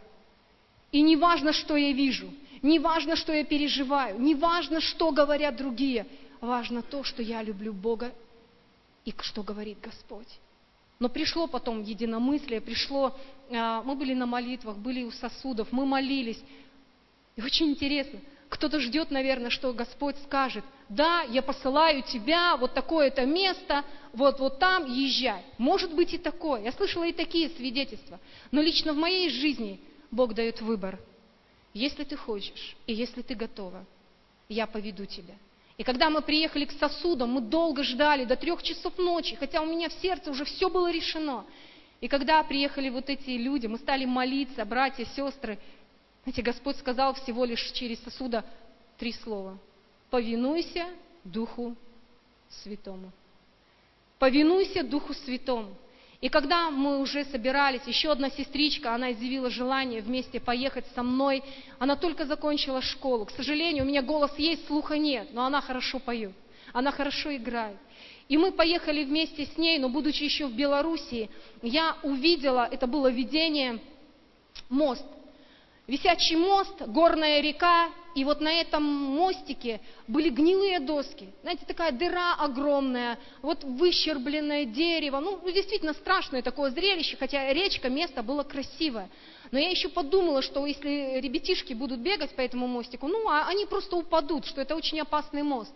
И 0.93 1.01
не 1.01 1.16
важно, 1.16 1.53
что 1.53 1.76
я 1.76 1.93
вижу, 1.93 2.30
не 2.62 2.78
важно, 2.78 3.16
что 3.16 3.32
я 3.32 3.45
переживаю, 3.45 4.20
не 4.20 4.34
важно, 4.34 4.80
что 4.80 5.11
говорят 5.11 5.57
другие– 5.57 6.07
важно 6.41 6.82
то, 6.82 7.05
что 7.05 7.22
я 7.22 7.43
люблю 7.43 7.72
Бога 7.72 8.12
и 9.05 9.14
что 9.20 9.43
говорит 9.43 9.78
Господь. 9.80 10.28
Но 10.99 11.09
пришло 11.09 11.47
потом 11.47 11.82
единомыслие, 11.82 12.61
пришло, 12.61 13.16
а, 13.51 13.82
мы 13.82 13.95
были 13.95 14.14
на 14.14 14.26
молитвах, 14.26 14.76
были 14.76 15.05
у 15.05 15.12
сосудов, 15.12 15.70
мы 15.70 15.86
молились. 15.86 16.41
И 17.36 17.43
очень 17.43 17.70
интересно, 17.70 18.18
кто-то 18.49 18.80
ждет, 18.80 19.11
наверное, 19.11 19.51
что 19.51 19.72
Господь 19.72 20.16
скажет, 20.24 20.64
да, 20.88 21.22
я 21.22 21.42
посылаю 21.42 22.03
тебя, 22.03 22.57
вот 22.57 22.72
такое-то 22.72 23.26
место, 23.26 23.84
вот, 24.12 24.40
вот 24.40 24.59
там 24.59 24.86
езжай. 24.86 25.42
Может 25.59 25.94
быть 25.94 26.14
и 26.14 26.18
такое. 26.18 26.62
Я 26.62 26.72
слышала 26.72 27.05
и 27.05 27.12
такие 27.12 27.51
свидетельства. 27.51 28.18
Но 28.51 28.62
лично 28.62 28.94
в 28.94 28.96
моей 28.96 29.28
жизни 29.28 29.80
Бог 30.11 30.34
дает 30.34 30.61
выбор. 30.62 30.99
Если 31.74 32.05
ты 32.05 32.16
хочешь 32.16 32.76
и 32.86 32.94
если 32.94 33.22
ты 33.22 33.34
готова, 33.34 33.84
я 34.49 34.66
поведу 34.66 35.05
тебя. 35.05 35.34
И 35.76 35.84
когда 35.84 36.11
мы 36.11 36.22
приехали 36.22 36.64
к 36.64 36.72
сосудам, 36.72 37.32
мы 37.32 37.40
долго 37.40 37.84
ждали, 37.84 38.24
до 38.24 38.34
трех 38.34 38.62
часов 38.62 38.96
ночи, 38.99 39.36
хотя 39.36 39.61
у 39.61 39.66
меня 39.66 39.88
в 39.88 39.92
сердце 39.92 40.30
уже 40.30 40.44
все 40.44 40.68
было 40.68 40.90
решено. 40.90 41.44
И 42.01 42.09
когда 42.09 42.42
приехали 42.42 42.88
вот 42.88 43.11
эти 43.11 43.30
люди, 43.30 43.66
мы 43.66 43.78
стали 43.78 44.05
молиться, 44.05 44.64
братья, 44.64 45.05
сестры, 45.16 45.59
знаете, 46.29 46.43
Господь 46.43 46.76
сказал 46.76 47.14
всего 47.14 47.47
лишь 47.47 47.72
через 47.72 47.99
сосуда 48.01 48.45
три 48.99 49.14
слова. 49.14 49.57
Повинуйся 50.11 50.87
Духу 51.24 51.74
Святому. 52.62 53.12
Повинуйся 54.18 54.83
Духу 54.83 55.14
Святому. 55.14 55.74
И 56.20 56.29
когда 56.29 56.70
мы 56.70 56.99
уже 56.99 57.24
собирались, 57.24 57.87
еще 57.87 58.12
одна 58.12 58.29
сестричка, 58.29 58.95
она 58.95 59.12
изъявила 59.12 59.49
желание 59.49 60.03
вместе 60.03 60.39
поехать 60.39 60.85
со 60.95 61.03
мной. 61.03 61.43
Она 61.79 61.97
только 61.97 62.26
закончила 62.26 62.83
школу. 62.83 63.24
К 63.24 63.31
сожалению, 63.31 63.85
у 63.85 63.87
меня 63.87 64.03
голос 64.03 64.33
есть, 64.37 64.66
слуха 64.66 64.99
нет, 64.99 65.29
но 65.33 65.47
она 65.47 65.62
хорошо 65.62 65.99
поет, 65.99 66.35
она 66.74 66.93
хорошо 66.93 67.35
играет. 67.35 67.79
И 68.29 68.37
мы 68.37 68.53
поехали 68.53 69.03
вместе 69.03 69.47
с 69.47 69.57
ней, 69.57 69.79
но 69.79 69.89
будучи 69.89 70.24
еще 70.24 70.47
в 70.47 70.53
Белоруссии, 70.53 71.31
я 71.62 71.97
увидела, 72.03 72.68
это 72.70 72.87
было 72.87 73.11
видение, 73.11 73.79
мост. 74.68 75.07
Висячий 75.89 76.36
мост, 76.36 76.82
горная 76.82 77.41
река, 77.41 77.89
и 78.14 78.22
вот 78.22 78.43
на 78.43 78.53
этом 78.53 78.82
мостике 78.82 79.80
были 80.07 80.28
гнилые 80.28 80.80
доски. 80.80 81.30
Знаете, 81.41 81.64
такая 81.64 81.93
дыра 81.93 82.34
огромная, 82.34 83.18
вот 83.41 83.64
выщербленное 83.64 84.66
дерево. 84.66 85.18
Ну, 85.20 85.41
ну, 85.43 85.51
действительно 85.51 85.95
страшное 85.95 86.43
такое 86.43 86.72
зрелище, 86.72 87.16
хотя 87.16 87.51
речка, 87.55 87.89
место 87.89 88.22
было 88.22 88.43
красивое. 88.43 89.09
Но 89.51 89.59
я 89.59 89.70
еще 89.70 89.89
подумала, 89.89 90.43
что 90.43 90.66
если 90.66 91.20
ребятишки 91.20 91.72
будут 91.72 92.01
бегать 92.01 92.36
по 92.36 92.43
этому 92.43 92.66
мостику, 92.66 93.09
ну, 93.09 93.26
а 93.26 93.49
они 93.49 93.64
просто 93.64 93.97
упадут, 93.97 94.45
что 94.45 94.61
это 94.61 94.76
очень 94.76 95.01
опасный 95.01 95.43
мост. 95.43 95.72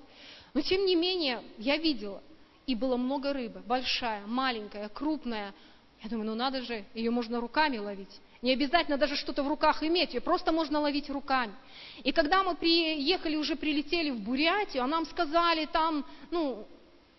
Но 0.52 0.60
тем 0.60 0.84
не 0.84 0.94
менее, 0.94 1.40
я 1.56 1.78
видела, 1.78 2.22
и 2.66 2.74
было 2.74 2.98
много 2.98 3.32
рыбы, 3.32 3.62
большая, 3.64 4.26
маленькая, 4.26 4.90
крупная. 4.90 5.54
Я 6.02 6.10
думаю, 6.10 6.26
ну 6.26 6.34
надо 6.34 6.60
же, 6.60 6.84
ее 6.92 7.10
можно 7.10 7.40
руками 7.40 7.78
ловить. 7.78 8.20
Не 8.42 8.54
обязательно 8.54 8.98
даже 8.98 9.14
что-то 9.14 9.44
в 9.44 9.48
руках 9.48 9.84
иметь, 9.84 10.14
ее 10.14 10.20
просто 10.20 10.50
можно 10.50 10.80
ловить 10.80 11.08
руками. 11.08 11.54
И 12.02 12.10
когда 12.10 12.42
мы 12.42 12.56
приехали, 12.56 13.36
уже 13.36 13.54
прилетели 13.54 14.10
в 14.10 14.18
Бурятию, 14.18 14.82
а 14.82 14.88
нам 14.88 15.06
сказали 15.06 15.66
там, 15.66 16.04
ну, 16.32 16.66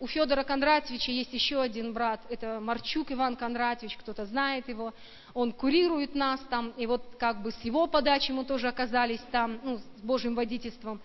у 0.01 0.07
Федора 0.07 0.43
Кондратьевича 0.43 1.13
есть 1.13 1.31
еще 1.31 1.61
один 1.61 1.93
брат, 1.93 2.19
это 2.29 2.59
Марчук 2.59 3.13
Иван 3.13 3.37
Кондратьевич, 3.37 3.95
кто-то 3.95 4.25
знает 4.25 4.67
его, 4.67 4.93
он 5.33 5.53
курирует 5.53 6.13
нас 6.13 6.41
там, 6.49 6.71
и 6.71 6.85
вот 6.85 7.15
как 7.17 7.41
бы 7.41 7.51
с 7.53 7.61
его 7.61 7.87
подачи 7.87 8.33
мы 8.33 8.43
тоже 8.43 8.67
оказались 8.67 9.21
там, 9.31 9.61
ну, 9.63 9.77
с 9.77 10.01
Божьим 10.01 10.35
водительством. 10.35 11.01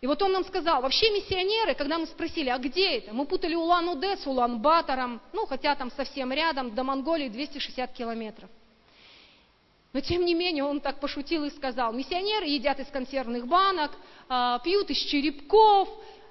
И 0.00 0.06
вот 0.06 0.22
он 0.22 0.30
нам 0.30 0.44
сказал, 0.44 0.80
вообще 0.80 1.10
миссионеры, 1.10 1.74
когда 1.74 1.98
мы 1.98 2.06
спросили, 2.06 2.50
а 2.50 2.58
где 2.58 2.98
это? 2.98 3.12
Мы 3.12 3.26
путали 3.26 3.56
Улан-Удэ 3.56 4.18
с 4.18 4.26
Улан-Батором, 4.28 5.20
ну, 5.32 5.44
хотя 5.46 5.74
там 5.74 5.90
совсем 5.90 6.32
рядом, 6.32 6.72
до 6.72 6.84
Монголии 6.84 7.28
260 7.28 7.92
километров. 7.92 8.48
Но 9.92 10.00
тем 10.00 10.24
не 10.24 10.34
менее 10.34 10.64
он 10.64 10.80
так 10.80 11.00
пошутил 11.00 11.44
и 11.44 11.50
сказал, 11.50 11.92
миссионеры 11.92 12.46
едят 12.46 12.78
из 12.78 12.86
консервных 12.86 13.46
банок, 13.48 13.90
а, 14.28 14.60
пьют 14.60 14.88
из 14.90 14.98
черепков, 14.98 15.88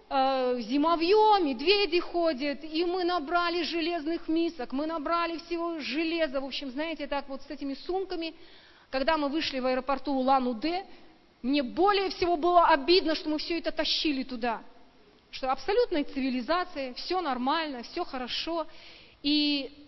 а, 0.09 0.55
зимовье, 0.59 1.39
медведи 1.41 1.99
ходят, 1.99 2.63
и 2.63 2.85
мы 2.85 3.03
набрали 3.03 3.63
железных 3.63 4.29
мисок, 4.29 4.71
мы 4.71 4.85
набрали 4.85 5.37
всего 5.39 5.79
железа, 5.79 6.39
в 6.39 6.45
общем, 6.45 6.71
знаете, 6.71 7.05
так 7.07 7.27
вот 7.27 7.41
с 7.41 7.49
этими 7.49 7.73
сумками. 7.73 8.33
Когда 8.89 9.17
мы 9.17 9.29
вышли 9.29 9.59
в 9.59 9.65
аэропорту 9.65 10.13
Улан-Удэ, 10.13 10.85
мне 11.41 11.61
более 11.61 12.09
всего 12.09 12.37
было 12.37 12.65
обидно, 12.65 13.13
что 13.13 13.29
мы 13.29 13.37
все 13.37 13.59
это 13.59 13.71
тащили 13.71 14.23
туда. 14.23 14.61
Что 15.31 15.51
абсолютная 15.51 16.05
цивилизация, 16.05 16.93
все 16.95 17.21
нормально, 17.21 17.83
все 17.83 18.03
хорошо. 18.03 18.65
И 19.21 19.85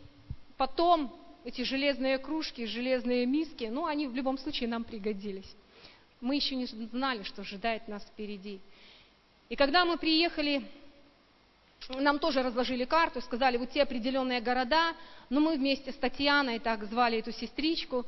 потом 0.55 1.20
эти 1.44 1.64
железные 1.64 2.18
кружки, 2.18 2.66
железные 2.66 3.26
миски, 3.26 3.66
ну, 3.66 3.86
они 3.86 4.08
в 4.08 4.16
любом 4.16 4.38
случае 4.38 4.70
нам 4.70 4.84
пригодились. 4.84 5.56
Мы 6.20 6.36
еще 6.36 6.56
не 6.56 6.66
знали, 6.66 7.24
что 7.24 7.42
ожидает 7.42 7.88
нас 7.88 8.04
впереди. 8.04 8.60
И 9.50 9.56
когда 9.56 9.86
мы 9.86 9.98
приехали, 9.98 10.64
нам 11.89 12.20
тоже 12.20 12.44
разложили 12.44 12.86
карту, 12.86 13.22
сказали, 13.22 13.58
вот 13.58 13.72
те 13.72 13.82
определенные 13.82 14.39
города, 14.39 14.94
но 15.30 15.39
мы 15.39 15.58
вместе 15.58 15.92
с 15.92 15.96
Татьяной, 15.96 16.60
так 16.60 16.84
звали 16.86 17.18
эту 17.20 17.32
сестричку, 17.32 18.06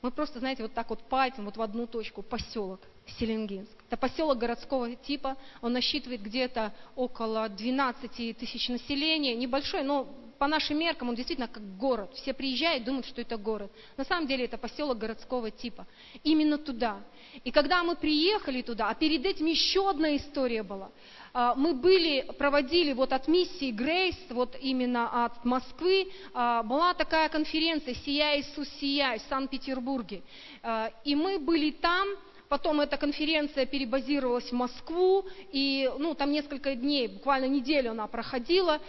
мы 0.00 0.10
просто, 0.10 0.38
знаете, 0.38 0.62
вот 0.62 0.72
так 0.72 0.88
вот 0.90 1.02
пальцем, 1.08 1.46
вот 1.46 1.56
в 1.56 1.62
одну 1.62 1.86
точку, 1.86 2.22
поселок 2.22 2.80
Селенгинск. 3.18 3.70
Это 3.88 3.96
поселок 3.96 4.38
городского 4.38 4.94
типа, 4.96 5.36
он 5.62 5.72
насчитывает 5.72 6.22
где-то 6.22 6.72
около 6.96 7.48
12 7.48 8.36
тысяч 8.36 8.68
населения, 8.68 9.34
небольшой, 9.34 9.82
но 9.82 10.08
по 10.38 10.46
нашим 10.46 10.78
меркам 10.78 11.08
он 11.08 11.14
действительно 11.14 11.48
как 11.48 11.76
город. 11.76 12.12
Все 12.14 12.34
приезжают, 12.34 12.84
думают, 12.84 13.06
что 13.06 13.20
это 13.20 13.36
город. 13.36 13.70
На 13.96 14.04
самом 14.04 14.26
деле 14.26 14.44
это 14.44 14.58
поселок 14.58 14.98
городского 14.98 15.50
типа. 15.50 15.86
Именно 16.22 16.58
туда. 16.58 17.00
И 17.44 17.50
когда 17.50 17.82
мы 17.82 17.96
приехали 17.96 18.62
туда, 18.62 18.88
а 18.88 18.94
перед 18.94 19.24
этим 19.24 19.46
еще 19.46 19.88
одна 19.88 20.16
история 20.16 20.62
была. 20.62 20.90
А, 21.32 21.54
мы 21.54 21.74
были, 21.74 22.22
проводили 22.38 22.92
вот 22.92 23.12
от 23.12 23.28
миссии 23.28 23.70
Грейс, 23.70 24.16
вот 24.30 24.56
именно 24.60 25.24
от 25.24 25.44
Москвы, 25.44 26.10
а, 26.34 26.62
была 26.62 26.94
такая 26.94 27.28
конференция 27.28 27.94
«Сияй, 27.94 28.40
Иисус, 28.40 28.68
сияй» 28.80 29.18
в 29.18 29.22
Санкт-Петербурге. 29.28 30.22
А, 30.62 30.90
и 31.04 31.14
мы 31.14 31.38
были 31.38 31.70
там, 31.72 32.08
потом 32.48 32.80
эта 32.80 32.96
конференция 32.96 33.66
перебазировалась 33.66 34.50
в 34.50 34.54
Москву, 34.54 35.26
и 35.52 35.90
ну, 35.98 36.14
там 36.14 36.32
несколько 36.32 36.74
дней, 36.74 37.08
буквально 37.08 37.46
неделю 37.46 37.90
она 37.92 38.06
проходила, 38.06 38.80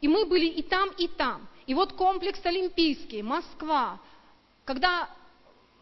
и 0.00 0.08
мы 0.08 0.26
были 0.26 0.46
и 0.46 0.62
там, 0.62 0.90
и 0.98 1.08
там. 1.08 1.48
И 1.66 1.74
вот 1.74 1.92
комплекс 1.92 2.40
Олимпийский, 2.44 3.22
Москва, 3.22 4.00
когда, 4.64 5.08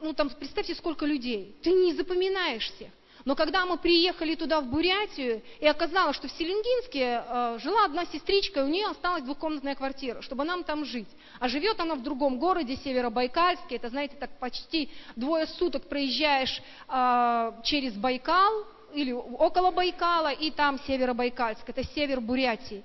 ну 0.00 0.12
там, 0.12 0.30
представьте, 0.30 0.74
сколько 0.74 1.06
людей, 1.06 1.56
ты 1.62 1.70
не 1.72 1.94
запоминаешь 1.94 2.70
всех. 2.72 2.90
Но 3.24 3.34
когда 3.34 3.66
мы 3.66 3.76
приехали 3.76 4.34
туда, 4.34 4.60
в 4.60 4.66
Бурятию, 4.66 5.42
и 5.58 5.66
оказалось, 5.66 6.16
что 6.16 6.28
в 6.28 6.32
Селенгинске 6.32 7.22
э, 7.26 7.58
жила 7.60 7.84
одна 7.84 8.04
сестричка, 8.06 8.60
и 8.60 8.62
у 8.62 8.68
нее 8.68 8.86
осталась 8.86 9.22
двухкомнатная 9.24 9.74
квартира, 9.74 10.22
чтобы 10.22 10.44
нам 10.44 10.64
там 10.64 10.84
жить. 10.84 11.08
А 11.38 11.48
живет 11.48 11.80
она 11.80 11.94
в 11.94 12.02
другом 12.02 12.38
городе, 12.38 12.76
Северобайкальске, 12.76 13.76
это, 13.76 13.88
знаете, 13.88 14.16
так 14.18 14.30
почти 14.38 14.90
двое 15.16 15.46
суток 15.46 15.88
проезжаешь 15.88 16.62
э, 16.88 17.52
через 17.64 17.94
Байкал, 17.94 18.64
или 18.92 19.12
около 19.12 19.70
Байкала, 19.70 20.32
и 20.32 20.50
там 20.50 20.78
Северобайкальск, 20.86 21.68
это 21.68 21.84
север 21.84 22.20
Бурятии. 22.20 22.82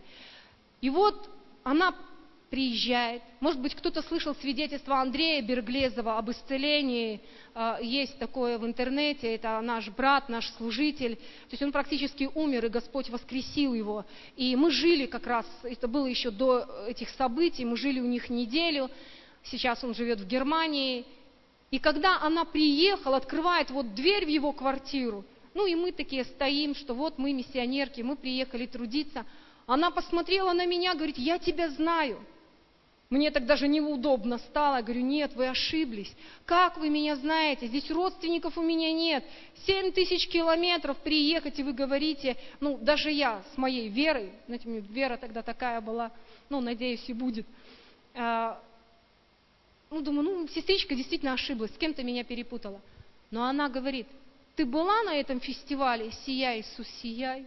И 0.82 0.90
вот 0.90 1.30
она 1.64 1.96
приезжает. 2.50 3.22
Может 3.40 3.60
быть, 3.60 3.76
кто-то 3.76 4.02
слышал 4.02 4.36
свидетельство 4.36 5.00
Андрея 5.00 5.42
Берглезова 5.42 6.18
об 6.18 6.32
исцелении. 6.32 7.22
А, 7.54 7.80
есть 7.82 8.18
такое 8.18 8.58
в 8.58 8.66
интернете. 8.66 9.36
Это 9.36 9.60
наш 9.62 9.90
брат, 9.90 10.30
наш 10.30 10.50
служитель. 10.54 11.16
То 11.16 11.52
есть 11.52 11.64
он 11.64 11.72
практически 11.72 12.30
умер, 12.34 12.66
и 12.66 12.70
Господь 12.70 13.10
воскресил 13.10 13.74
его. 13.74 14.06
И 14.36 14.56
мы 14.56 14.72
жили 14.72 15.06
как 15.06 15.28
раз, 15.28 15.46
это 15.64 15.88
было 15.88 16.06
еще 16.06 16.32
до 16.32 16.66
этих 16.88 17.10
событий, 17.10 17.66
мы 17.66 17.78
жили 17.78 18.00
у 18.00 18.06
них 18.06 18.30
неделю. 18.30 18.90
Сейчас 19.44 19.84
он 19.84 19.94
живет 19.94 20.20
в 20.20 20.28
Германии. 20.28 21.06
И 21.72 21.80
когда 21.80 22.22
она 22.22 22.46
приехала, 22.46 23.18
открывает 23.18 23.70
вот 23.70 23.96
дверь 23.96 24.26
в 24.26 24.30
его 24.30 24.52
квартиру, 24.52 25.26
ну 25.54 25.66
и 25.66 25.76
мы 25.76 25.92
такие 25.92 26.26
стоим, 26.26 26.76
что 26.76 26.94
вот 26.94 27.18
мы 27.18 27.34
миссионерки, 27.34 28.02
мы 28.02 28.16
приехали 28.16 28.66
трудиться– 28.66 29.26
она 29.68 29.90
посмотрела 29.90 30.54
на 30.54 30.66
меня, 30.66 30.94
говорит, 30.94 31.18
я 31.18 31.40
тебя 31.40 31.70
знаю. 31.70 32.20
Мне 33.10 33.30
так 33.30 33.46
даже 33.46 33.68
неудобно 33.68 34.40
стало. 34.40 34.82
Говорю, 34.82 35.02
нет, 35.02 35.34
вы 35.36 35.48
ошиблись. 35.48 36.12
Как 36.46 36.78
вы 36.78 36.90
меня 36.90 37.16
знаете? 37.16 37.68
Здесь 37.68 37.90
родственников 37.92 38.58
у 38.58 38.64
меня 38.64 38.92
нет. 38.92 39.24
Семь 39.66 39.92
тысяч 39.92 40.28
километров 40.28 40.98
приехать, 40.98 41.60
и 41.60 41.64
вы 41.64 41.74
говорите, 41.74 42.36
ну, 42.60 42.78
даже 42.78 43.12
я 43.12 43.44
с 43.54 43.58
моей 43.58 43.90
верой, 43.90 44.32
знаете, 44.48 44.68
мне 44.68 44.80
вера 44.80 45.18
тогда 45.18 45.44
такая 45.44 45.82
была, 45.82 46.12
ну, 46.50 46.62
надеюсь, 46.62 47.04
и 47.08 47.14
будет. 47.14 47.46
А, 48.16 48.60
ну, 49.92 50.02
думаю, 50.02 50.24
ну, 50.24 50.48
сестричка 50.48 50.96
действительно 50.96 51.34
ошиблась, 51.34 51.72
с 51.72 51.78
кем-то 51.78 52.04
меня 52.04 52.24
перепутала. 52.24 52.82
Но 53.30 53.44
она 53.44 53.70
говорит, 53.70 54.08
ты 54.56 54.66
была 54.66 55.04
на 55.04 55.16
этом 55.16 55.40
фестивале 55.40 56.12
«Сияй, 56.26 56.62
Иисус, 56.62 56.88
сияй»? 57.02 57.46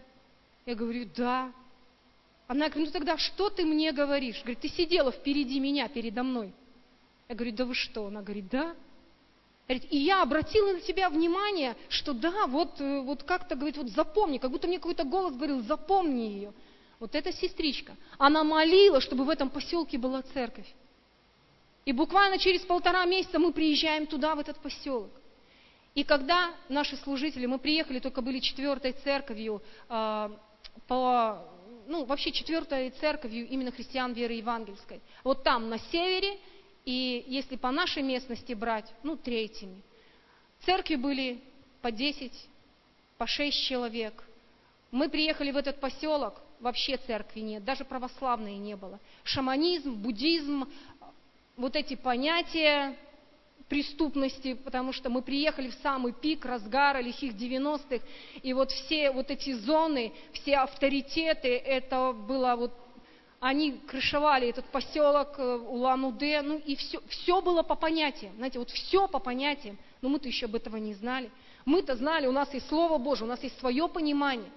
Я 0.65 0.75
говорю, 0.75 1.09
да. 1.15 1.51
Она 2.49 2.67
говорит, 2.67 2.87
ну 2.87 2.91
тогда 2.93 3.15
что 3.19 3.51
ты 3.51 3.63
мне 3.63 3.91
говоришь? 3.91 4.39
Говорит, 4.41 4.61
ты 4.61 4.69
сидела 4.69 5.11
впереди 5.11 5.59
меня, 5.59 5.87
передо 5.87 6.23
мной. 6.23 6.51
Я 7.27 7.35
говорю, 7.35 7.55
да 7.55 7.63
вы 7.63 7.75
что? 7.75 8.07
Она 8.07 8.23
говорит, 8.23 8.49
да. 8.49 8.75
Говорит, 9.67 9.87
и 9.91 9.97
я 9.97 10.23
обратила 10.23 10.73
на 10.73 10.81
тебя 10.81 11.11
внимание, 11.11 11.77
что 11.89 12.11
да, 12.13 12.47
вот, 12.47 12.81
э, 12.81 13.01
вот 13.01 13.21
как-то, 13.21 13.53
говорит, 13.53 13.77
вот 13.77 13.89
запомни, 13.89 14.39
как 14.39 14.49
будто 14.49 14.67
мне 14.67 14.79
какой-то 14.79 15.03
голос 15.03 15.35
говорил, 15.35 15.61
запомни 15.61 16.23
ее. 16.23 16.53
Вот 16.99 17.13
эта 17.13 17.31
сестричка. 17.31 17.95
Она 18.17 18.43
молила, 18.43 18.99
чтобы 18.99 19.25
в 19.25 19.29
этом 19.29 19.51
поселке 19.51 19.99
была 19.99 20.23
церковь. 20.23 20.73
И 21.85 21.91
буквально 21.91 22.39
через 22.39 22.61
полтора 22.61 23.05
месяца 23.05 23.37
мы 23.37 23.53
приезжаем 23.53 24.07
туда, 24.07 24.33
в 24.33 24.39
этот 24.39 24.57
поселок. 24.57 25.11
И 25.93 26.03
когда 26.03 26.49
наши 26.67 26.97
служители, 26.97 27.45
мы 27.45 27.59
приехали, 27.59 27.99
только 27.99 28.23
были 28.23 28.39
четвертой 28.39 28.93
церковью 28.93 29.61
э, 29.87 30.29
по 30.87 31.45
ну, 31.89 32.05
вообще 32.05 32.31
четвертой 32.31 32.91
церковью 32.91 33.47
именно 33.47 33.71
христиан 33.71 34.13
веры 34.13 34.33
евангельской. 34.33 35.01
Вот 35.23 35.43
там, 35.43 35.69
на 35.69 35.79
севере, 35.79 36.37
и 36.85 37.25
если 37.27 37.55
по 37.55 37.71
нашей 37.71 38.03
местности 38.03 38.53
брать, 38.53 38.85
ну, 39.01 39.17
третьими. 39.17 39.81
Церкви 40.65 40.95
были 40.95 41.41
по 41.81 41.91
10, 41.91 42.31
по 43.17 43.25
6 43.25 43.63
человек. 43.63 44.23
Мы 44.91 45.09
приехали 45.09 45.49
в 45.49 45.57
этот 45.57 45.79
поселок, 45.79 46.39
вообще 46.59 46.97
церкви 46.97 47.39
нет, 47.39 47.63
даже 47.63 47.85
православной 47.85 48.57
не 48.57 48.75
было. 48.75 48.99
Шаманизм, 49.23 49.95
буддизм, 49.95 50.71
вот 51.57 51.75
эти 51.75 51.95
понятия 51.95 52.95
преступности, 53.69 54.55
потому 54.55 54.91
что 54.91 55.09
мы 55.09 55.21
приехали 55.21 55.69
в 55.69 55.75
самый 55.75 56.11
пик 56.11 56.43
разгара 56.43 56.99
лихих 56.99 57.33
90-х, 57.33 58.03
и 58.41 58.53
вот 58.53 58.71
все 58.71 59.11
вот 59.11 59.29
эти 59.29 59.53
зоны, 59.53 60.11
все 60.33 60.57
авторитеты, 60.57 61.55
это 61.55 62.11
было 62.11 62.55
вот 62.55 62.73
они 63.39 63.71
крышевали 63.87 64.49
этот 64.49 64.65
поселок 64.65 65.35
э, 65.37 65.55
Улан-Удэ, 65.55 66.41
ну 66.41 66.57
и 66.57 66.75
все, 66.75 66.99
все 67.07 67.41
было 67.41 67.63
по 67.63 67.75
понятиям, 67.75 68.35
знаете, 68.35 68.59
вот 68.59 68.69
все 68.69 69.07
по 69.07 69.19
понятиям, 69.19 69.77
но 70.01 70.09
мы-то 70.09 70.27
еще 70.27 70.47
об 70.47 70.55
этого 70.55 70.75
не 70.75 70.93
знали. 70.93 71.31
Мы-то 71.63 71.95
знали, 71.95 72.27
у 72.27 72.31
нас 72.31 72.53
есть 72.53 72.67
Слово 72.67 72.97
Божие, 72.97 73.25
у 73.25 73.29
нас 73.29 73.41
есть 73.43 73.57
свое 73.59 73.87
понимание. 73.87 74.49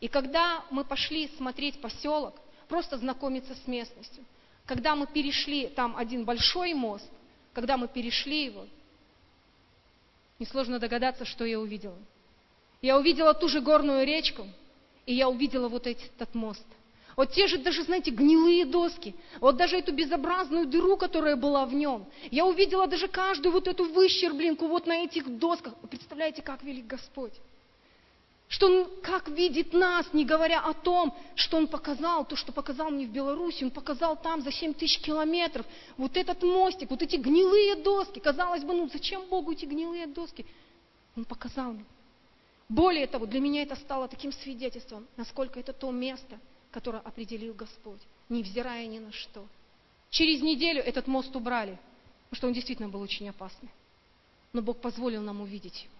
И 0.00 0.08
когда 0.08 0.64
мы 0.70 0.84
пошли 0.84 1.28
смотреть 1.36 1.80
поселок, 1.80 2.34
просто 2.68 2.98
знакомиться 2.98 3.54
с 3.54 3.66
местностью, 3.68 4.24
когда 4.64 4.96
мы 4.96 5.06
перешли, 5.06 5.68
там 5.68 5.96
один 5.96 6.24
большой 6.24 6.74
мост, 6.74 7.08
когда 7.56 7.78
мы 7.78 7.88
перешли 7.88 8.44
его, 8.44 8.66
несложно 10.38 10.78
догадаться, 10.78 11.24
что 11.24 11.46
я 11.46 11.58
увидела. 11.58 11.96
Я 12.82 12.98
увидела 12.98 13.32
ту 13.32 13.48
же 13.48 13.62
горную 13.62 14.04
речку, 14.04 14.46
и 15.06 15.14
я 15.14 15.30
увидела 15.30 15.70
вот 15.70 15.86
этот 15.86 16.34
мост. 16.34 16.66
Вот 17.16 17.32
те 17.32 17.46
же 17.46 17.56
даже, 17.56 17.82
знаете, 17.84 18.10
гнилые 18.10 18.66
доски. 18.66 19.14
Вот 19.40 19.56
даже 19.56 19.78
эту 19.78 19.94
безобразную 19.94 20.66
дыру, 20.66 20.98
которая 20.98 21.34
была 21.34 21.64
в 21.64 21.72
нем. 21.72 22.04
Я 22.30 22.44
увидела 22.44 22.86
даже 22.86 23.08
каждую 23.08 23.54
вот 23.54 23.68
эту 23.68 23.90
выщербленку 23.90 24.68
вот 24.68 24.86
на 24.86 25.04
этих 25.04 25.26
досках. 25.38 25.72
Вы 25.80 25.88
представляете, 25.88 26.42
как 26.42 26.62
велик 26.62 26.86
Господь? 26.86 27.32
Что 28.48 28.66
Он 28.66 28.90
как 29.02 29.28
видит 29.28 29.72
нас, 29.72 30.06
не 30.12 30.24
говоря 30.24 30.60
о 30.60 30.72
том, 30.72 31.16
что 31.34 31.56
Он 31.56 31.66
показал, 31.66 32.24
то, 32.24 32.36
что 32.36 32.52
показал 32.52 32.90
мне 32.90 33.06
в 33.06 33.10
Беларуси, 33.10 33.64
Он 33.64 33.70
показал 33.70 34.16
там 34.16 34.42
за 34.42 34.52
7 34.52 34.74
тысяч 34.74 35.00
километров. 35.00 35.66
Вот 35.96 36.16
этот 36.16 36.42
мостик, 36.42 36.90
вот 36.90 37.02
эти 37.02 37.16
гнилые 37.16 37.76
доски. 37.76 38.20
Казалось 38.20 38.62
бы, 38.62 38.72
ну 38.72 38.88
зачем 38.88 39.26
Богу 39.26 39.52
эти 39.52 39.64
гнилые 39.64 40.06
доски? 40.06 40.46
Он 41.16 41.24
показал 41.24 41.72
мне. 41.72 41.84
Более 42.68 43.06
того, 43.06 43.26
для 43.26 43.40
меня 43.40 43.62
это 43.62 43.76
стало 43.76 44.08
таким 44.08 44.32
свидетельством, 44.32 45.06
насколько 45.16 45.58
это 45.58 45.72
то 45.72 45.90
место– 45.90 46.38
которое 46.76 46.98
определил 46.98 47.54
Господь, 47.54 48.02
невзирая 48.28 48.86
ни 48.86 48.98
на 48.98 49.10
что. 49.10 49.46
Через 50.10 50.42
неделю 50.42 50.82
этот 50.82 51.06
мост 51.06 51.34
убрали, 51.34 51.78
потому 52.24 52.36
что 52.36 52.46
он 52.48 52.52
действительно 52.52 52.90
был 52.90 53.00
очень 53.00 53.26
опасный. 53.30 53.70
Но 54.52 54.60
Бог 54.60 54.82
позволил 54.82 55.22
нам 55.22 55.40
увидеть 55.40 55.84
его, 55.84 55.94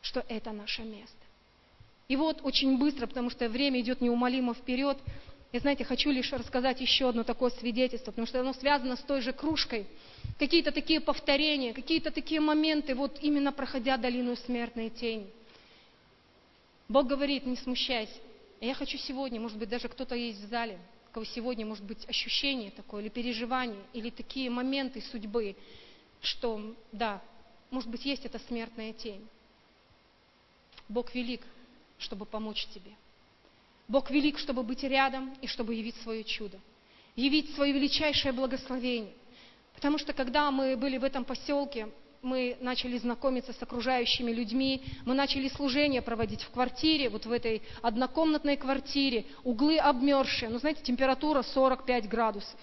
что 0.00 0.24
это 0.28 0.52
наше 0.52 0.82
место. 0.82 1.16
И 2.08 2.16
вот 2.16 2.40
очень 2.42 2.78
быстро, 2.78 3.06
потому 3.06 3.28
что 3.28 3.50
время 3.50 3.80
идет 3.80 4.00
неумолимо 4.00 4.54
вперед, 4.54 4.96
я, 5.52 5.60
знаете, 5.60 5.84
хочу 5.84 6.10
лишь 6.10 6.32
рассказать 6.32 6.80
еще 6.80 7.10
одно 7.10 7.22
такое 7.22 7.50
свидетельство, 7.50 8.10
потому 8.10 8.26
что 8.26 8.40
оно 8.40 8.54
связано 8.54 8.96
с 8.96 9.00
той 9.00 9.20
же 9.20 9.34
кружкой. 9.34 9.86
Какие-то 10.38 10.72
такие 10.72 11.00
повторения, 11.00 11.74
какие-то 11.74 12.10
такие 12.10 12.40
моменты, 12.40 12.94
вот 12.94 13.18
именно 13.20 13.52
проходя 13.52 13.98
долину 13.98 14.36
смертной 14.36 14.88
тени. 14.88 15.26
Бог 16.88 17.06
говорит, 17.06 17.44
не 17.44 17.56
смущайся, 17.56 18.12
я 18.60 18.72
хочу 18.72 18.96
сегодня, 18.96 19.38
может 19.38 19.58
быть, 19.58 19.68
даже 19.68 19.88
кто-то 19.88 20.14
есть 20.14 20.40
в 20.40 20.48
зале, 20.48 20.78
у 21.10 21.14
кого 21.14 21.26
сегодня 21.26 21.66
может 21.66 21.84
быть 21.84 22.08
ощущение 22.08 22.70
такое, 22.70 23.02
или 23.02 23.10
переживание, 23.10 23.82
или 23.92 24.08
такие 24.08 24.48
моменты 24.48 25.02
судьбы, 25.02 25.56
что, 26.22 26.74
да, 26.90 27.22
может 27.70 27.90
быть, 27.90 28.06
есть 28.06 28.24
эта 28.24 28.38
смертная 28.38 28.94
тень. 28.94 29.26
Бог 30.88 31.14
велик, 31.14 31.42
чтобы 31.98 32.26
помочь 32.26 32.66
тебе. 32.74 32.92
Бог 33.88 34.10
велик, 34.10 34.38
чтобы 34.38 34.62
быть 34.62 34.82
рядом 34.82 35.34
и 35.40 35.46
чтобы 35.46 35.74
явить 35.74 35.96
свое 36.02 36.24
чудо, 36.24 36.58
явить 37.16 37.54
свое 37.54 37.72
величайшее 37.72 38.32
благословение. 38.32 39.12
Потому 39.74 39.98
что 39.98 40.12
когда 40.12 40.50
мы 40.50 40.76
были 40.76 40.98
в 40.98 41.04
этом 41.04 41.24
поселке, 41.24 41.88
мы 42.20 42.56
начали 42.60 42.98
знакомиться 42.98 43.52
с 43.52 43.62
окружающими 43.62 44.32
людьми, 44.32 44.82
мы 45.06 45.14
начали 45.14 45.48
служение 45.48 46.02
проводить 46.02 46.42
в 46.42 46.50
квартире, 46.50 47.08
вот 47.08 47.26
в 47.26 47.32
этой 47.32 47.62
однокомнатной 47.80 48.56
квартире, 48.56 49.24
углы 49.44 49.78
обмерзшие, 49.78 50.50
ну 50.50 50.58
знаете, 50.58 50.82
температура 50.82 51.42
45 51.42 52.08
градусов. 52.08 52.58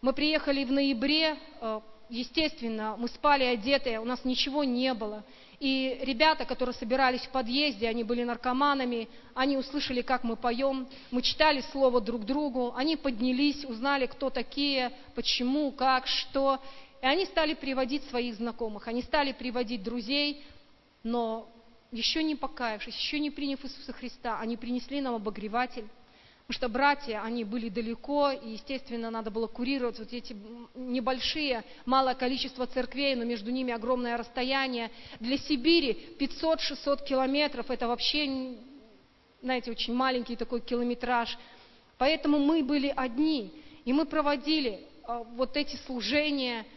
Мы 0.00 0.12
приехали 0.12 0.64
в 0.64 0.72
ноябре, 0.72 1.36
э, 1.60 1.80
естественно, 2.12 2.94
мы 2.98 3.08
спали 3.08 3.44
одетые, 3.44 3.98
у 3.98 4.04
нас 4.04 4.24
ничего 4.24 4.64
не 4.64 4.92
было. 4.94 5.24
И 5.58 5.98
ребята, 6.02 6.44
которые 6.44 6.74
собирались 6.74 7.22
в 7.22 7.30
подъезде, 7.30 7.88
они 7.88 8.04
были 8.04 8.22
наркоманами, 8.24 9.08
они 9.34 9.56
услышали, 9.56 10.02
как 10.02 10.24
мы 10.24 10.36
поем, 10.36 10.88
мы 11.10 11.22
читали 11.22 11.60
слово 11.72 12.00
друг 12.00 12.24
другу, 12.24 12.74
они 12.76 12.96
поднялись, 12.96 13.64
узнали, 13.64 14.06
кто 14.06 14.28
такие, 14.28 14.92
почему, 15.14 15.70
как, 15.72 16.06
что. 16.06 16.60
И 17.00 17.06
они 17.06 17.24
стали 17.26 17.54
приводить 17.54 18.04
своих 18.04 18.34
знакомых, 18.34 18.88
они 18.88 19.02
стали 19.02 19.32
приводить 19.32 19.82
друзей, 19.82 20.44
но 21.02 21.48
еще 21.92 22.22
не 22.22 22.34
покаявшись, 22.34 22.96
еще 22.96 23.20
не 23.20 23.30
приняв 23.30 23.64
Иисуса 23.64 23.92
Христа, 23.92 24.38
они 24.40 24.56
принесли 24.56 25.00
нам 25.00 25.14
обогреватель, 25.14 25.86
потому 26.46 26.58
что 26.58 26.68
братья, 26.68 27.22
они 27.22 27.44
были 27.44 27.68
далеко, 27.68 28.30
и, 28.30 28.50
естественно, 28.50 29.10
надо 29.10 29.30
было 29.30 29.46
курировать 29.46 29.98
вот 29.98 30.12
эти 30.12 30.36
небольшие, 30.74 31.64
малое 31.86 32.14
количество 32.14 32.66
церквей, 32.66 33.14
но 33.14 33.24
между 33.24 33.50
ними 33.50 33.72
огромное 33.72 34.16
расстояние. 34.16 34.90
Для 35.20 35.38
Сибири 35.38 36.16
500-600 36.18 37.04
километров– 37.06 37.66
это 37.70 37.86
вообще, 37.86 38.56
знаете, 39.40 39.70
очень 39.70 39.94
маленький 39.94 40.36
такой 40.36 40.60
километраж. 40.60 41.38
Поэтому 41.96 42.38
мы 42.38 42.62
были 42.64 42.92
одни, 42.94 43.52
и 43.84 43.92
мы 43.92 44.04
проводили 44.04 44.84
а, 45.04 45.22
вот 45.22 45.56
эти 45.56 45.76
служения– 45.76 46.66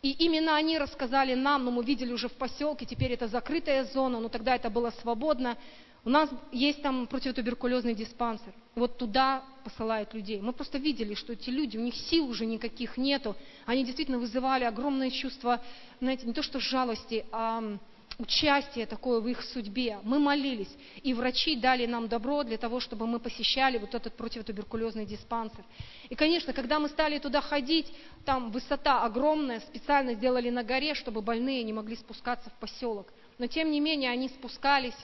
и 0.00 0.12
именно 0.12 0.54
они 0.54 0.78
рассказали 0.78 1.34
нам, 1.34 1.64
но 1.64 1.70
мы 1.72 1.84
видели 1.84 2.12
уже 2.12 2.28
в 2.28 2.34
поселке, 2.34 2.86
теперь 2.86 3.12
это 3.12 3.26
закрытая 3.26 3.84
зона, 3.84 4.20
но 4.20 4.28
тогда 4.28 4.54
это 4.54 4.70
было 4.70 4.90
свободно. 4.90 5.58
У 6.04 6.10
нас 6.10 6.30
есть 6.52 6.82
там 6.82 7.06
противотуберкулезный 7.06 7.94
диспансер. 7.94 8.52
Вот 8.74 8.96
туда 8.98 9.42
посылают 9.64 10.14
людей. 10.14 10.40
Мы 10.40 10.52
просто 10.52 10.78
видели, 10.78 11.14
что 11.14 11.32
эти 11.32 11.50
люди, 11.50 11.76
у 11.76 11.80
них 11.80 11.94
сил 11.94 12.28
уже 12.28 12.46
никаких 12.46 12.96
нету. 12.96 13.36
Они 13.66 13.84
действительно 13.84 14.18
вызывали 14.18 14.64
огромное 14.64 15.10
чувство, 15.10 15.60
знаете, 16.00 16.26
не 16.26 16.32
то 16.32 16.42
что 16.42 16.60
жалости, 16.60 17.26
а 17.32 17.62
участие 18.18 18.86
такое 18.86 19.20
в 19.20 19.28
их 19.28 19.42
судьбе. 19.42 19.98
Мы 20.02 20.18
молились, 20.18 20.74
и 21.02 21.14
врачи 21.14 21.56
дали 21.56 21.86
нам 21.86 22.08
добро 22.08 22.42
для 22.42 22.58
того, 22.58 22.80
чтобы 22.80 23.06
мы 23.06 23.20
посещали 23.20 23.78
вот 23.78 23.94
этот 23.94 24.14
противотуберкулезный 24.14 25.06
диспансер. 25.06 25.64
И, 26.08 26.14
конечно, 26.14 26.52
когда 26.52 26.78
мы 26.80 26.88
стали 26.88 27.18
туда 27.18 27.40
ходить, 27.40 27.86
там 28.24 28.50
высота 28.50 29.04
огромная, 29.04 29.60
специально 29.60 30.14
сделали 30.14 30.50
на 30.50 30.64
горе, 30.64 30.94
чтобы 30.94 31.22
больные 31.22 31.62
не 31.62 31.72
могли 31.72 31.96
спускаться 31.96 32.50
в 32.50 32.54
поселок. 32.54 33.12
Но, 33.38 33.46
тем 33.46 33.70
не 33.70 33.78
менее, 33.78 34.10
они 34.10 34.28
спускались, 34.28 34.96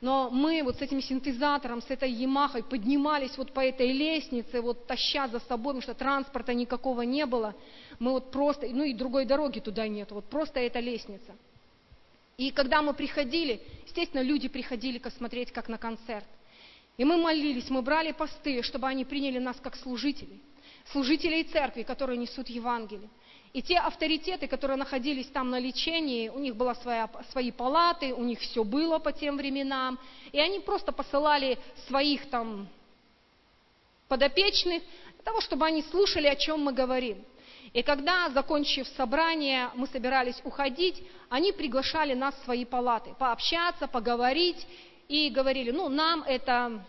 но 0.00 0.30
мы 0.30 0.62
вот 0.62 0.76
с 0.76 0.82
этим 0.82 1.00
синтезатором, 1.02 1.82
с 1.82 1.90
этой 1.90 2.10
Ямахой 2.10 2.62
поднимались 2.62 3.36
вот 3.36 3.52
по 3.52 3.60
этой 3.60 3.92
лестнице, 3.92 4.60
вот 4.60 4.86
таща 4.86 5.28
за 5.28 5.40
собой, 5.40 5.74
потому 5.74 5.82
что 5.82 5.94
транспорта 5.94 6.54
никакого 6.54 7.02
не 7.02 7.26
было. 7.26 7.54
Мы 7.98 8.12
вот 8.12 8.30
просто, 8.30 8.68
ну 8.68 8.84
и 8.84 8.94
другой 8.94 9.24
дороги 9.24 9.58
туда 9.58 9.88
нет, 9.88 10.10
вот 10.12 10.24
просто 10.26 10.60
эта 10.60 10.80
лестница– 10.80 11.34
и 12.38 12.52
когда 12.52 12.82
мы 12.82 12.94
приходили, 12.94 13.60
естественно, 13.84 14.22
люди 14.22 14.46
приходили 14.48 15.02
смотреть 15.18 15.50
как 15.50 15.68
на 15.68 15.76
концерт. 15.76 16.24
И 16.96 17.04
мы 17.04 17.16
молились, 17.16 17.68
мы 17.68 17.82
брали 17.82 18.12
посты, 18.12 18.62
чтобы 18.62 18.86
они 18.86 19.04
приняли 19.04 19.38
нас 19.38 19.56
как 19.60 19.74
служителей, 19.74 20.40
служителей 20.92 21.42
церкви, 21.44 21.82
которые 21.82 22.16
несут 22.16 22.48
Евангелие. 22.48 23.08
И 23.52 23.62
те 23.62 23.78
авторитеты, 23.78 24.46
которые 24.46 24.76
находились 24.76 25.28
там 25.28 25.50
на 25.50 25.58
лечении, 25.58 26.28
у 26.28 26.38
них 26.38 26.54
были 26.54 26.74
свои 27.30 27.50
палаты, 27.50 28.12
у 28.12 28.22
них 28.22 28.40
все 28.40 28.62
было 28.62 28.98
по 28.98 29.12
тем 29.12 29.36
временам, 29.36 29.98
и 30.32 30.38
они 30.38 30.60
просто 30.60 30.92
посылали 30.92 31.58
своих 31.86 32.28
там 32.28 32.68
подопечных 34.08 34.82
для 35.14 35.24
того, 35.24 35.40
чтобы 35.40 35.66
они 35.66 35.82
слушали, 35.82 36.26
о 36.26 36.36
чем 36.36 36.60
мы 36.60 36.72
говорим. 36.72 37.24
И 37.72 37.82
когда, 37.82 38.30
закончив 38.30 38.86
собрание, 38.88 39.70
мы 39.74 39.86
собирались 39.86 40.40
уходить, 40.44 41.02
они 41.28 41.52
приглашали 41.52 42.14
нас 42.14 42.34
в 42.34 42.44
свои 42.44 42.64
палаты, 42.64 43.14
пообщаться, 43.18 43.86
поговорить, 43.86 44.66
и 45.08 45.30
говорили, 45.30 45.70
ну, 45.70 45.88
нам 45.88 46.22
это, 46.22 46.84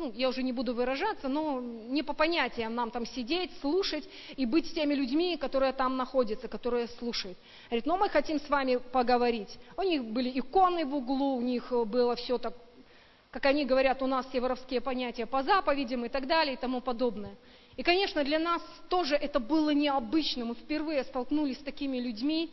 ну, 0.00 0.12
я 0.16 0.28
уже 0.28 0.42
не 0.42 0.52
буду 0.52 0.74
выражаться, 0.74 1.28
но 1.28 1.60
не 1.60 2.02
по 2.02 2.14
понятиям 2.14 2.74
нам 2.74 2.90
там 2.90 3.06
сидеть, 3.06 3.50
слушать 3.60 4.08
и 4.36 4.46
быть 4.46 4.66
с 4.66 4.72
теми 4.72 4.94
людьми, 4.94 5.36
которые 5.36 5.72
там 5.72 5.96
находятся, 5.96 6.48
которые 6.48 6.88
слушают. 6.88 7.38
Говорит, 7.66 7.86
ну, 7.86 7.98
мы 7.98 8.08
хотим 8.08 8.40
с 8.40 8.48
вами 8.48 8.76
поговорить. 8.76 9.58
У 9.76 9.82
них 9.82 10.04
были 10.04 10.30
иконы 10.38 10.86
в 10.86 10.94
углу, 10.94 11.36
у 11.36 11.42
них 11.42 11.70
было 11.86 12.16
все 12.16 12.38
так, 12.38 12.54
как 13.30 13.46
они 13.46 13.64
говорят, 13.64 14.02
у 14.02 14.06
нас 14.06 14.26
все 14.26 14.40
воровские 14.40 14.80
понятия 14.80 15.26
по 15.26 15.42
заповедям 15.42 16.04
и 16.06 16.08
так 16.08 16.26
далее 16.26 16.54
и 16.54 16.56
тому 16.56 16.80
подобное. 16.80 17.36
И, 17.76 17.82
конечно, 17.82 18.24
для 18.24 18.38
нас 18.38 18.62
тоже 18.88 19.14
это 19.14 19.38
было 19.38 19.70
необычно. 19.70 20.44
Мы 20.46 20.54
впервые 20.54 21.04
столкнулись 21.04 21.58
с 21.58 21.62
такими 21.62 21.98
людьми, 21.98 22.50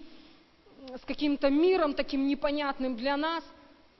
с 0.95 1.05
каким-то 1.05 1.49
миром 1.49 1.93
таким 1.93 2.27
непонятным 2.27 2.95
для 2.95 3.17
нас. 3.17 3.43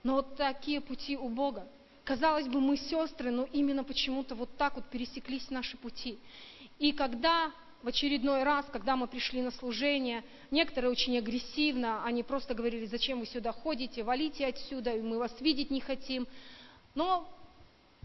Но 0.04 0.16
вот 0.16 0.36
такие 0.36 0.80
пути 0.80 1.18
у 1.18 1.30
Бога. 1.30 1.68
Казалось 2.08 2.48
бы, 2.48 2.62
мы 2.62 2.78
сестры, 2.78 3.32
но 3.32 3.50
именно 3.52 3.84
почему-то 3.84 4.34
вот 4.34 4.56
так 4.56 4.76
вот 4.78 4.86
пересеклись 4.86 5.50
наши 5.50 5.76
пути. 5.76 6.18
И 6.80 6.94
когда 6.94 7.52
в 7.84 7.88
очередной 7.90 8.44
раз, 8.44 8.66
когда 8.72 8.96
мы 8.96 9.08
пришли 9.08 9.42
на 9.42 9.52
служение, 9.52 10.24
некоторые 10.50 10.90
очень 10.90 11.18
агрессивно, 11.18 12.06
они 12.06 12.24
просто 12.24 12.54
говорили, 12.54 12.86
зачем 12.86 13.20
вы 13.20 13.26
сюда 13.26 13.52
ходите, 13.52 14.04
валите 14.04 14.48
отсюда, 14.48 14.94
мы 14.94 15.18
вас 15.18 15.36
видеть 15.42 15.70
не 15.70 15.82
хотим. 15.82 16.26
Но 16.96 17.30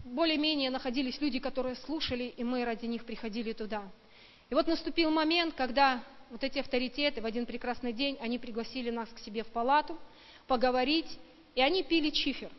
более-менее 0.03 0.69
находились 0.69 1.21
люди, 1.21 1.39
которые 1.39 1.75
слушали, 1.75 2.25
и 2.25 2.43
мы 2.43 2.65
ради 2.65 2.87
них 2.87 3.05
приходили 3.05 3.53
туда. 3.53 3.89
И 4.49 4.53
вот 4.53 4.67
наступил 4.67 5.11
момент, 5.11 5.53
когда 5.53 6.03
вот 6.29 6.43
эти 6.43 6.59
авторитеты 6.59 7.21
в 7.21 7.25
один 7.25 7.45
прекрасный 7.45 7.93
день, 7.93 8.17
они 8.19 8.37
пригласили 8.37 8.89
нас 8.89 9.07
к 9.07 9.19
себе 9.19 9.45
в 9.45 9.47
палату 9.47 9.97
поговорить, 10.45 11.17
и 11.55 11.61
они 11.61 11.83
пили 11.83 12.09
чифер. 12.09 12.51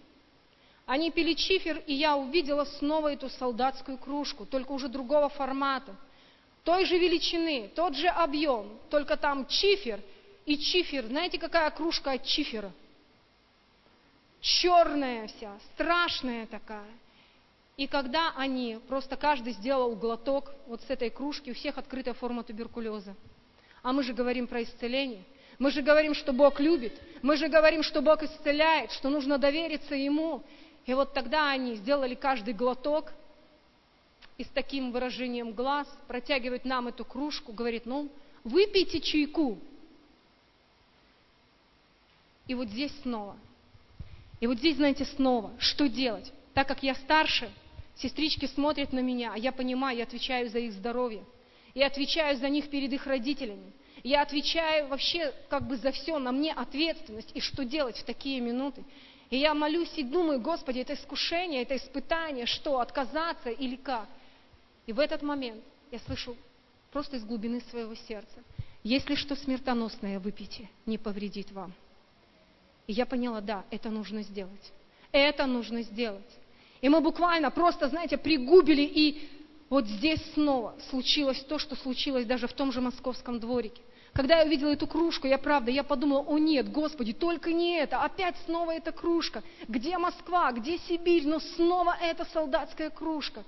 Они 0.87 1.11
пили 1.11 1.33
чифер, 1.33 1.83
и 1.87 1.95
я 1.95 2.17
увидела 2.17 2.65
снова 2.65 3.13
эту 3.13 3.31
солдатскую 3.31 3.97
кружку, 3.97 4.45
только 4.45 4.73
уже 4.73 4.89
другого 4.89 5.29
формата, 5.31 5.95
той 6.63 6.85
же 6.85 6.99
величины, 6.99 7.71
тот 7.75 7.97
же 7.97 8.09
объем, 8.09 8.79
только 8.91 9.17
там 9.17 9.47
чифер 9.47 10.01
и 10.45 10.59
чифер. 10.59 11.07
Знаете, 11.07 11.39
какая 11.39 11.71
кружка 11.71 12.13
от 12.13 12.25
чифера? 12.25 12.71
Черная 14.41 15.29
вся, 15.29 15.59
страшная 15.73 16.47
такая. 16.47 16.91
И 17.77 17.87
когда 17.87 18.33
они, 18.37 18.79
просто 18.89 19.17
каждый 19.17 19.55
сделал 19.55 19.97
глоток 19.97 20.53
вот 20.67 20.81
с 20.83 20.91
этой 20.91 21.11
кружки, 21.11 21.51
у 21.51 21.55
всех 21.55 21.79
открытая 21.79 22.15
форма 22.15 22.45
туберкулеза. 22.45 23.15
А 23.83 23.93
мы 23.93 24.03
же 24.03 24.13
говорим 24.13 24.47
про 24.47 24.63
исцеление. 24.63 25.25
Мы 25.59 25.71
же 25.71 25.83
говорим, 25.83 26.15
что 26.15 26.33
Бог 26.33 26.61
любит. 26.61 26.93
Мы 27.23 27.37
же 27.37 27.49
говорим, 27.49 27.83
что 27.83 28.01
Бог 28.01 28.23
исцеляет, 28.23 28.93
что 28.93 29.09
нужно 29.09 29.39
довериться 29.39 29.95
Ему. 29.95 30.43
И 30.87 30.95
вот 30.95 31.13
тогда 31.13 31.51
они 31.51 31.77
сделали 31.77 32.15
каждый 32.15 32.55
глоток 32.55 33.13
и 34.37 34.45
с 34.45 34.49
таким 34.49 34.93
выражением 34.93 35.53
глаз 35.53 35.89
протягивают 36.09 36.65
нам 36.65 36.89
эту 36.89 37.05
кружку, 37.05 37.53
говорит, 37.53 37.87
ну, 37.87 38.11
выпейте 38.43 39.01
чайку. 39.01 39.59
И 42.47 42.55
вот 42.55 42.69
здесь 42.69 42.93
снова. 43.03 43.37
И 44.41 44.47
вот 44.47 44.59
здесь, 44.59 44.77
знаете, 44.77 45.05
снова, 45.05 45.53
что 45.59 45.89
делать? 45.89 46.31
Так 46.53 46.69
как 46.69 46.83
я 46.83 46.95
старше, 46.95 47.51
Сестрички 47.97 48.47
смотрят 48.47 48.93
на 48.93 48.99
меня, 49.01 49.33
а 49.35 49.39
я 49.39 49.53
понимаю, 49.53 49.97
я 49.99 50.05
отвечаю 50.05 50.49
за 50.49 50.59
их 50.59 50.73
здоровье. 50.73 51.25
Я 51.75 51.87
отвечаю 51.87 52.37
за 52.37 52.49
них 52.49 52.69
перед 52.69 52.93
их 52.93 53.07
родителями. 53.07 53.73
Я 54.03 54.23
отвечаю 54.23 54.89
вообще 54.89 55.33
как 55.49 55.67
бы 55.67 55.77
за 55.77 55.93
все, 55.93 56.19
на 56.19 56.33
мне 56.33 56.53
ответственность. 56.53 57.31
И 57.35 57.41
что 57.41 57.65
делать 57.65 57.97
в 57.99 58.05
такие 58.05 58.41
минуты? 58.41 58.85
И 59.35 59.39
я 59.39 59.53
молюсь 59.53 59.91
и 59.97 60.05
думаю, 60.05 60.41
Господи, 60.41 60.79
это 60.79 60.95
искушение, 60.95 61.63
это 61.63 61.75
испытание, 61.75 62.47
что, 62.47 62.79
отказаться 62.79 63.51
или 63.51 63.75
как? 63.75 64.07
И 64.87 64.93
в 64.93 65.01
этот 65.01 65.23
момент 65.23 65.61
я 65.91 65.99
слышу 65.99 66.37
просто 66.93 67.17
из 67.17 67.25
глубины 67.25 67.61
своего 67.63 67.97
сердца, 67.97 68.45
если 68.85 69.17
что 69.17 69.35
смертоносное 69.35 70.21
выпейте, 70.21 70.71
не 70.87 70.99
повредит 70.99 71.51
вам. 71.51 71.73
И 72.87 72.93
я 72.93 73.07
поняла, 73.07 73.41
да, 73.41 73.65
это 73.73 73.91
нужно 73.91 74.23
сделать. 74.23 74.73
Это 75.11 75.47
нужно 75.47 75.83
сделать. 75.83 76.39
И 76.81 76.89
мы 76.89 77.01
буквально 77.01 77.51
просто, 77.51 77.89
знаете, 77.89 78.17
пригубили, 78.17 78.83
и 78.83 79.29
вот 79.69 79.89
здесь 79.89 80.23
снова 80.35 80.77
случилось 80.91 81.41
то, 81.41 81.59
что 81.59 81.75
случилось 81.75 82.25
даже 82.25 82.47
в 82.47 82.53
том 82.53 82.71
же 82.71 82.81
московском 82.81 83.41
дворике. 83.41 83.83
Когда 84.15 84.39
я 84.39 84.47
увидела 84.47 84.71
эту 84.71 84.87
кружку, 84.87 85.27
я 85.27 85.39
правда, 85.39 85.71
я 85.71 85.83
подумала, 85.83 86.21
о 86.21 86.39
нет, 86.39 86.71
Господи, 86.71 87.13
только 87.13 87.53
не 87.53 87.77
это, 87.77 88.01
опять 88.01 88.37
снова 88.47 88.71
эта 88.71 88.93
кружка. 88.93 89.43
Где 89.69 89.99
Москва, 89.99 90.53
где 90.53 90.79
Сибирь, 90.79 91.27
но 91.27 91.41
снова 91.41 91.97
эта 92.01 92.25
солдатская 92.25 92.91
кружка. 92.91 93.45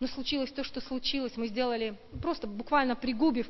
Но 0.00 0.08
случилось 0.08 0.50
то, 0.50 0.64
что 0.64 0.80
случилось, 0.80 1.36
мы 1.36 1.46
сделали, 1.46 1.96
просто 2.20 2.46
буквально 2.46 2.96
пригубив. 2.96 3.48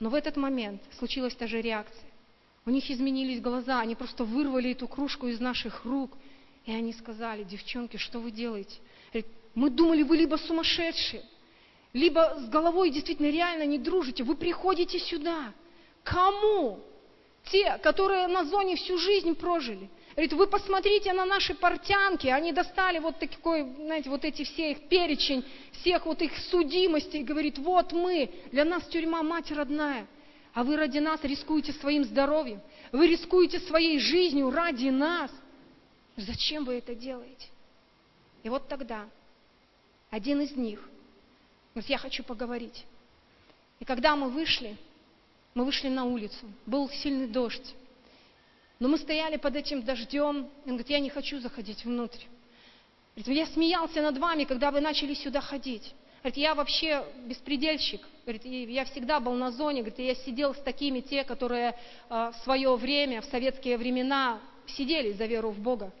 Но 0.00 0.10
в 0.10 0.14
этот 0.14 0.36
момент 0.36 0.82
случилась 0.98 1.34
та 1.34 1.46
же 1.46 1.60
реакция. 1.60 2.10
У 2.66 2.70
них 2.70 2.90
изменились 2.90 3.40
глаза, 3.40 3.80
они 3.80 3.94
просто 3.94 4.24
вырвали 4.24 4.72
эту 4.72 4.88
кружку 4.88 5.28
из 5.28 5.40
наших 5.40 5.84
рук– 5.84 6.10
и 6.64 6.72
они 6.72 6.92
сказали, 6.92 7.42
девчонки, 7.42 7.96
что 7.96 8.20
вы 8.20 8.30
делаете? 8.30 8.78
мы 9.54 9.68
думали, 9.68 10.02
вы 10.02 10.16
либо 10.16 10.36
сумасшедшие, 10.36 11.22
либо 11.92 12.36
с 12.38 12.48
головой 12.48 12.90
действительно 12.90 13.30
реально 13.30 13.64
не 13.64 13.78
дружите. 13.78 14.24
Вы 14.24 14.34
приходите 14.36 14.98
сюда. 14.98 15.52
Кому? 16.02 16.80
Те, 17.50 17.78
которые 17.82 18.28
на 18.28 18.44
зоне 18.44 18.76
всю 18.76 18.98
жизнь 18.98 19.34
прожили. 19.34 19.90
Говорит, 20.12 20.32
вы 20.34 20.46
посмотрите 20.46 21.12
на 21.12 21.24
наши 21.24 21.54
портянки, 21.54 22.26
они 22.28 22.52
достали 22.52 22.98
вот 22.98 23.18
такой, 23.18 23.62
знаете, 23.62 24.10
вот 24.10 24.24
эти 24.24 24.44
все 24.44 24.72
их 24.72 24.88
перечень, 24.88 25.44
всех 25.72 26.04
вот 26.04 26.20
их 26.20 26.36
судимостей, 26.50 27.22
говорит, 27.22 27.58
вот 27.58 27.92
мы, 27.92 28.30
для 28.52 28.64
нас 28.64 28.86
тюрьма 28.88 29.22
мать 29.22 29.50
родная, 29.50 30.06
а 30.52 30.64
вы 30.64 30.76
ради 30.76 30.98
нас 30.98 31.24
рискуете 31.24 31.72
своим 31.72 32.04
здоровьем, 32.04 32.60
вы 32.92 33.06
рискуете 33.06 33.58
своей 33.60 33.98
жизнью 33.98 34.50
ради 34.50 34.88
нас. 34.88 35.30
Зачем 36.16 36.64
вы 36.64 36.74
это 36.74 36.94
делаете? 36.94 37.48
И 38.42 38.50
вот 38.50 38.68
тогда 38.68 39.06
один 40.10 40.42
из 40.42 40.54
них 40.54 40.78
говорит, 41.74 41.90
я 41.90 41.98
хочу 41.98 42.22
поговорить. 42.22 42.84
И 43.80 43.84
когда 43.84 44.14
мы 44.16 44.28
вышли, 44.30 44.76
мы 45.54 45.64
вышли 45.64 45.88
на 45.88 46.04
улицу, 46.04 46.46
был 46.66 46.88
сильный 46.88 47.26
дождь. 47.26 47.74
Но 48.78 48.88
мы 48.88 48.98
стояли 48.98 49.36
под 49.36 49.56
этим 49.56 49.82
дождем, 49.82 50.48
и 50.64 50.68
он 50.68 50.76
говорит, 50.76 50.90
я 50.90 50.98
не 51.00 51.10
хочу 51.10 51.38
заходить 51.40 51.84
внутрь. 51.84 52.24
Говорит, 53.14 53.36
я 53.36 53.46
смеялся 53.46 54.00
над 54.00 54.18
вами, 54.18 54.44
когда 54.44 54.70
вы 54.70 54.80
начали 54.80 55.14
сюда 55.14 55.40
ходить. 55.40 55.94
Говорит, 56.22 56.36
я 56.36 56.54
вообще 56.54 57.04
беспредельщик. 57.26 58.00
Говорит, 58.24 58.44
я 58.44 58.84
всегда 58.84 59.20
был 59.20 59.34
на 59.34 59.50
зоне. 59.50 59.82
Говорит, 59.82 59.98
я 59.98 60.14
сидел 60.14 60.54
с 60.54 60.58
такими, 60.58 61.00
те, 61.00 61.24
которые 61.24 61.78
а, 62.08 62.30
в 62.30 62.36
свое 62.44 62.74
время, 62.76 63.20
в 63.20 63.24
советские 63.26 63.76
времена, 63.76 64.40
сидели 64.66 65.12
за 65.12 65.26
веру 65.26 65.50
в 65.50 65.58
Бога. 65.58 65.92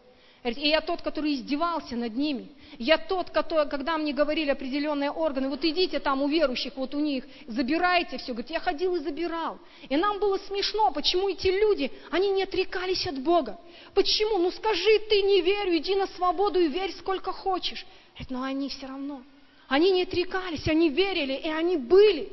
И 0.44 0.68
я 0.68 0.80
тот, 0.80 1.02
который 1.02 1.34
издевался 1.34 1.94
над 1.94 2.16
ними. 2.16 2.48
Я 2.78 2.98
тот, 2.98 3.30
который, 3.30 3.68
когда 3.68 3.96
мне 3.96 4.12
говорили 4.12 4.50
определенные 4.50 5.12
органы, 5.12 5.48
вот 5.48 5.64
идите 5.64 6.00
там 6.00 6.20
у 6.20 6.28
верующих, 6.28 6.72
вот 6.74 6.94
у 6.94 7.00
них, 7.00 7.24
забирайте 7.46 8.18
все. 8.18 8.32
Говорит, 8.32 8.50
я 8.50 8.58
ходил 8.58 8.96
и 8.96 9.00
забирал. 9.00 9.58
И 9.88 9.96
нам 9.96 10.18
было 10.18 10.38
смешно, 10.38 10.90
почему 10.90 11.28
эти 11.28 11.46
люди, 11.46 11.92
они 12.10 12.30
не 12.30 12.42
отрекались 12.42 13.06
от 13.06 13.20
Бога. 13.20 13.56
Почему? 13.94 14.38
Ну 14.38 14.50
скажи, 14.50 14.98
ты 15.08 15.22
не 15.22 15.42
верю, 15.42 15.76
иди 15.76 15.94
на 15.94 16.08
свободу 16.08 16.58
и 16.58 16.66
верь 16.66 16.92
сколько 16.98 17.30
хочешь. 17.30 17.86
Говорит, 18.14 18.30
но 18.30 18.42
они 18.42 18.68
все 18.68 18.86
равно. 18.86 19.22
Они 19.68 19.92
не 19.92 20.02
отрекались, 20.02 20.66
они 20.66 20.88
верили, 20.88 21.34
и 21.34 21.48
они 21.48 21.76
были. 21.76 22.32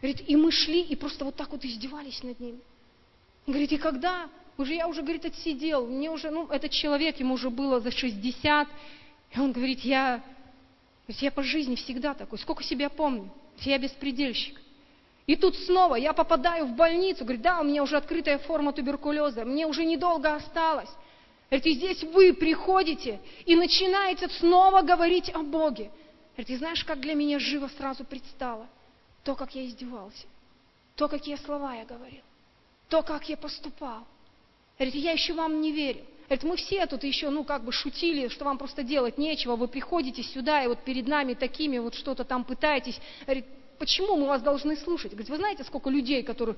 Говорит, 0.00 0.22
и 0.26 0.34
мы 0.34 0.50
шли, 0.50 0.80
и 0.80 0.96
просто 0.96 1.26
вот 1.26 1.36
так 1.36 1.50
вот 1.50 1.62
издевались 1.62 2.22
над 2.22 2.40
ними. 2.40 2.60
Говорит, 3.46 3.72
и 3.72 3.76
когда 3.76 4.30
уже 4.58 4.74
я 4.74 4.88
уже, 4.88 5.02
говорит, 5.02 5.24
отсидел, 5.24 5.86
мне 5.86 6.10
уже, 6.10 6.30
ну, 6.30 6.48
этот 6.48 6.72
человек, 6.72 7.20
ему 7.20 7.34
уже 7.34 7.48
было 7.48 7.78
за 7.80 7.92
60, 7.92 8.68
и 9.30 9.38
он 9.38 9.52
говорит, 9.52 9.80
я, 9.80 10.20
я 11.06 11.30
по 11.30 11.44
жизни 11.44 11.76
всегда 11.76 12.12
такой, 12.12 12.40
сколько 12.40 12.64
себя 12.64 12.90
помню, 12.90 13.30
я 13.60 13.78
беспредельщик. 13.78 14.60
И 15.26 15.36
тут 15.36 15.56
снова 15.58 15.94
я 15.94 16.12
попадаю 16.12 16.66
в 16.66 16.74
больницу, 16.74 17.22
говорит, 17.22 17.42
да, 17.42 17.60
у 17.60 17.64
меня 17.64 17.84
уже 17.84 17.96
открытая 17.96 18.38
форма 18.38 18.72
туберкулеза, 18.72 19.44
мне 19.44 19.64
уже 19.64 19.84
недолго 19.84 20.34
осталось. 20.34 20.90
Говорит, 21.50 21.66
и 21.66 21.74
здесь 21.74 22.02
вы 22.02 22.34
приходите 22.34 23.20
и 23.46 23.54
начинаете 23.54 24.28
снова 24.28 24.82
говорить 24.82 25.30
о 25.34 25.42
Боге. 25.42 25.90
Говорит, 26.32 26.50
и 26.50 26.56
знаешь, 26.56 26.82
как 26.84 26.98
для 27.00 27.14
меня 27.14 27.38
живо 27.38 27.68
сразу 27.76 28.04
предстало? 28.04 28.66
То, 29.22 29.36
как 29.36 29.54
я 29.54 29.64
издевался, 29.64 30.26
то, 30.96 31.06
какие 31.08 31.36
слова 31.36 31.74
я 31.74 31.84
говорил, 31.84 32.22
то, 32.88 33.02
как 33.02 33.28
я 33.28 33.36
поступал. 33.36 34.04
Говорит, 34.78 34.94
я 34.94 35.12
еще 35.12 35.34
вам 35.34 35.60
не 35.60 35.72
верю. 35.72 36.04
Говорит, 36.28 36.44
мы 36.44 36.56
все 36.56 36.86
тут 36.86 37.02
еще, 37.02 37.30
ну, 37.30 37.42
как 37.42 37.64
бы 37.64 37.72
шутили, 37.72 38.28
что 38.28 38.44
вам 38.44 38.58
просто 38.58 38.84
делать 38.84 39.18
нечего, 39.18 39.56
вы 39.56 39.66
приходите 39.66 40.22
сюда, 40.22 40.62
и 40.62 40.68
вот 40.68 40.84
перед 40.84 41.08
нами 41.08 41.34
такими 41.34 41.78
вот 41.78 41.94
что-то 41.94 42.22
там 42.24 42.44
пытаетесь. 42.44 43.00
Говорит, 43.22 43.46
почему 43.78 44.16
мы 44.16 44.28
вас 44.28 44.40
должны 44.40 44.76
слушать? 44.76 45.12
Говорит, 45.12 45.30
вы 45.30 45.36
знаете, 45.36 45.64
сколько 45.64 45.90
людей, 45.90 46.22
которые 46.22 46.56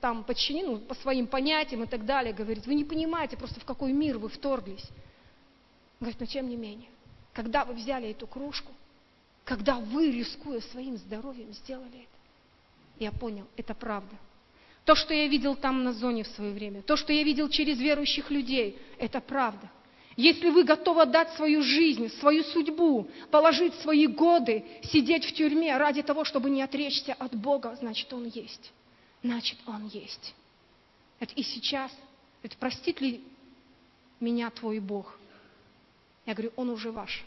там 0.00 0.24
подчинены 0.24 0.68
ну, 0.68 0.78
по 0.78 0.94
своим 0.94 1.26
понятиям 1.26 1.82
и 1.82 1.86
так 1.86 2.06
далее, 2.06 2.32
говорит, 2.32 2.66
вы 2.66 2.74
не 2.74 2.84
понимаете 2.84 3.36
просто, 3.36 3.60
в 3.60 3.64
какой 3.66 3.92
мир 3.92 4.16
вы 4.16 4.30
вторглись. 4.30 4.88
Говорит, 5.98 6.18
но 6.18 6.26
тем 6.26 6.48
не 6.48 6.56
менее, 6.56 6.88
когда 7.34 7.66
вы 7.66 7.74
взяли 7.74 8.10
эту 8.10 8.26
кружку, 8.26 8.72
когда 9.44 9.76
вы, 9.76 10.10
рискуя 10.10 10.60
своим 10.60 10.96
здоровьем, 10.96 11.52
сделали 11.52 11.88
это, 11.88 12.18
я 13.00 13.12
понял, 13.12 13.46
это 13.56 13.74
правда– 13.74 14.16
то, 14.84 14.94
что 14.94 15.14
я 15.14 15.28
видел 15.28 15.54
там 15.54 15.84
на 15.84 15.92
зоне 15.92 16.24
в 16.24 16.28
свое 16.28 16.52
время, 16.52 16.82
то, 16.82 16.96
что 16.96 17.12
я 17.12 17.22
видел 17.22 17.48
через 17.48 17.78
верующих 17.78 18.30
людей, 18.30 18.78
это 18.98 19.20
правда. 19.20 19.70
Если 20.16 20.50
вы 20.50 20.64
готовы 20.64 21.02
отдать 21.02 21.32
свою 21.34 21.62
жизнь, 21.62 22.08
свою 22.18 22.42
судьбу, 22.44 23.08
положить 23.30 23.74
свои 23.76 24.06
годы, 24.06 24.64
сидеть 24.84 25.24
в 25.24 25.32
тюрьме 25.32 25.76
ради 25.76 26.02
того, 26.02 26.24
чтобы 26.24 26.50
не 26.50 26.62
отречься 26.62 27.14
от 27.14 27.34
Бога, 27.34 27.76
значит, 27.80 28.12
Он 28.12 28.26
есть. 28.26 28.72
Значит, 29.22 29.58
Он 29.66 29.86
есть. 29.88 30.34
И 31.36 31.42
сейчас, 31.42 31.92
это 32.42 32.56
простит 32.56 33.00
ли 33.00 33.22
меня 34.18 34.50
твой 34.50 34.80
Бог? 34.80 35.18
Я 36.26 36.34
говорю, 36.34 36.52
Он 36.56 36.70
уже 36.70 36.90
ваш. 36.90 37.24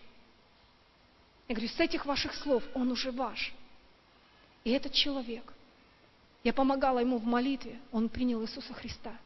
Я 1.47 1.55
говорю, 1.55 1.69
с 1.69 1.79
этих 1.79 2.05
ваших 2.05 2.33
слов 2.35 2.63
он 2.73 2.91
уже 2.91 3.11
ваш. 3.11 3.53
И 4.63 4.71
этот 4.71 4.93
человек, 4.93 5.53
я 6.43 6.53
помогала 6.53 6.99
ему 6.99 7.17
в 7.17 7.25
молитве, 7.25 7.79
он 7.91 8.09
принял 8.09 8.41
Иисуса 8.43 8.73
Христа. 8.73 9.17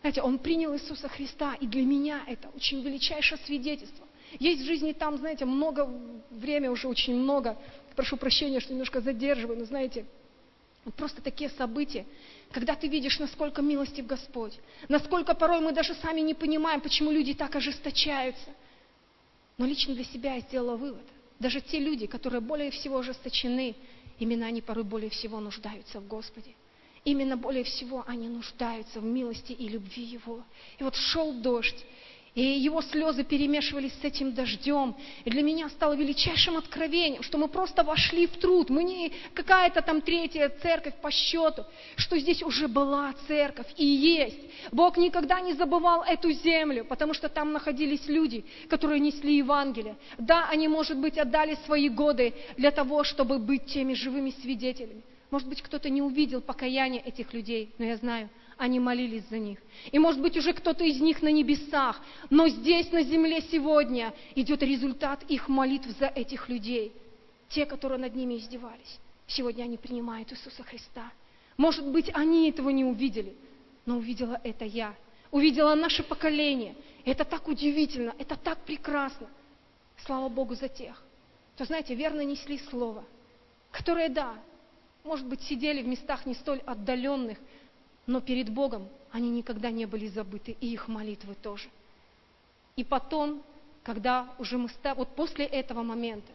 Знаете, 0.00 0.22
он 0.22 0.38
принял 0.38 0.74
Иисуса 0.74 1.08
Христа, 1.08 1.54
и 1.54 1.66
для 1.66 1.82
меня 1.82 2.22
это 2.26 2.48
очень 2.50 2.82
величайшее 2.82 3.38
свидетельство. 3.46 4.06
Есть 4.38 4.62
в 4.62 4.66
жизни 4.66 4.92
там, 4.92 5.16
знаете, 5.16 5.44
много, 5.44 5.88
время 6.30 6.70
уже 6.70 6.88
очень 6.88 7.16
много. 7.16 7.56
Прошу 7.96 8.16
прощения, 8.16 8.60
что 8.60 8.72
немножко 8.72 9.00
задерживаю, 9.00 9.58
но 9.58 9.64
знаете, 9.64 10.04
просто 10.96 11.22
такие 11.22 11.50
события, 11.50 12.04
когда 12.52 12.74
ты 12.74 12.86
видишь, 12.86 13.18
насколько 13.18 13.62
милостив 13.62 14.06
Господь, 14.06 14.58
насколько 14.88 15.34
порой 15.34 15.60
мы 15.60 15.72
даже 15.72 15.94
сами 15.94 16.20
не 16.20 16.34
понимаем, 16.34 16.80
почему 16.80 17.10
люди 17.10 17.34
так 17.34 17.56
ожесточаются. 17.56 18.50
Но 19.56 19.66
лично 19.66 19.94
для 19.94 20.04
себя 20.04 20.34
я 20.34 20.40
сделала 20.40 20.76
вывод. 20.76 21.02
Даже 21.40 21.60
те 21.60 21.78
люди, 21.78 22.06
которые 22.06 22.40
более 22.40 22.70
всего 22.70 22.98
ожесточены, 22.98 23.74
именно 24.18 24.46
они 24.46 24.60
порой 24.60 24.84
более 24.84 25.10
всего 25.10 25.40
нуждаются 25.40 26.00
в 26.00 26.06
Господе. 26.06 26.54
Именно 27.04 27.36
более 27.36 27.64
всего 27.64 28.04
они 28.06 28.28
нуждаются 28.28 29.00
в 29.00 29.04
милости 29.04 29.52
и 29.52 29.68
любви 29.68 30.02
Его. 30.02 30.42
И 30.78 30.84
вот 30.84 30.94
шел 30.94 31.32
дождь, 31.40 31.84
и 32.34 32.42
его 32.42 32.82
слезы 32.82 33.24
перемешивались 33.24 33.92
с 34.00 34.04
этим 34.04 34.32
дождем. 34.32 34.94
И 35.24 35.30
для 35.30 35.42
меня 35.42 35.68
стало 35.70 35.94
величайшим 35.94 36.56
откровением, 36.56 37.22
что 37.22 37.38
мы 37.38 37.48
просто 37.48 37.82
вошли 37.82 38.26
в 38.26 38.36
труд. 38.36 38.70
Мы 38.70 38.84
не 38.84 39.12
какая-то 39.34 39.82
там 39.82 40.00
третья 40.00 40.48
церковь 40.62 40.94
по 41.00 41.10
счету, 41.10 41.64
что 41.96 42.18
здесь 42.18 42.42
уже 42.42 42.68
была 42.68 43.14
церковь 43.26 43.66
и 43.76 43.84
есть. 43.84 44.38
Бог 44.72 44.96
никогда 44.96 45.40
не 45.40 45.54
забывал 45.54 46.02
эту 46.02 46.30
землю, 46.30 46.84
потому 46.84 47.14
что 47.14 47.28
там 47.28 47.52
находились 47.52 48.06
люди, 48.06 48.44
которые 48.68 49.00
несли 49.00 49.36
Евангелие. 49.36 49.96
Да, 50.18 50.48
они, 50.48 50.68
может 50.68 50.98
быть, 50.98 51.18
отдали 51.18 51.56
свои 51.66 51.88
годы 51.88 52.34
для 52.56 52.70
того, 52.70 53.04
чтобы 53.04 53.38
быть 53.38 53.66
теми 53.66 53.94
живыми 53.94 54.32
свидетелями. 54.42 55.02
Может 55.30 55.48
быть, 55.48 55.60
кто-то 55.62 55.90
не 55.90 56.00
увидел 56.00 56.40
покаяния 56.40 57.00
этих 57.00 57.34
людей, 57.34 57.74
но 57.78 57.84
я 57.84 57.96
знаю, 57.96 58.30
они 58.56 58.80
молились 58.80 59.24
за 59.28 59.38
них. 59.38 59.58
И 59.92 59.98
может 59.98 60.20
быть 60.20 60.36
уже 60.36 60.52
кто-то 60.52 60.84
из 60.84 61.00
них 61.00 61.22
на 61.22 61.30
небесах, 61.30 62.00
но 62.30 62.48
здесь, 62.48 62.90
на 62.90 63.02
земле 63.02 63.42
сегодня 63.42 64.14
идет 64.34 64.62
результат 64.62 65.22
их 65.28 65.48
молитв 65.48 65.88
за 65.98 66.06
этих 66.06 66.48
людей. 66.48 66.92
Те, 67.50 67.66
которые 67.66 67.98
над 67.98 68.14
ними 68.14 68.34
издевались. 68.36 68.98
Сегодня 69.26 69.64
они 69.64 69.76
принимают 69.76 70.32
Иисуса 70.32 70.62
Христа. 70.62 71.12
Может 71.56 71.86
быть, 71.86 72.10
они 72.14 72.50
этого 72.50 72.70
не 72.70 72.84
увидели, 72.84 73.34
но 73.84 73.98
увидела 73.98 74.40
это 74.42 74.64
я. 74.64 74.94
Увидела 75.30 75.74
наше 75.74 76.02
поколение. 76.02 76.74
Это 77.04 77.24
так 77.24 77.48
удивительно, 77.48 78.14
это 78.18 78.36
так 78.36 78.58
прекрасно. 78.64 79.28
Слава 80.04 80.28
Богу 80.28 80.54
за 80.54 80.68
тех, 80.68 81.02
кто, 81.54 81.64
знаете, 81.64 81.94
верно 81.94 82.22
несли 82.22 82.58
Слово, 82.70 83.04
которые, 83.72 84.08
да, 84.08 84.34
может 85.04 85.26
быть, 85.26 85.42
сидели 85.42 85.82
в 85.82 85.86
местах 85.86 86.26
не 86.26 86.34
столь 86.34 86.60
отдаленных, 86.66 87.38
но 88.06 88.20
перед 88.20 88.50
Богом 88.50 88.88
они 89.10 89.30
никогда 89.30 89.70
не 89.70 89.86
были 89.86 90.08
забыты, 90.08 90.56
и 90.60 90.72
их 90.72 90.88
молитвы 90.88 91.34
тоже. 91.34 91.68
И 92.76 92.84
потом, 92.84 93.42
когда 93.82 94.28
уже 94.38 94.58
мы 94.58 94.68
стали, 94.68 94.96
вот 94.96 95.14
после 95.14 95.44
этого 95.44 95.82
момента, 95.82 96.32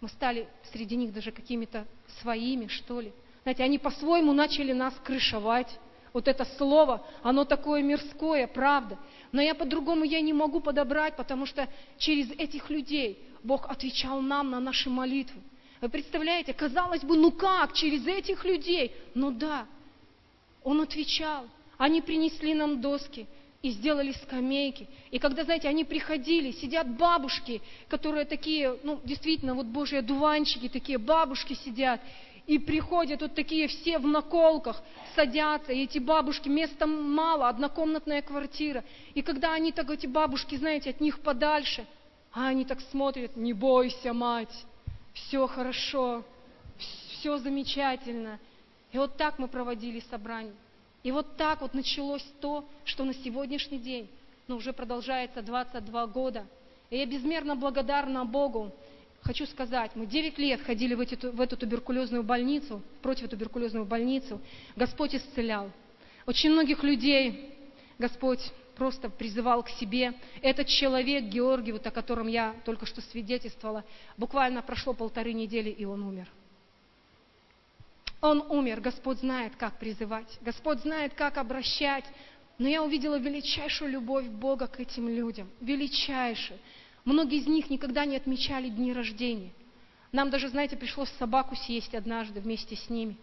мы 0.00 0.08
стали 0.08 0.48
среди 0.72 0.96
них 0.96 1.12
даже 1.12 1.32
какими-то 1.32 1.86
своими, 2.20 2.66
что 2.66 3.00
ли. 3.00 3.12
Знаете, 3.42 3.62
они 3.62 3.78
по-своему 3.78 4.32
начали 4.32 4.72
нас 4.72 4.94
крышевать. 5.04 5.78
Вот 6.12 6.28
это 6.28 6.44
слово, 6.44 7.06
оно 7.22 7.44
такое 7.44 7.82
мирское, 7.82 8.46
правда. 8.46 8.98
Но 9.32 9.40
я 9.40 9.54
по-другому 9.54 10.04
я 10.04 10.20
не 10.20 10.32
могу 10.32 10.60
подобрать, 10.60 11.16
потому 11.16 11.46
что 11.46 11.68
через 11.98 12.30
этих 12.32 12.68
людей 12.68 13.18
Бог 13.42 13.70
отвечал 13.70 14.20
нам 14.20 14.50
на 14.50 14.60
наши 14.60 14.90
молитвы. 14.90 15.40
Вы 15.82 15.88
представляете, 15.88 16.54
казалось 16.54 17.02
бы, 17.02 17.16
ну 17.16 17.32
как, 17.32 17.72
через 17.72 18.06
этих 18.06 18.44
людей? 18.44 18.94
Ну 19.14 19.32
да, 19.32 19.66
он 20.62 20.80
отвечал. 20.80 21.44
Они 21.76 22.00
принесли 22.00 22.54
нам 22.54 22.80
доски 22.80 23.26
и 23.62 23.70
сделали 23.70 24.12
скамейки. 24.12 24.86
И 25.10 25.18
когда, 25.18 25.42
знаете, 25.42 25.68
они 25.68 25.84
приходили, 25.84 26.52
сидят 26.52 26.88
бабушки, 26.96 27.60
которые 27.88 28.26
такие, 28.26 28.78
ну, 28.84 29.00
действительно, 29.02 29.54
вот 29.54 29.66
божьи 29.66 29.98
одуванчики, 29.98 30.68
такие 30.68 30.98
бабушки 30.98 31.54
сидят, 31.54 32.00
и 32.46 32.60
приходят 32.60 33.20
вот 33.20 33.34
такие 33.34 33.66
все 33.66 33.98
в 33.98 34.06
наколках, 34.06 34.80
садятся, 35.16 35.72
и 35.72 35.82
эти 35.82 35.98
бабушки, 35.98 36.48
места 36.48 36.86
мало, 36.86 37.48
однокомнатная 37.48 38.22
квартира. 38.22 38.84
И 39.14 39.22
когда 39.22 39.54
они 39.54 39.72
так, 39.72 39.90
эти 39.90 40.06
бабушки, 40.06 40.54
знаете, 40.54 40.90
от 40.90 41.00
них 41.00 41.18
подальше, 41.18 41.84
а 42.32 42.46
они 42.46 42.64
так 42.64 42.80
смотрят, 42.92 43.34
не 43.36 43.52
бойся, 43.52 44.12
мать, 44.12 44.64
все 45.12 45.46
хорошо, 45.46 46.24
все 46.78 47.38
замечательно. 47.38 48.38
И 48.92 48.98
вот 48.98 49.16
так 49.16 49.38
мы 49.38 49.48
проводили 49.48 50.00
собрание. 50.10 50.54
И 51.02 51.10
вот 51.10 51.36
так 51.36 51.60
вот 51.60 51.74
началось 51.74 52.24
то, 52.40 52.64
что 52.84 53.04
на 53.04 53.14
сегодняшний 53.14 53.78
день, 53.78 54.08
ну, 54.46 54.56
уже 54.56 54.72
продолжается 54.72 55.42
22 55.42 56.06
года. 56.08 56.46
И 56.90 56.96
я 56.96 57.06
безмерно 57.06 57.56
благодарна 57.56 58.24
Богу. 58.24 58.72
Хочу 59.22 59.46
сказать, 59.46 59.92
мы 59.94 60.06
9 60.06 60.38
лет 60.38 60.60
ходили 60.62 60.94
в, 60.94 61.00
эти, 61.00 61.14
в 61.14 61.40
эту 61.40 61.56
туберкулезную 61.56 62.22
больницу, 62.22 62.82
против 63.02 63.28
туберкулезную 63.28 63.84
больницу. 63.84 64.40
Господь 64.76 65.14
исцелял. 65.14 65.70
Очень 66.26 66.50
многих 66.50 66.82
людей 66.82 67.52
Господь 67.98 68.40
просто 68.82 69.08
призывал 69.08 69.62
к 69.62 69.68
себе. 69.68 70.12
Этот 70.40 70.66
человек, 70.66 71.22
Георгий, 71.26 71.70
вот 71.70 71.86
о 71.86 71.92
котором 71.92 72.26
я 72.26 72.56
только 72.64 72.84
что 72.84 73.00
свидетельствовала, 73.00 73.84
буквально 74.16 74.60
прошло 74.60 74.92
полторы 74.92 75.32
недели, 75.32 75.70
и 75.70 75.84
он 75.84 76.02
умер. 76.02 76.28
Он 78.20 78.40
умер, 78.50 78.80
Господь 78.80 79.18
знает, 79.18 79.54
как 79.54 79.78
призывать, 79.78 80.36
Господь 80.40 80.80
знает, 80.80 81.14
как 81.14 81.38
обращать. 81.38 82.04
Но 82.58 82.66
я 82.66 82.82
увидела 82.82 83.18
величайшую 83.20 83.92
любовь 83.92 84.26
Бога 84.26 84.66
к 84.66 84.80
этим 84.80 85.08
людям, 85.08 85.48
величайшую. 85.60 86.58
Многие 87.04 87.38
из 87.38 87.46
них 87.46 87.70
никогда 87.70 88.04
не 88.04 88.16
отмечали 88.16 88.68
дни 88.68 88.92
рождения. 88.92 89.52
Нам 90.10 90.28
даже, 90.30 90.48
знаете, 90.48 90.76
пришлось 90.76 91.08
собаку 91.20 91.54
съесть 91.54 91.94
однажды 91.94 92.40
вместе 92.40 92.74
с 92.74 92.90
ними. 92.90 93.16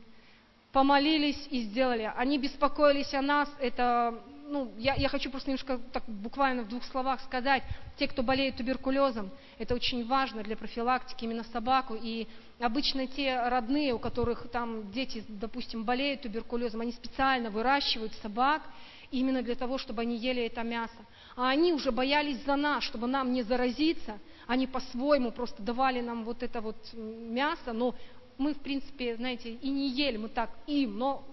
Помолились 0.72 1.48
и 1.50 1.62
сделали. 1.62 2.12
Они 2.16 2.38
беспокоились 2.38 3.14
о 3.14 3.22
нас. 3.22 3.50
Это, 3.60 4.20
ну, 4.48 4.72
я, 4.78 4.94
я 4.96 5.10
хочу 5.10 5.32
просто 5.32 5.50
немножко 5.50 5.80
так 5.92 6.04
буквально 6.08 6.64
в 6.64 6.70
двух 6.70 6.84
словах 6.86 7.22
сказать. 7.22 7.64
Те, 7.98 8.08
кто 8.08 8.22
болеет 8.22 8.58
туберкулезом, 8.58 9.32
это 9.58 9.74
очень 9.74 10.06
важно 10.06 10.44
для 10.44 10.56
профилактики 10.56 11.24
именно 11.24 11.44
собаку. 11.44 11.98
И 12.00 12.28
Обычно 12.60 13.08
те 13.08 13.40
родные, 13.48 13.94
у 13.94 14.00
которых 14.00 14.50
там 14.52 14.92
дети, 14.92 15.24
допустим, 15.30 15.86
болеют 15.86 16.24
туберкулезом, 16.24 16.82
они 16.82 16.92
специально 16.92 17.50
выращивают 17.50 18.14
собак 18.16 18.64
именно 19.12 19.42
для 19.42 19.56
того, 19.56 19.78
чтобы 19.78 20.02
они 20.02 20.18
ели 20.18 20.44
это 20.44 20.62
мясо. 20.64 20.98
А 21.38 21.50
они 21.50 21.72
уже 21.72 21.94
боялись 21.94 22.44
за 22.44 22.58
нас, 22.58 22.84
чтобы 22.84 23.08
нам 23.08 23.32
не 23.32 23.44
заразиться. 23.44 24.20
Они 24.46 24.68
по-своему 24.68 25.32
просто 25.32 25.64
давали 25.64 26.02
нам 26.02 26.26
вот 26.26 26.44
это 26.44 26.60
вот 26.60 26.76
мясо, 26.94 27.72
но 27.72 27.96
мы, 28.40 28.56
в 28.56 28.60
принципе, 28.60 29.16
знаете, 29.16 29.54
и 29.54 29.70
не 29.70 29.90
ели, 29.90 30.18
мы 30.18 30.30
так 30.30 30.50
им, 30.66 30.98
но 30.98 31.24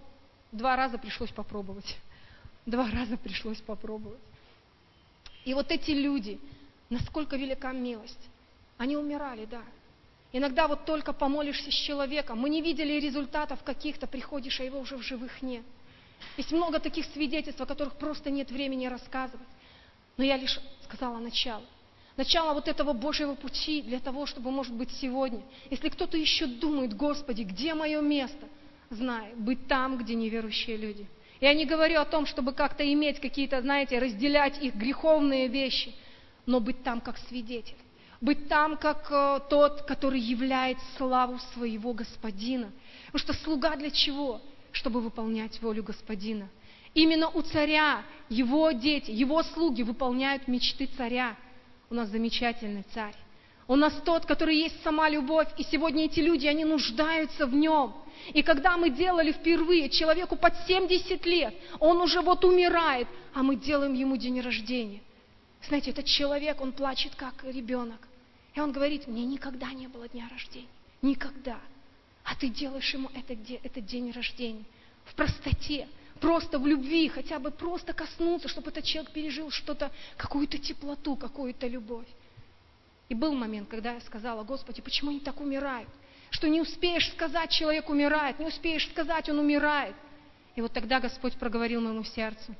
два 0.52 0.76
раза 0.76 0.98
пришлось 0.98 1.30
попробовать. 1.30 1.96
Два 2.66 2.90
раза 2.90 3.16
пришлось 3.16 3.60
попробовать. 3.60 4.18
И 5.44 5.54
вот 5.54 5.70
эти 5.70 5.92
люди, 5.92 6.40
насколько 6.90 7.36
велика 7.36 7.70
милость, 7.72 8.28
они 8.76 8.96
умирали, 8.96 9.44
да, 9.44 9.62
Иногда 10.32 10.68
вот 10.68 10.84
только 10.84 11.14
помолишься 11.14 11.70
с 11.70 11.74
человеком, 11.74 12.38
мы 12.38 12.50
не 12.50 12.60
видели 12.60 13.00
результатов 13.00 13.62
каких-то, 13.62 14.06
приходишь, 14.06 14.60
а 14.60 14.64
его 14.64 14.80
уже 14.80 14.96
в 14.96 15.02
живых 15.02 15.40
нет. 15.40 15.64
Есть 16.36 16.52
много 16.52 16.78
таких 16.78 17.06
свидетельств, 17.06 17.60
о 17.60 17.64
которых 17.64 17.96
просто 17.96 18.28
нет 18.28 18.50
времени 18.50 18.86
рассказывать. 18.86 19.48
Но 20.18 20.24
я 20.24 20.36
лишь 20.36 20.60
сказала 20.84 21.18
начало. 21.18 21.62
Начало 22.16 22.54
вот 22.54 22.68
этого 22.68 22.92
Божьего 22.92 23.34
пути 23.34 23.82
для 23.82 24.00
того, 24.00 24.26
чтобы, 24.26 24.50
может 24.50 24.72
быть, 24.72 24.90
сегодня, 24.92 25.42
если 25.70 25.88
кто-то 25.88 26.16
еще 26.16 26.46
думает, 26.46 26.94
Господи, 26.94 27.42
где 27.42 27.74
мое 27.74 28.00
место, 28.00 28.46
знай, 28.90 29.34
быть 29.36 29.66
там, 29.66 29.98
где 29.98 30.14
неверующие 30.14 30.76
люди. 30.76 31.06
Я 31.40 31.52
не 31.52 31.66
говорю 31.66 32.00
о 32.00 32.06
том, 32.06 32.24
чтобы 32.24 32.54
как-то 32.54 32.90
иметь 32.90 33.20
какие-то, 33.20 33.60
знаете, 33.60 33.98
разделять 33.98 34.62
их 34.62 34.74
греховные 34.74 35.48
вещи, 35.48 35.94
но 36.46 36.60
быть 36.60 36.82
там 36.82 37.00
как 37.00 37.18
свидетель 37.18 37.76
быть 38.20 38.48
там, 38.48 38.76
как 38.76 39.06
э, 39.10 39.40
тот, 39.48 39.82
который 39.82 40.20
являет 40.20 40.78
славу 40.96 41.38
своего 41.54 41.92
господина. 41.92 42.70
Потому 43.06 43.18
что 43.20 43.32
слуга 43.44 43.76
для 43.76 43.90
чего? 43.90 44.40
Чтобы 44.72 45.00
выполнять 45.00 45.60
волю 45.60 45.82
господина. 45.82 46.48
Именно 46.94 47.28
у 47.28 47.42
царя 47.42 48.02
его 48.28 48.70
дети, 48.72 49.10
его 49.10 49.42
слуги 49.42 49.82
выполняют 49.82 50.48
мечты 50.48 50.86
царя. 50.96 51.36
У 51.90 51.94
нас 51.94 52.08
замечательный 52.08 52.84
царь. 52.94 53.14
У 53.68 53.74
нас 53.74 53.92
тот, 54.04 54.26
который 54.26 54.56
есть 54.56 54.82
сама 54.82 55.08
любовь, 55.08 55.48
и 55.56 55.64
сегодня 55.64 56.04
эти 56.04 56.20
люди, 56.20 56.46
они 56.46 56.64
нуждаются 56.64 57.46
в 57.46 57.54
нем. 57.54 57.94
И 58.32 58.42
когда 58.42 58.76
мы 58.76 58.90
делали 58.90 59.32
впервые 59.32 59.90
человеку 59.90 60.36
под 60.36 60.54
70 60.66 61.26
лет, 61.26 61.54
он 61.80 62.00
уже 62.00 62.20
вот 62.20 62.44
умирает, 62.44 63.08
а 63.34 63.42
мы 63.42 63.56
делаем 63.56 63.94
ему 63.94 64.16
день 64.16 64.40
рождения. 64.40 65.00
Знаете, 65.66 65.90
этот 65.90 66.04
человек, 66.04 66.60
он 66.60 66.72
плачет 66.72 67.14
как 67.16 67.44
ребенок. 67.44 67.98
И 68.54 68.60
он 68.60 68.72
говорит, 68.72 69.06
мне 69.08 69.24
никогда 69.24 69.72
не 69.72 69.88
было 69.88 70.08
дня 70.08 70.28
рождения. 70.30 70.68
Никогда. 71.02 71.58
А 72.24 72.34
ты 72.36 72.48
делаешь 72.48 72.92
ему 72.94 73.10
этот, 73.14 73.38
этот 73.62 73.84
день 73.84 74.12
рождения 74.12 74.64
в 75.04 75.14
простоте, 75.14 75.88
просто 76.20 76.58
в 76.58 76.66
любви, 76.66 77.08
хотя 77.08 77.38
бы 77.38 77.50
просто 77.50 77.92
коснуться, 77.92 78.48
чтобы 78.48 78.70
этот 78.70 78.84
человек 78.84 79.12
пережил 79.12 79.50
что-то, 79.50 79.90
какую-то 80.16 80.58
теплоту, 80.58 81.16
какую-то 81.16 81.66
любовь. 81.66 82.06
И 83.08 83.14
был 83.14 83.34
момент, 83.34 83.68
когда 83.68 83.92
я 83.92 84.00
сказала, 84.00 84.42
Господи, 84.42 84.82
почему 84.82 85.10
они 85.10 85.20
так 85.20 85.40
умирают? 85.40 85.88
Что 86.30 86.48
не 86.48 86.60
успеешь 86.60 87.10
сказать, 87.12 87.50
человек 87.50 87.88
умирает, 87.88 88.38
не 88.38 88.46
успеешь 88.46 88.88
сказать, 88.90 89.28
он 89.28 89.38
умирает. 89.38 89.94
И 90.56 90.60
вот 90.60 90.72
тогда 90.72 91.00
Господь 91.00 91.34
проговорил 91.34 91.80
моему 91.80 92.02
сердцу. 92.02 92.54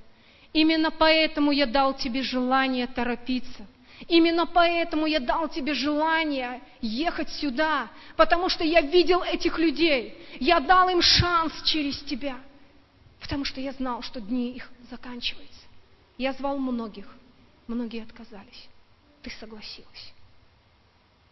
Именно 0.53 0.91
поэтому 0.91 1.51
я 1.51 1.67
дал 1.67 1.95
тебе 1.95 2.23
желание 2.23 2.87
торопиться. 2.87 3.67
Именно 4.09 4.47
поэтому 4.47 5.07
я 5.07 5.21
дал 5.21 5.49
тебе 5.49 5.73
желание 5.73 6.61
ехать 6.81 7.31
сюда, 7.31 7.89
потому 8.17 8.49
что 8.49 8.63
я 8.63 8.83
видел 8.83 9.23
этих 9.23 9.59
людей. 9.59 10.17
Я 10.39 10.61
дал 10.61 10.89
им 10.91 11.01
шанс 11.01 11.53
через 11.65 11.99
тебя, 12.03 12.37
потому 13.27 13.45
что 13.45 13.61
я 13.61 13.73
знал, 13.73 14.03
что 14.03 14.21
дни 14.21 14.53
их 14.53 14.71
заканчиваются. 14.89 15.67
Я 16.17 16.33
звал 16.33 16.59
многих, 16.59 17.13
многие 17.67 18.05
отказались. 18.05 18.69
Ты 19.23 19.31
согласилась. 19.31 20.13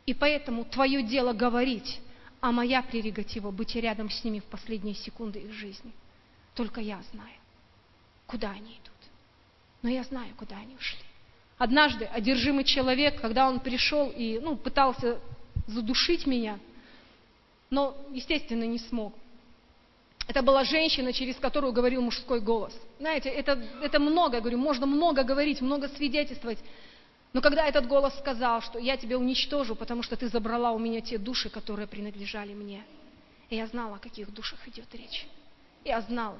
И 0.05 0.13
поэтому 0.13 0.65
твое 0.65 1.05
дело 1.05 1.33
говорить, 1.33 2.01
а 2.41 2.51
моя 2.51 2.83
прерогатива 2.83 3.53
быть 3.53 3.77
рядом 3.77 4.11
с 4.11 4.25
ними 4.25 4.41
в 4.41 4.45
последние 4.47 4.97
секунды 4.97 5.39
их 5.39 5.53
жизни. 5.53 5.93
Только 6.57 6.81
я 6.81 7.01
знаю, 7.13 7.39
куда 8.27 8.51
они 8.51 8.73
идут. 8.73 9.11
Но 9.83 9.89
я 9.89 10.03
знаю, 10.03 10.35
куда 10.37 10.57
они 10.57 10.75
ушли. 10.75 10.99
Однажды 11.59 12.07
одержимый 12.07 12.65
человек, 12.65 13.21
когда 13.21 13.49
он 13.49 13.61
пришел 13.61 14.11
и 14.11 14.41
ну, 14.41 14.57
пытался 14.57 15.21
задушить 15.69 16.27
меня, 16.27 16.59
но, 17.71 17.97
естественно, 18.11 18.65
не 18.65 18.81
смог. 18.81 19.15
Это 20.27 20.43
была 20.43 20.65
женщина, 20.65 21.13
через 21.13 21.37
которую 21.37 21.73
говорил 21.73 22.01
мужской 22.01 22.41
голос. 22.41 22.73
Знаете, 22.99 23.29
это, 23.29 23.63
это 23.83 23.99
много, 23.99 24.41
говорю, 24.41 24.59
можно 24.59 24.87
много 24.87 25.23
говорить, 25.23 25.61
много 25.61 25.89
свидетельствовать. 25.89 26.59
Но 27.35 27.41
когда 27.43 27.67
этот 27.67 27.87
голос 27.87 28.17
сказал, 28.19 28.63
что 28.63 28.79
я 28.79 28.97
тебя 28.97 29.19
уничтожу, 29.19 29.75
потому 29.75 30.03
что 30.03 30.17
ты 30.17 30.29
забрала 30.29 30.73
у 30.73 30.79
меня 30.79 31.01
те 31.01 31.19
души, 31.19 31.51
которые 31.51 31.87
принадлежали 31.87 32.55
мне. 32.55 32.85
И 33.51 33.57
я 33.57 33.67
знала, 33.67 33.97
о 33.97 33.99
каких 33.99 34.33
душах 34.33 34.67
идет 34.69 34.93
речь. 34.95 35.27
Я 35.85 36.01
знала. 36.01 36.39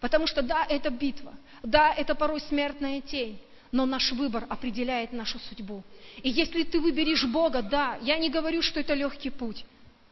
Потому 0.00 0.26
что 0.26 0.42
да, 0.42 0.64
это 0.64 0.90
битва. 0.90 1.34
Да, 1.62 1.92
это 1.92 2.14
порой 2.14 2.40
смертная 2.40 3.00
тень. 3.00 3.38
Но 3.72 3.84
наш 3.84 4.12
выбор 4.12 4.46
определяет 4.48 5.12
нашу 5.12 5.38
судьбу. 5.40 5.82
И 6.22 6.30
если 6.30 6.62
ты 6.62 6.80
выберешь 6.80 7.26
Бога, 7.26 7.60
да, 7.60 7.98
я 8.00 8.16
не 8.16 8.30
говорю, 8.30 8.62
что 8.62 8.80
это 8.80 8.94
легкий 8.94 9.28
путь. 9.28 9.66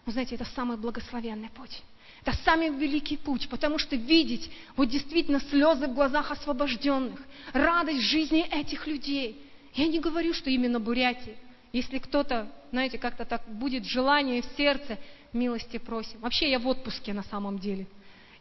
Но 0.05 0.13
знаете, 0.13 0.35
это 0.35 0.45
самый 0.45 0.77
благословенный 0.77 1.49
путь. 1.49 1.83
Это 2.27 2.37
самый 2.45 2.71
великий 2.71 3.17
путь, 3.17 3.49
потому 3.49 3.79
что 3.79 3.97
видеть 3.97 4.51
вот 4.77 4.89
действительно 4.89 5.41
слезы 5.41 5.87
в 5.87 5.95
глазах 5.95 6.33
освобожденных, 6.33 7.21
радость 7.55 8.03
жизни 8.03 8.47
этих 8.51 8.87
людей– 8.87 9.41
я 9.77 9.87
не 9.87 10.01
говорю, 10.01 10.33
что 10.33 10.49
именно 10.49 10.81
Бурятия. 10.81 11.37
Если 11.73 11.99
кто-то, 11.99 12.49
знаете, 12.71 12.99
как-то 12.99 13.27
так 13.27 13.43
будет 13.47 13.85
желание 13.85 14.41
в 14.41 14.47
сердце, 14.57 14.99
милости 15.35 15.77
просим. 15.77 16.19
Вообще 16.21 16.51
я 16.51 16.59
в 16.59 16.67
отпуске 16.67 17.13
на 17.13 17.23
самом 17.25 17.59
деле. 17.59 17.87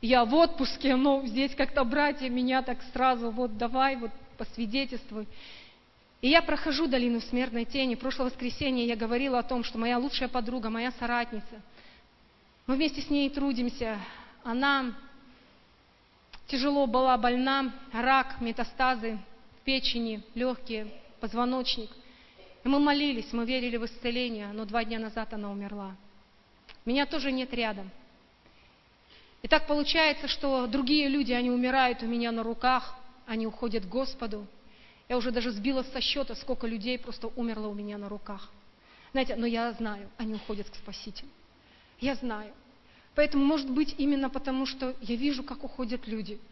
Я 0.01 0.23
в 0.23 0.33
отпуске, 0.33 0.95
но 0.95 1.25
здесь 1.25 1.53
как-то 1.53 1.83
братья 1.83 2.29
меня 2.29 2.61
так 2.61 2.77
сразу, 2.93 3.31
вот 3.31 3.57
давай, 3.57 3.97
вот 3.97 4.11
посвидетельствуй. 4.37 5.27
И 6.21 6.29
я 6.29 6.41
прохожу 6.41 6.87
долину 6.87 7.19
смертной 7.19 7.65
тени. 7.65 7.95
Прошлое 7.95 8.29
воскресенье 8.29 8.85
я 8.85 8.95
говорила 8.95 9.39
о 9.39 9.43
том, 9.43 9.65
что 9.65 9.77
моя 9.77 9.97
лучшая 9.97 10.29
подруга, 10.29 10.69
моя 10.69 10.91
соратница, 10.93 11.61
мы 12.67 12.75
вместе 12.75 13.01
с 13.01 13.09
ней 13.09 13.29
трудимся. 13.29 13.99
Она 14.43 14.95
тяжело 16.47 16.87
была 16.87 17.17
больна, 17.17 17.73
рак, 17.93 18.41
метастазы 18.41 19.19
печени, 19.65 20.23
легкие, 20.35 20.87
позвоночник. 21.19 21.89
И 22.63 22.67
мы 22.67 22.79
молились, 22.79 23.33
мы 23.33 23.45
верили 23.45 23.77
в 23.77 23.85
исцеление, 23.85 24.47
но 24.53 24.65
два 24.65 24.83
дня 24.83 24.99
назад 24.99 25.33
она 25.33 25.51
умерла. 25.51 25.95
Меня 26.85 27.05
тоже 27.05 27.31
нет 27.31 27.53
рядом. 27.53 27.89
И 29.41 29.47
так 29.47 29.67
получается, 29.67 30.27
что 30.27 30.65
другие 30.67 31.07
люди, 31.07 31.31
они 31.31 31.51
умирают 31.51 32.01
у 32.01 32.07
меня 32.07 32.31
на 32.31 32.43
руках, 32.43 32.95
они 33.27 33.45
уходят 33.45 33.85
к 33.85 33.89
Господу. 33.89 34.47
Я 35.09 35.17
уже 35.17 35.31
даже 35.31 35.51
сбила 35.51 35.83
со 35.83 36.01
счета, 36.01 36.33
сколько 36.35 36.65
людей 36.65 36.97
просто 36.97 37.27
умерло 37.35 37.67
у 37.67 37.73
меня 37.73 37.97
на 37.97 38.09
руках. 38.09 38.51
Знаете, 39.11 39.35
но 39.35 39.45
я 39.45 39.71
знаю, 39.73 40.09
они 40.17 40.33
уходят 40.35 40.69
к 40.69 40.75
Спасителю. 40.75 41.29
Я 41.99 42.15
знаю. 42.15 42.53
Поэтому, 43.15 43.45
может 43.45 43.69
быть, 43.69 43.95
именно 43.97 44.29
потому, 44.29 44.65
что 44.65 44.95
я 45.01 45.15
вижу, 45.15 45.43
как 45.43 45.63
уходят 45.63 46.07
люди– 46.07 46.39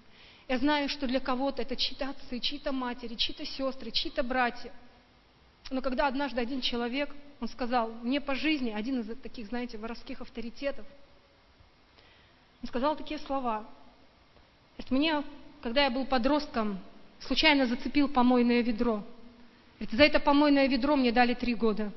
я 0.47 0.57
знаю, 0.57 0.89
что 0.89 1.07
для 1.07 1.19
кого-то 1.19 1.61
это 1.61 1.75
чьи-то 1.75 2.09
отцы, 2.09 2.39
чьи-то 2.39 2.71
матери, 2.71 3.15
чьи-то 3.15 3.45
сестры, 3.45 3.91
чьи-то 3.91 4.23
братья. 4.23 4.71
Но 5.69 5.81
когда 5.81 6.07
однажды 6.07 6.41
один 6.41 6.61
человек, 6.61 7.09
он 7.39 7.47
сказал, 7.47 7.91
мне 8.03 8.19
по 8.19 8.35
жизни, 8.35 8.71
один 8.71 8.99
из 8.99 9.17
таких, 9.19 9.47
знаете, 9.47 9.77
воровских 9.77 10.21
авторитетов, 10.21 10.85
он 12.61 12.67
сказал 12.67 12.95
такие 12.95 13.19
слова. 13.19 13.65
Говорит, 14.77 14.91
мне, 14.91 15.23
когда 15.61 15.85
я 15.85 15.89
был 15.89 16.05
подростком, 16.05 16.79
случайно 17.19 17.65
зацепил 17.65 18.09
помойное 18.09 18.61
ведро. 18.61 19.03
Говорит, 19.79 19.97
за 19.97 20.03
это 20.03 20.19
помойное 20.19 20.67
ведро 20.67 20.95
мне 20.97 21.11
дали 21.13 21.33
три 21.33 21.55
года. 21.55 21.91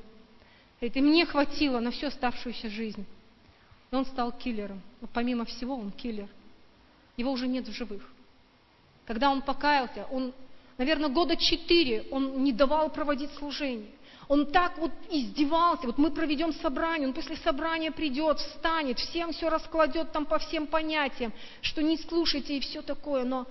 Говорит, 0.79 0.95
и 0.95 1.01
мне 1.01 1.25
хватило 1.25 1.79
на 1.79 1.91
всю 1.91 2.07
оставшуюся 2.07 2.69
жизнь. 2.69 3.05
И 3.91 3.95
он 3.95 4.05
стал 4.05 4.31
киллером. 4.31 4.81
Но 5.01 5.07
помимо 5.13 5.45
всего, 5.45 5.75
он 5.75 5.91
киллер. 5.91 6.29
Его 7.15 7.31
уже 7.31 7.47
нет 7.47 7.67
в 7.67 7.71
живых. 7.71 8.03
Когда 9.05 9.31
он 9.31 9.41
покаялся, 9.41 10.05
он, 10.11 10.33
наверное, 10.77 11.09
года 11.09 11.35
четыре 11.37 12.05
он 12.11 12.43
не 12.43 12.51
давал 12.51 12.89
проводить 12.89 13.31
служение. 13.35 13.91
Он 14.27 14.45
так 14.45 14.77
вот 14.77 14.91
издевался, 15.09 15.87
вот 15.87 15.97
мы 15.97 16.11
проведем 16.11 16.51
собрание, 16.51 17.07
он 17.07 17.13
после 17.13 17.37
собрания 17.37 17.91
придет, 17.91 18.39
встанет, 18.39 18.99
всем 18.99 19.31
все 19.31 19.47
раскладет 19.47 20.11
там 20.11 20.25
по 20.25 20.37
всем 20.37 20.67
понятиям, 20.67 21.31
что 21.61 21.81
не 21.81 21.97
слушайте 21.97 22.57
и 22.57 22.59
все 22.59 22.81
такое, 22.81 23.23
но 23.23 23.47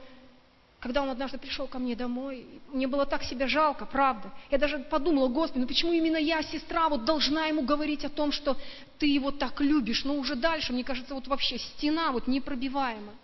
когда 0.87 1.03
он 1.03 1.11
однажды 1.11 1.37
пришел 1.37 1.66
ко 1.66 1.80
мне 1.80 1.97
домой, 1.97 2.47
мне 2.72 2.87
было 2.87 3.07
так 3.07 3.24
себя 3.24 3.49
жалко, 3.49 3.87
правда. 3.87 4.30
Я 4.53 4.59
даже 4.59 4.78
подумала, 4.78 5.26
Господи, 5.26 5.62
ну 5.62 5.66
почему 5.66 5.93
именно 5.93 6.16
я, 6.16 6.45
сестра, 6.45 6.89
вот 6.89 7.05
должна 7.05 7.47
ему 7.47 7.62
говорить 7.62 8.05
о 8.05 8.09
том, 8.09 8.30
что 8.30 8.57
ты 9.01 9.07
его 9.07 9.32
так 9.32 9.61
любишь, 9.61 10.05
но 10.05 10.14
уже 10.14 10.37
дальше, 10.37 10.72
мне 10.72 10.84
кажется, 10.84 11.12
вот 11.12 11.26
вообще 11.26 11.59
стена 11.59 12.12
вот 12.12 12.28
непробиваемая. 12.28 13.16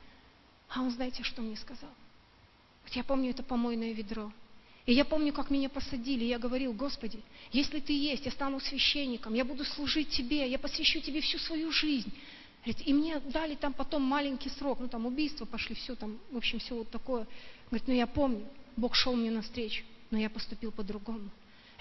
А 0.70 0.80
он, 0.80 0.90
знаете, 0.90 1.22
что 1.22 1.40
мне 1.40 1.56
сказал? 1.56 1.90
Я 2.90 3.04
помню 3.04 3.30
это 3.30 3.44
помойное 3.44 3.92
ведро. 3.92 4.32
И 4.84 4.92
я 4.92 5.04
помню, 5.04 5.32
как 5.32 5.48
меня 5.48 5.68
посадили. 5.68 6.24
Я 6.24 6.40
говорил, 6.40 6.72
Господи, 6.72 7.20
если 7.52 7.78
Ты 7.78 7.96
есть, 7.96 8.24
я 8.24 8.32
стану 8.32 8.58
священником, 8.58 9.34
я 9.34 9.44
буду 9.44 9.64
служить 9.64 10.08
Тебе, 10.08 10.50
я 10.50 10.58
посвящу 10.58 11.00
Тебе 11.00 11.20
всю 11.20 11.38
свою 11.38 11.70
жизнь. 11.70 12.12
И 12.64 12.92
мне 12.92 13.18
дали 13.18 13.56
там 13.56 13.72
потом 13.72 14.02
маленький 14.02 14.48
срок, 14.50 14.78
ну 14.80 14.88
там 14.88 15.06
убийства 15.06 15.44
пошли, 15.44 15.74
все 15.74 15.96
там, 15.96 16.18
в 16.30 16.36
общем, 16.36 16.60
все 16.60 16.76
вот 16.76 16.90
такое. 16.90 17.26
Говорит, 17.70 17.88
ну 17.88 17.94
я 17.94 18.06
помню, 18.06 18.46
Бог 18.76 18.94
шел 18.94 19.16
мне 19.16 19.30
навстречу, 19.30 19.84
но 20.10 20.18
я 20.18 20.30
поступил 20.30 20.70
по-другому. 20.70 21.28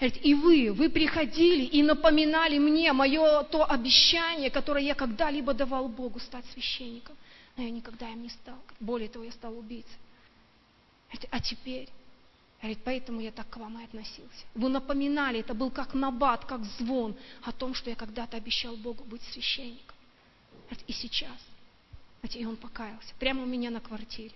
Говорит, 0.00 0.24
и 0.24 0.34
вы, 0.34 0.72
вы 0.72 0.90
приходили 0.90 1.62
и 1.62 1.82
напоминали 1.84 2.58
мне 2.58 2.92
мое 2.92 3.44
то 3.44 3.70
обещание, 3.70 4.50
которое 4.50 4.84
я 4.84 4.96
когда-либо 4.96 5.54
давал 5.54 5.88
Богу 5.88 6.18
стать 6.18 6.44
священником. 6.46 7.14
Но 7.56 7.62
я 7.62 7.70
никогда 7.70 8.08
им 8.08 8.22
не 8.22 8.30
стал. 8.30 8.56
Более 8.80 9.08
того, 9.08 9.24
я 9.24 9.30
стал 9.30 9.56
убийцей. 9.56 9.92
А 11.30 11.40
теперь? 11.40 11.88
Говорит, 12.60 12.78
поэтому 12.84 13.20
я 13.20 13.30
так 13.30 13.48
к 13.48 13.56
вам 13.58 13.78
и 13.80 13.84
относился. 13.84 14.44
Вы 14.54 14.68
напоминали, 14.70 15.40
это 15.40 15.54
был 15.54 15.70
как 15.70 15.94
набат, 15.94 16.46
как 16.46 16.64
звон 16.64 17.14
о 17.42 17.52
том, 17.52 17.74
что 17.74 17.90
я 17.90 17.94
когда-то 17.96 18.36
обещал 18.36 18.76
Богу 18.76 19.04
быть 19.04 19.22
священником. 19.32 19.91
И 20.86 20.92
сейчас. 20.92 21.38
Знаете, 22.20 22.38
и 22.38 22.44
он 22.44 22.56
покаялся. 22.56 23.14
Прямо 23.18 23.42
у 23.42 23.46
меня 23.46 23.70
на 23.70 23.80
квартире. 23.80 24.34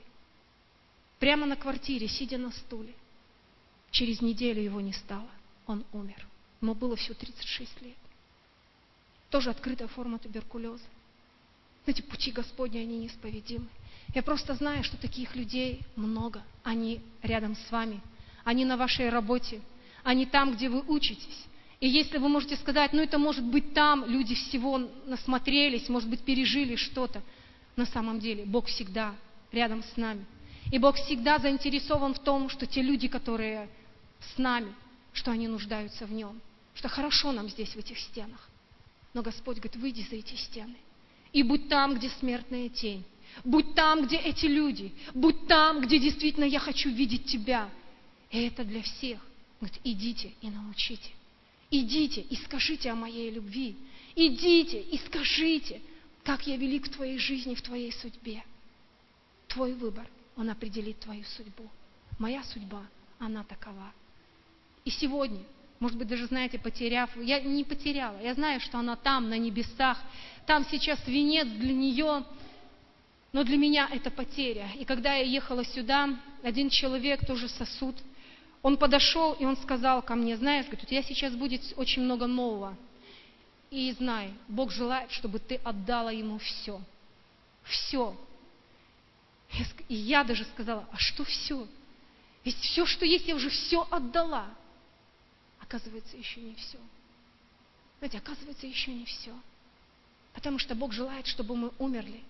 Прямо 1.19 1.47
на 1.47 1.57
квартире, 1.57 2.09
сидя 2.09 2.39
на 2.39 2.51
стуле. 2.51 2.95
Через 3.91 4.21
неделю 4.21 4.63
его 4.63 4.81
не 4.81 4.93
стало. 4.93 5.29
Он 5.67 5.85
умер. 5.93 6.27
Ему 6.61 6.75
было 6.75 6.97
всего 6.97 7.15
36 7.15 7.83
лет. 7.83 7.97
Тоже 9.31 9.51
открытая 9.51 9.89
форма 9.89 10.19
туберкулеза. 10.19 10.85
Знаете, 11.85 12.03
пути 12.03 12.33
Господни, 12.33 12.79
они 12.79 12.99
неисповедимы. 12.99 13.69
Я 14.15 14.23
просто 14.23 14.55
знаю, 14.55 14.83
что 14.83 14.97
таких 14.97 15.37
людей 15.37 15.81
много. 15.95 16.43
Они 16.63 17.01
рядом 17.23 17.55
с 17.55 17.71
вами. 17.71 18.01
Они 18.45 18.65
на 18.65 18.77
вашей 18.77 19.09
работе. 19.09 19.61
Они 20.03 20.27
там, 20.27 20.55
где 20.55 20.69
вы 20.69 20.81
учитесь. 20.81 21.45
И 21.81 21.89
если 21.89 22.19
вы 22.19 22.28
можете 22.28 22.57
сказать, 22.57 22.93
ну 22.93 23.03
это 23.03 23.19
может 23.19 23.44
быть 23.44 23.74
там, 23.74 24.07
люди 24.07 24.35
всего 24.35 24.78
насмотрелись, 25.07 25.89
может 25.89 26.09
быть 26.09 26.20
пережили 26.20 26.77
что-то. 26.77 27.23
На 27.77 27.85
самом 27.85 28.19
деле 28.19 28.44
Бог 28.47 28.66
всегда 28.66 29.15
рядом 29.53 29.82
с 29.82 29.97
нами. 29.97 30.24
И 30.73 30.78
Бог 30.78 30.97
всегда 30.97 31.39
заинтересован 31.39 32.15
в 32.15 32.19
том, 32.19 32.48
что 32.48 32.66
те 32.66 32.82
люди, 32.82 33.09
которые 33.09 33.69
с 34.35 34.39
нами, 34.39 34.74
что 35.12 35.31
они 35.31 35.48
нуждаются 35.48 36.07
в 36.07 36.12
Нем. 36.12 36.40
что 36.74 36.89
хорошо 36.89 37.32
нам 37.32 37.48
здесь, 37.48 37.70
в 37.70 37.78
этих 37.78 37.98
стенах. 37.98 38.51
Но 39.15 39.23
Господь 39.23 39.57
говорит, 39.57 39.77
выйди 39.77 40.07
за 40.11 40.16
эти 40.16 40.35
стены. 40.35 40.77
И 41.32 41.43
будь 41.43 41.70
там, 41.70 41.94
где 41.94 42.11
смертная 42.20 42.69
тень. 42.69 43.03
Будь 43.44 43.74
там, 43.74 44.07
где 44.07 44.16
эти 44.16 44.44
люди. 44.44 44.93
Будь 45.15 45.47
там, 45.47 45.81
где 45.81 45.98
действительно 45.98 46.44
я 46.44 46.59
хочу 46.59 46.90
видеть 46.90 47.24
Тебя. 47.24 47.70
И 48.31 48.43
это 48.43 48.62
для 48.62 48.82
всех. 48.82 49.20
Говорит, 49.59 49.81
идите 49.85 50.32
и 50.43 50.51
научите. 50.51 51.11
Идите 51.70 52.20
и 52.20 52.36
скажите 52.36 52.90
о 52.90 52.94
моей 52.94 53.30
любви. 53.30 53.76
Идите 54.14 54.80
и 54.80 54.98
скажите, 54.98 55.80
как 56.22 56.47
я 56.47 56.56
велик 56.56 56.86
в 56.86 56.90
твоей 56.90 57.18
жизни, 57.18 57.55
в 57.55 57.62
твоей 57.62 57.93
судьбе. 57.93 58.43
Твой 59.48 59.74
выбор, 59.74 60.06
он 60.36 60.51
определит 60.51 61.01
твою 61.01 61.24
судьбу. 61.24 61.68
Моя 62.18 62.43
судьба, 62.44 62.82
она 63.18 63.44
такова. 63.44 63.93
И 64.84 64.90
сегодня, 64.90 65.40
может 65.80 65.98
быть, 65.98 66.09
даже, 66.09 66.26
знаете, 66.26 66.59
потеряв, 66.59 67.10
я 67.16 67.40
не 67.40 67.64
потеряла, 67.64 68.20
я 68.22 68.34
знаю, 68.34 68.60
что 68.60 68.78
она 68.78 68.97
там, 68.97 69.28
на 69.28 69.36
небесах, 69.36 70.01
там 70.47 70.64
сейчас 70.70 70.98
венец 71.06 71.47
для 71.48 71.74
нее, 71.74 72.24
но 73.32 73.44
для 73.44 73.56
меня 73.56 73.88
это 73.93 74.10
потеря. 74.10 74.70
И 74.78 74.84
когда 74.84 75.14
я 75.14 75.24
ехала 75.24 75.64
сюда, 75.64 76.09
один 76.43 76.70
человек, 76.70 77.26
тоже 77.26 77.48
сосуд, 77.48 77.97
он 78.66 78.78
подошел, 78.78 79.34
и 79.34 79.44
он 79.44 79.56
сказал 79.59 80.02
ко 80.02 80.16
мне, 80.16 80.36
знаешь, 80.36 80.66
говорит, 80.66 80.82
у 80.82 80.88
тебя 80.88 81.01
сейчас 81.01 81.32
будет 81.36 81.62
очень 81.76 82.02
много 82.02 82.26
нового. 82.26 82.76
И 83.70 83.93
знай, 83.93 84.32
Бог 84.48 84.72
желает, 84.72 85.12
чтобы 85.12 85.38
ты 85.38 85.55
отдала 85.62 86.10
Ему 86.10 86.38
все. 86.40 86.80
Все. 87.62 88.16
И 89.88 89.94
я 89.94 90.24
даже 90.24 90.44
сказала, 90.47 90.84
а 90.90 90.97
что 90.97 91.22
все? 91.22 91.64
Ведь 92.43 92.56
все, 92.56 92.86
что 92.86 93.06
есть, 93.06 93.28
я 93.28 93.36
уже 93.36 93.51
все 93.51 93.86
отдала. 93.88 94.48
Оказывается, 95.60 96.16
еще 96.16 96.40
не 96.40 96.56
все. 96.56 96.78
Знаете, 97.98 98.18
оказывается, 98.18 98.66
еще 98.66 98.93
не 98.93 99.05
все. 99.05 99.32
Потому 100.34 100.59
что 100.59 100.74
Бог 100.74 100.93
желает, 100.93 101.28
чтобы 101.28 101.55
мы 101.55 101.70
умерли. 101.78 102.20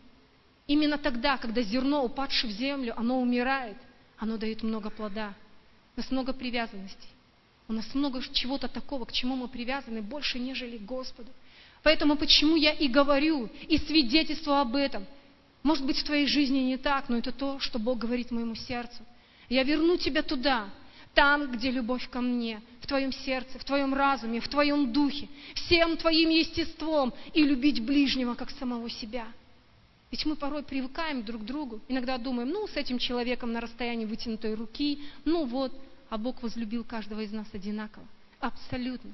Именно 0.66 0.98
тогда, 0.98 1.38
когда 1.38 1.62
зерно, 1.62 2.04
упадшее 2.04 2.52
в 2.52 2.54
землю, 2.54 2.92
оно 2.94 3.22
умирает, 3.22 3.78
оно 4.18 4.36
дает 4.36 4.62
много 4.62 4.90
плода. 4.90 5.34
У 5.96 6.00
нас 6.00 6.10
много 6.10 6.34
привязанностей. 6.34 7.08
У 7.68 7.72
нас 7.72 7.94
много 7.94 8.22
чего-то 8.32 8.68
такого, 8.68 9.06
к 9.06 9.12
чему 9.12 9.34
мы 9.34 9.48
привязаны 9.48 10.02
больше, 10.02 10.38
нежели 10.38 10.76
к 10.76 10.82
Господу. 10.82 11.30
Поэтому 11.82 12.16
почему 12.16 12.54
я 12.54 12.72
и 12.72 12.86
говорю, 12.86 13.48
и 13.66 13.78
свидетельствую 13.78 14.58
об 14.58 14.76
этом. 14.76 15.06
Может 15.62 15.86
быть, 15.86 15.98
в 15.98 16.04
твоей 16.04 16.26
жизни 16.26 16.58
не 16.58 16.76
так, 16.76 17.08
но 17.08 17.16
это 17.16 17.32
то, 17.32 17.58
что 17.60 17.78
Бог 17.78 17.98
говорит 17.98 18.30
моему 18.30 18.54
сердцу. 18.54 19.02
Я 19.48 19.62
верну 19.62 19.96
тебя 19.96 20.22
туда, 20.22 20.68
там, 21.14 21.50
где 21.50 21.70
любовь 21.70 22.08
ко 22.10 22.20
мне, 22.20 22.60
в 22.82 22.86
твоем 22.86 23.10
сердце, 23.10 23.58
в 23.58 23.64
твоем 23.64 23.94
разуме, 23.94 24.40
в 24.40 24.48
твоем 24.48 24.92
духе, 24.92 25.28
всем 25.54 25.96
твоим 25.96 26.28
естеством, 26.28 27.14
и 27.32 27.42
любить 27.42 27.82
ближнего, 27.82 28.34
как 28.34 28.50
самого 28.50 28.90
себя. 28.90 29.26
Ведь 30.10 30.24
мы 30.24 30.36
порой 30.36 30.62
привыкаем 30.62 31.24
друг 31.24 31.42
к 31.42 31.44
другу, 31.44 31.80
иногда 31.88 32.16
думаем, 32.16 32.50
ну, 32.50 32.68
с 32.68 32.76
этим 32.76 32.98
человеком 32.98 33.52
на 33.52 33.60
расстоянии 33.60 34.04
вытянутой 34.04 34.54
руки, 34.54 35.00
ну 35.24 35.46
вот, 35.46 35.72
а 36.08 36.18
Бог 36.18 36.42
возлюбил 36.42 36.84
каждого 36.84 37.20
из 37.20 37.32
нас 37.32 37.46
одинаково. 37.52 38.06
Абсолютно. 38.40 39.12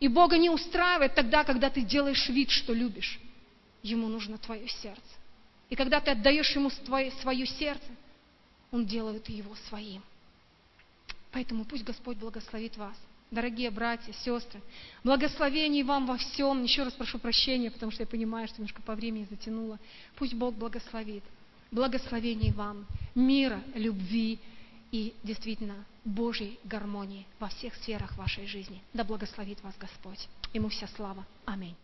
И 0.00 0.08
Бога 0.08 0.36
не 0.36 0.50
устраивает 0.50 1.14
тогда, 1.14 1.44
когда 1.44 1.70
ты 1.70 1.80
делаешь 1.80 2.28
вид, 2.28 2.50
что 2.50 2.74
любишь. 2.74 3.18
Ему 3.82 4.08
нужно 4.08 4.36
твое 4.38 4.68
сердце. 4.68 5.00
И 5.70 5.76
когда 5.76 6.00
ты 6.00 6.10
отдаешь 6.10 6.54
Ему 6.54 6.70
свое, 6.70 7.10
свое 7.22 7.46
сердце, 7.46 7.86
Он 8.70 8.84
делает 8.84 9.28
его 9.28 9.54
своим. 9.68 10.02
Поэтому 11.32 11.64
пусть 11.64 11.84
Господь 11.84 12.18
благословит 12.18 12.76
вас. 12.76 12.96
Дорогие 13.30 13.70
братья, 13.70 14.12
сестры, 14.12 14.60
благословений 15.02 15.82
вам 15.82 16.06
во 16.06 16.16
всем. 16.16 16.62
Еще 16.62 16.84
раз 16.84 16.92
прошу 16.92 17.18
прощения, 17.18 17.70
потому 17.70 17.90
что 17.90 18.02
я 18.02 18.06
понимаю, 18.06 18.46
что 18.46 18.58
немножко 18.58 18.82
по 18.82 18.94
времени 18.94 19.26
затянула. 19.28 19.78
Пусть 20.16 20.34
Бог 20.34 20.54
благословит. 20.54 21.24
Благословений 21.72 22.52
вам, 22.52 22.86
мира, 23.14 23.60
любви 23.74 24.38
и 24.92 25.12
действительно 25.24 25.84
Божьей 26.06 26.60
гармонии 26.62 27.26
во 27.40 27.48
всех 27.48 27.74
сферах 27.74 28.16
вашей 28.16 28.46
жизни. 28.46 28.80
Да 28.94 29.02
благословит 29.02 29.60
вас 29.62 29.74
Господь. 29.76 30.28
Ему 30.52 30.68
вся 30.68 30.86
слава. 30.86 31.26
Аминь. 31.44 31.74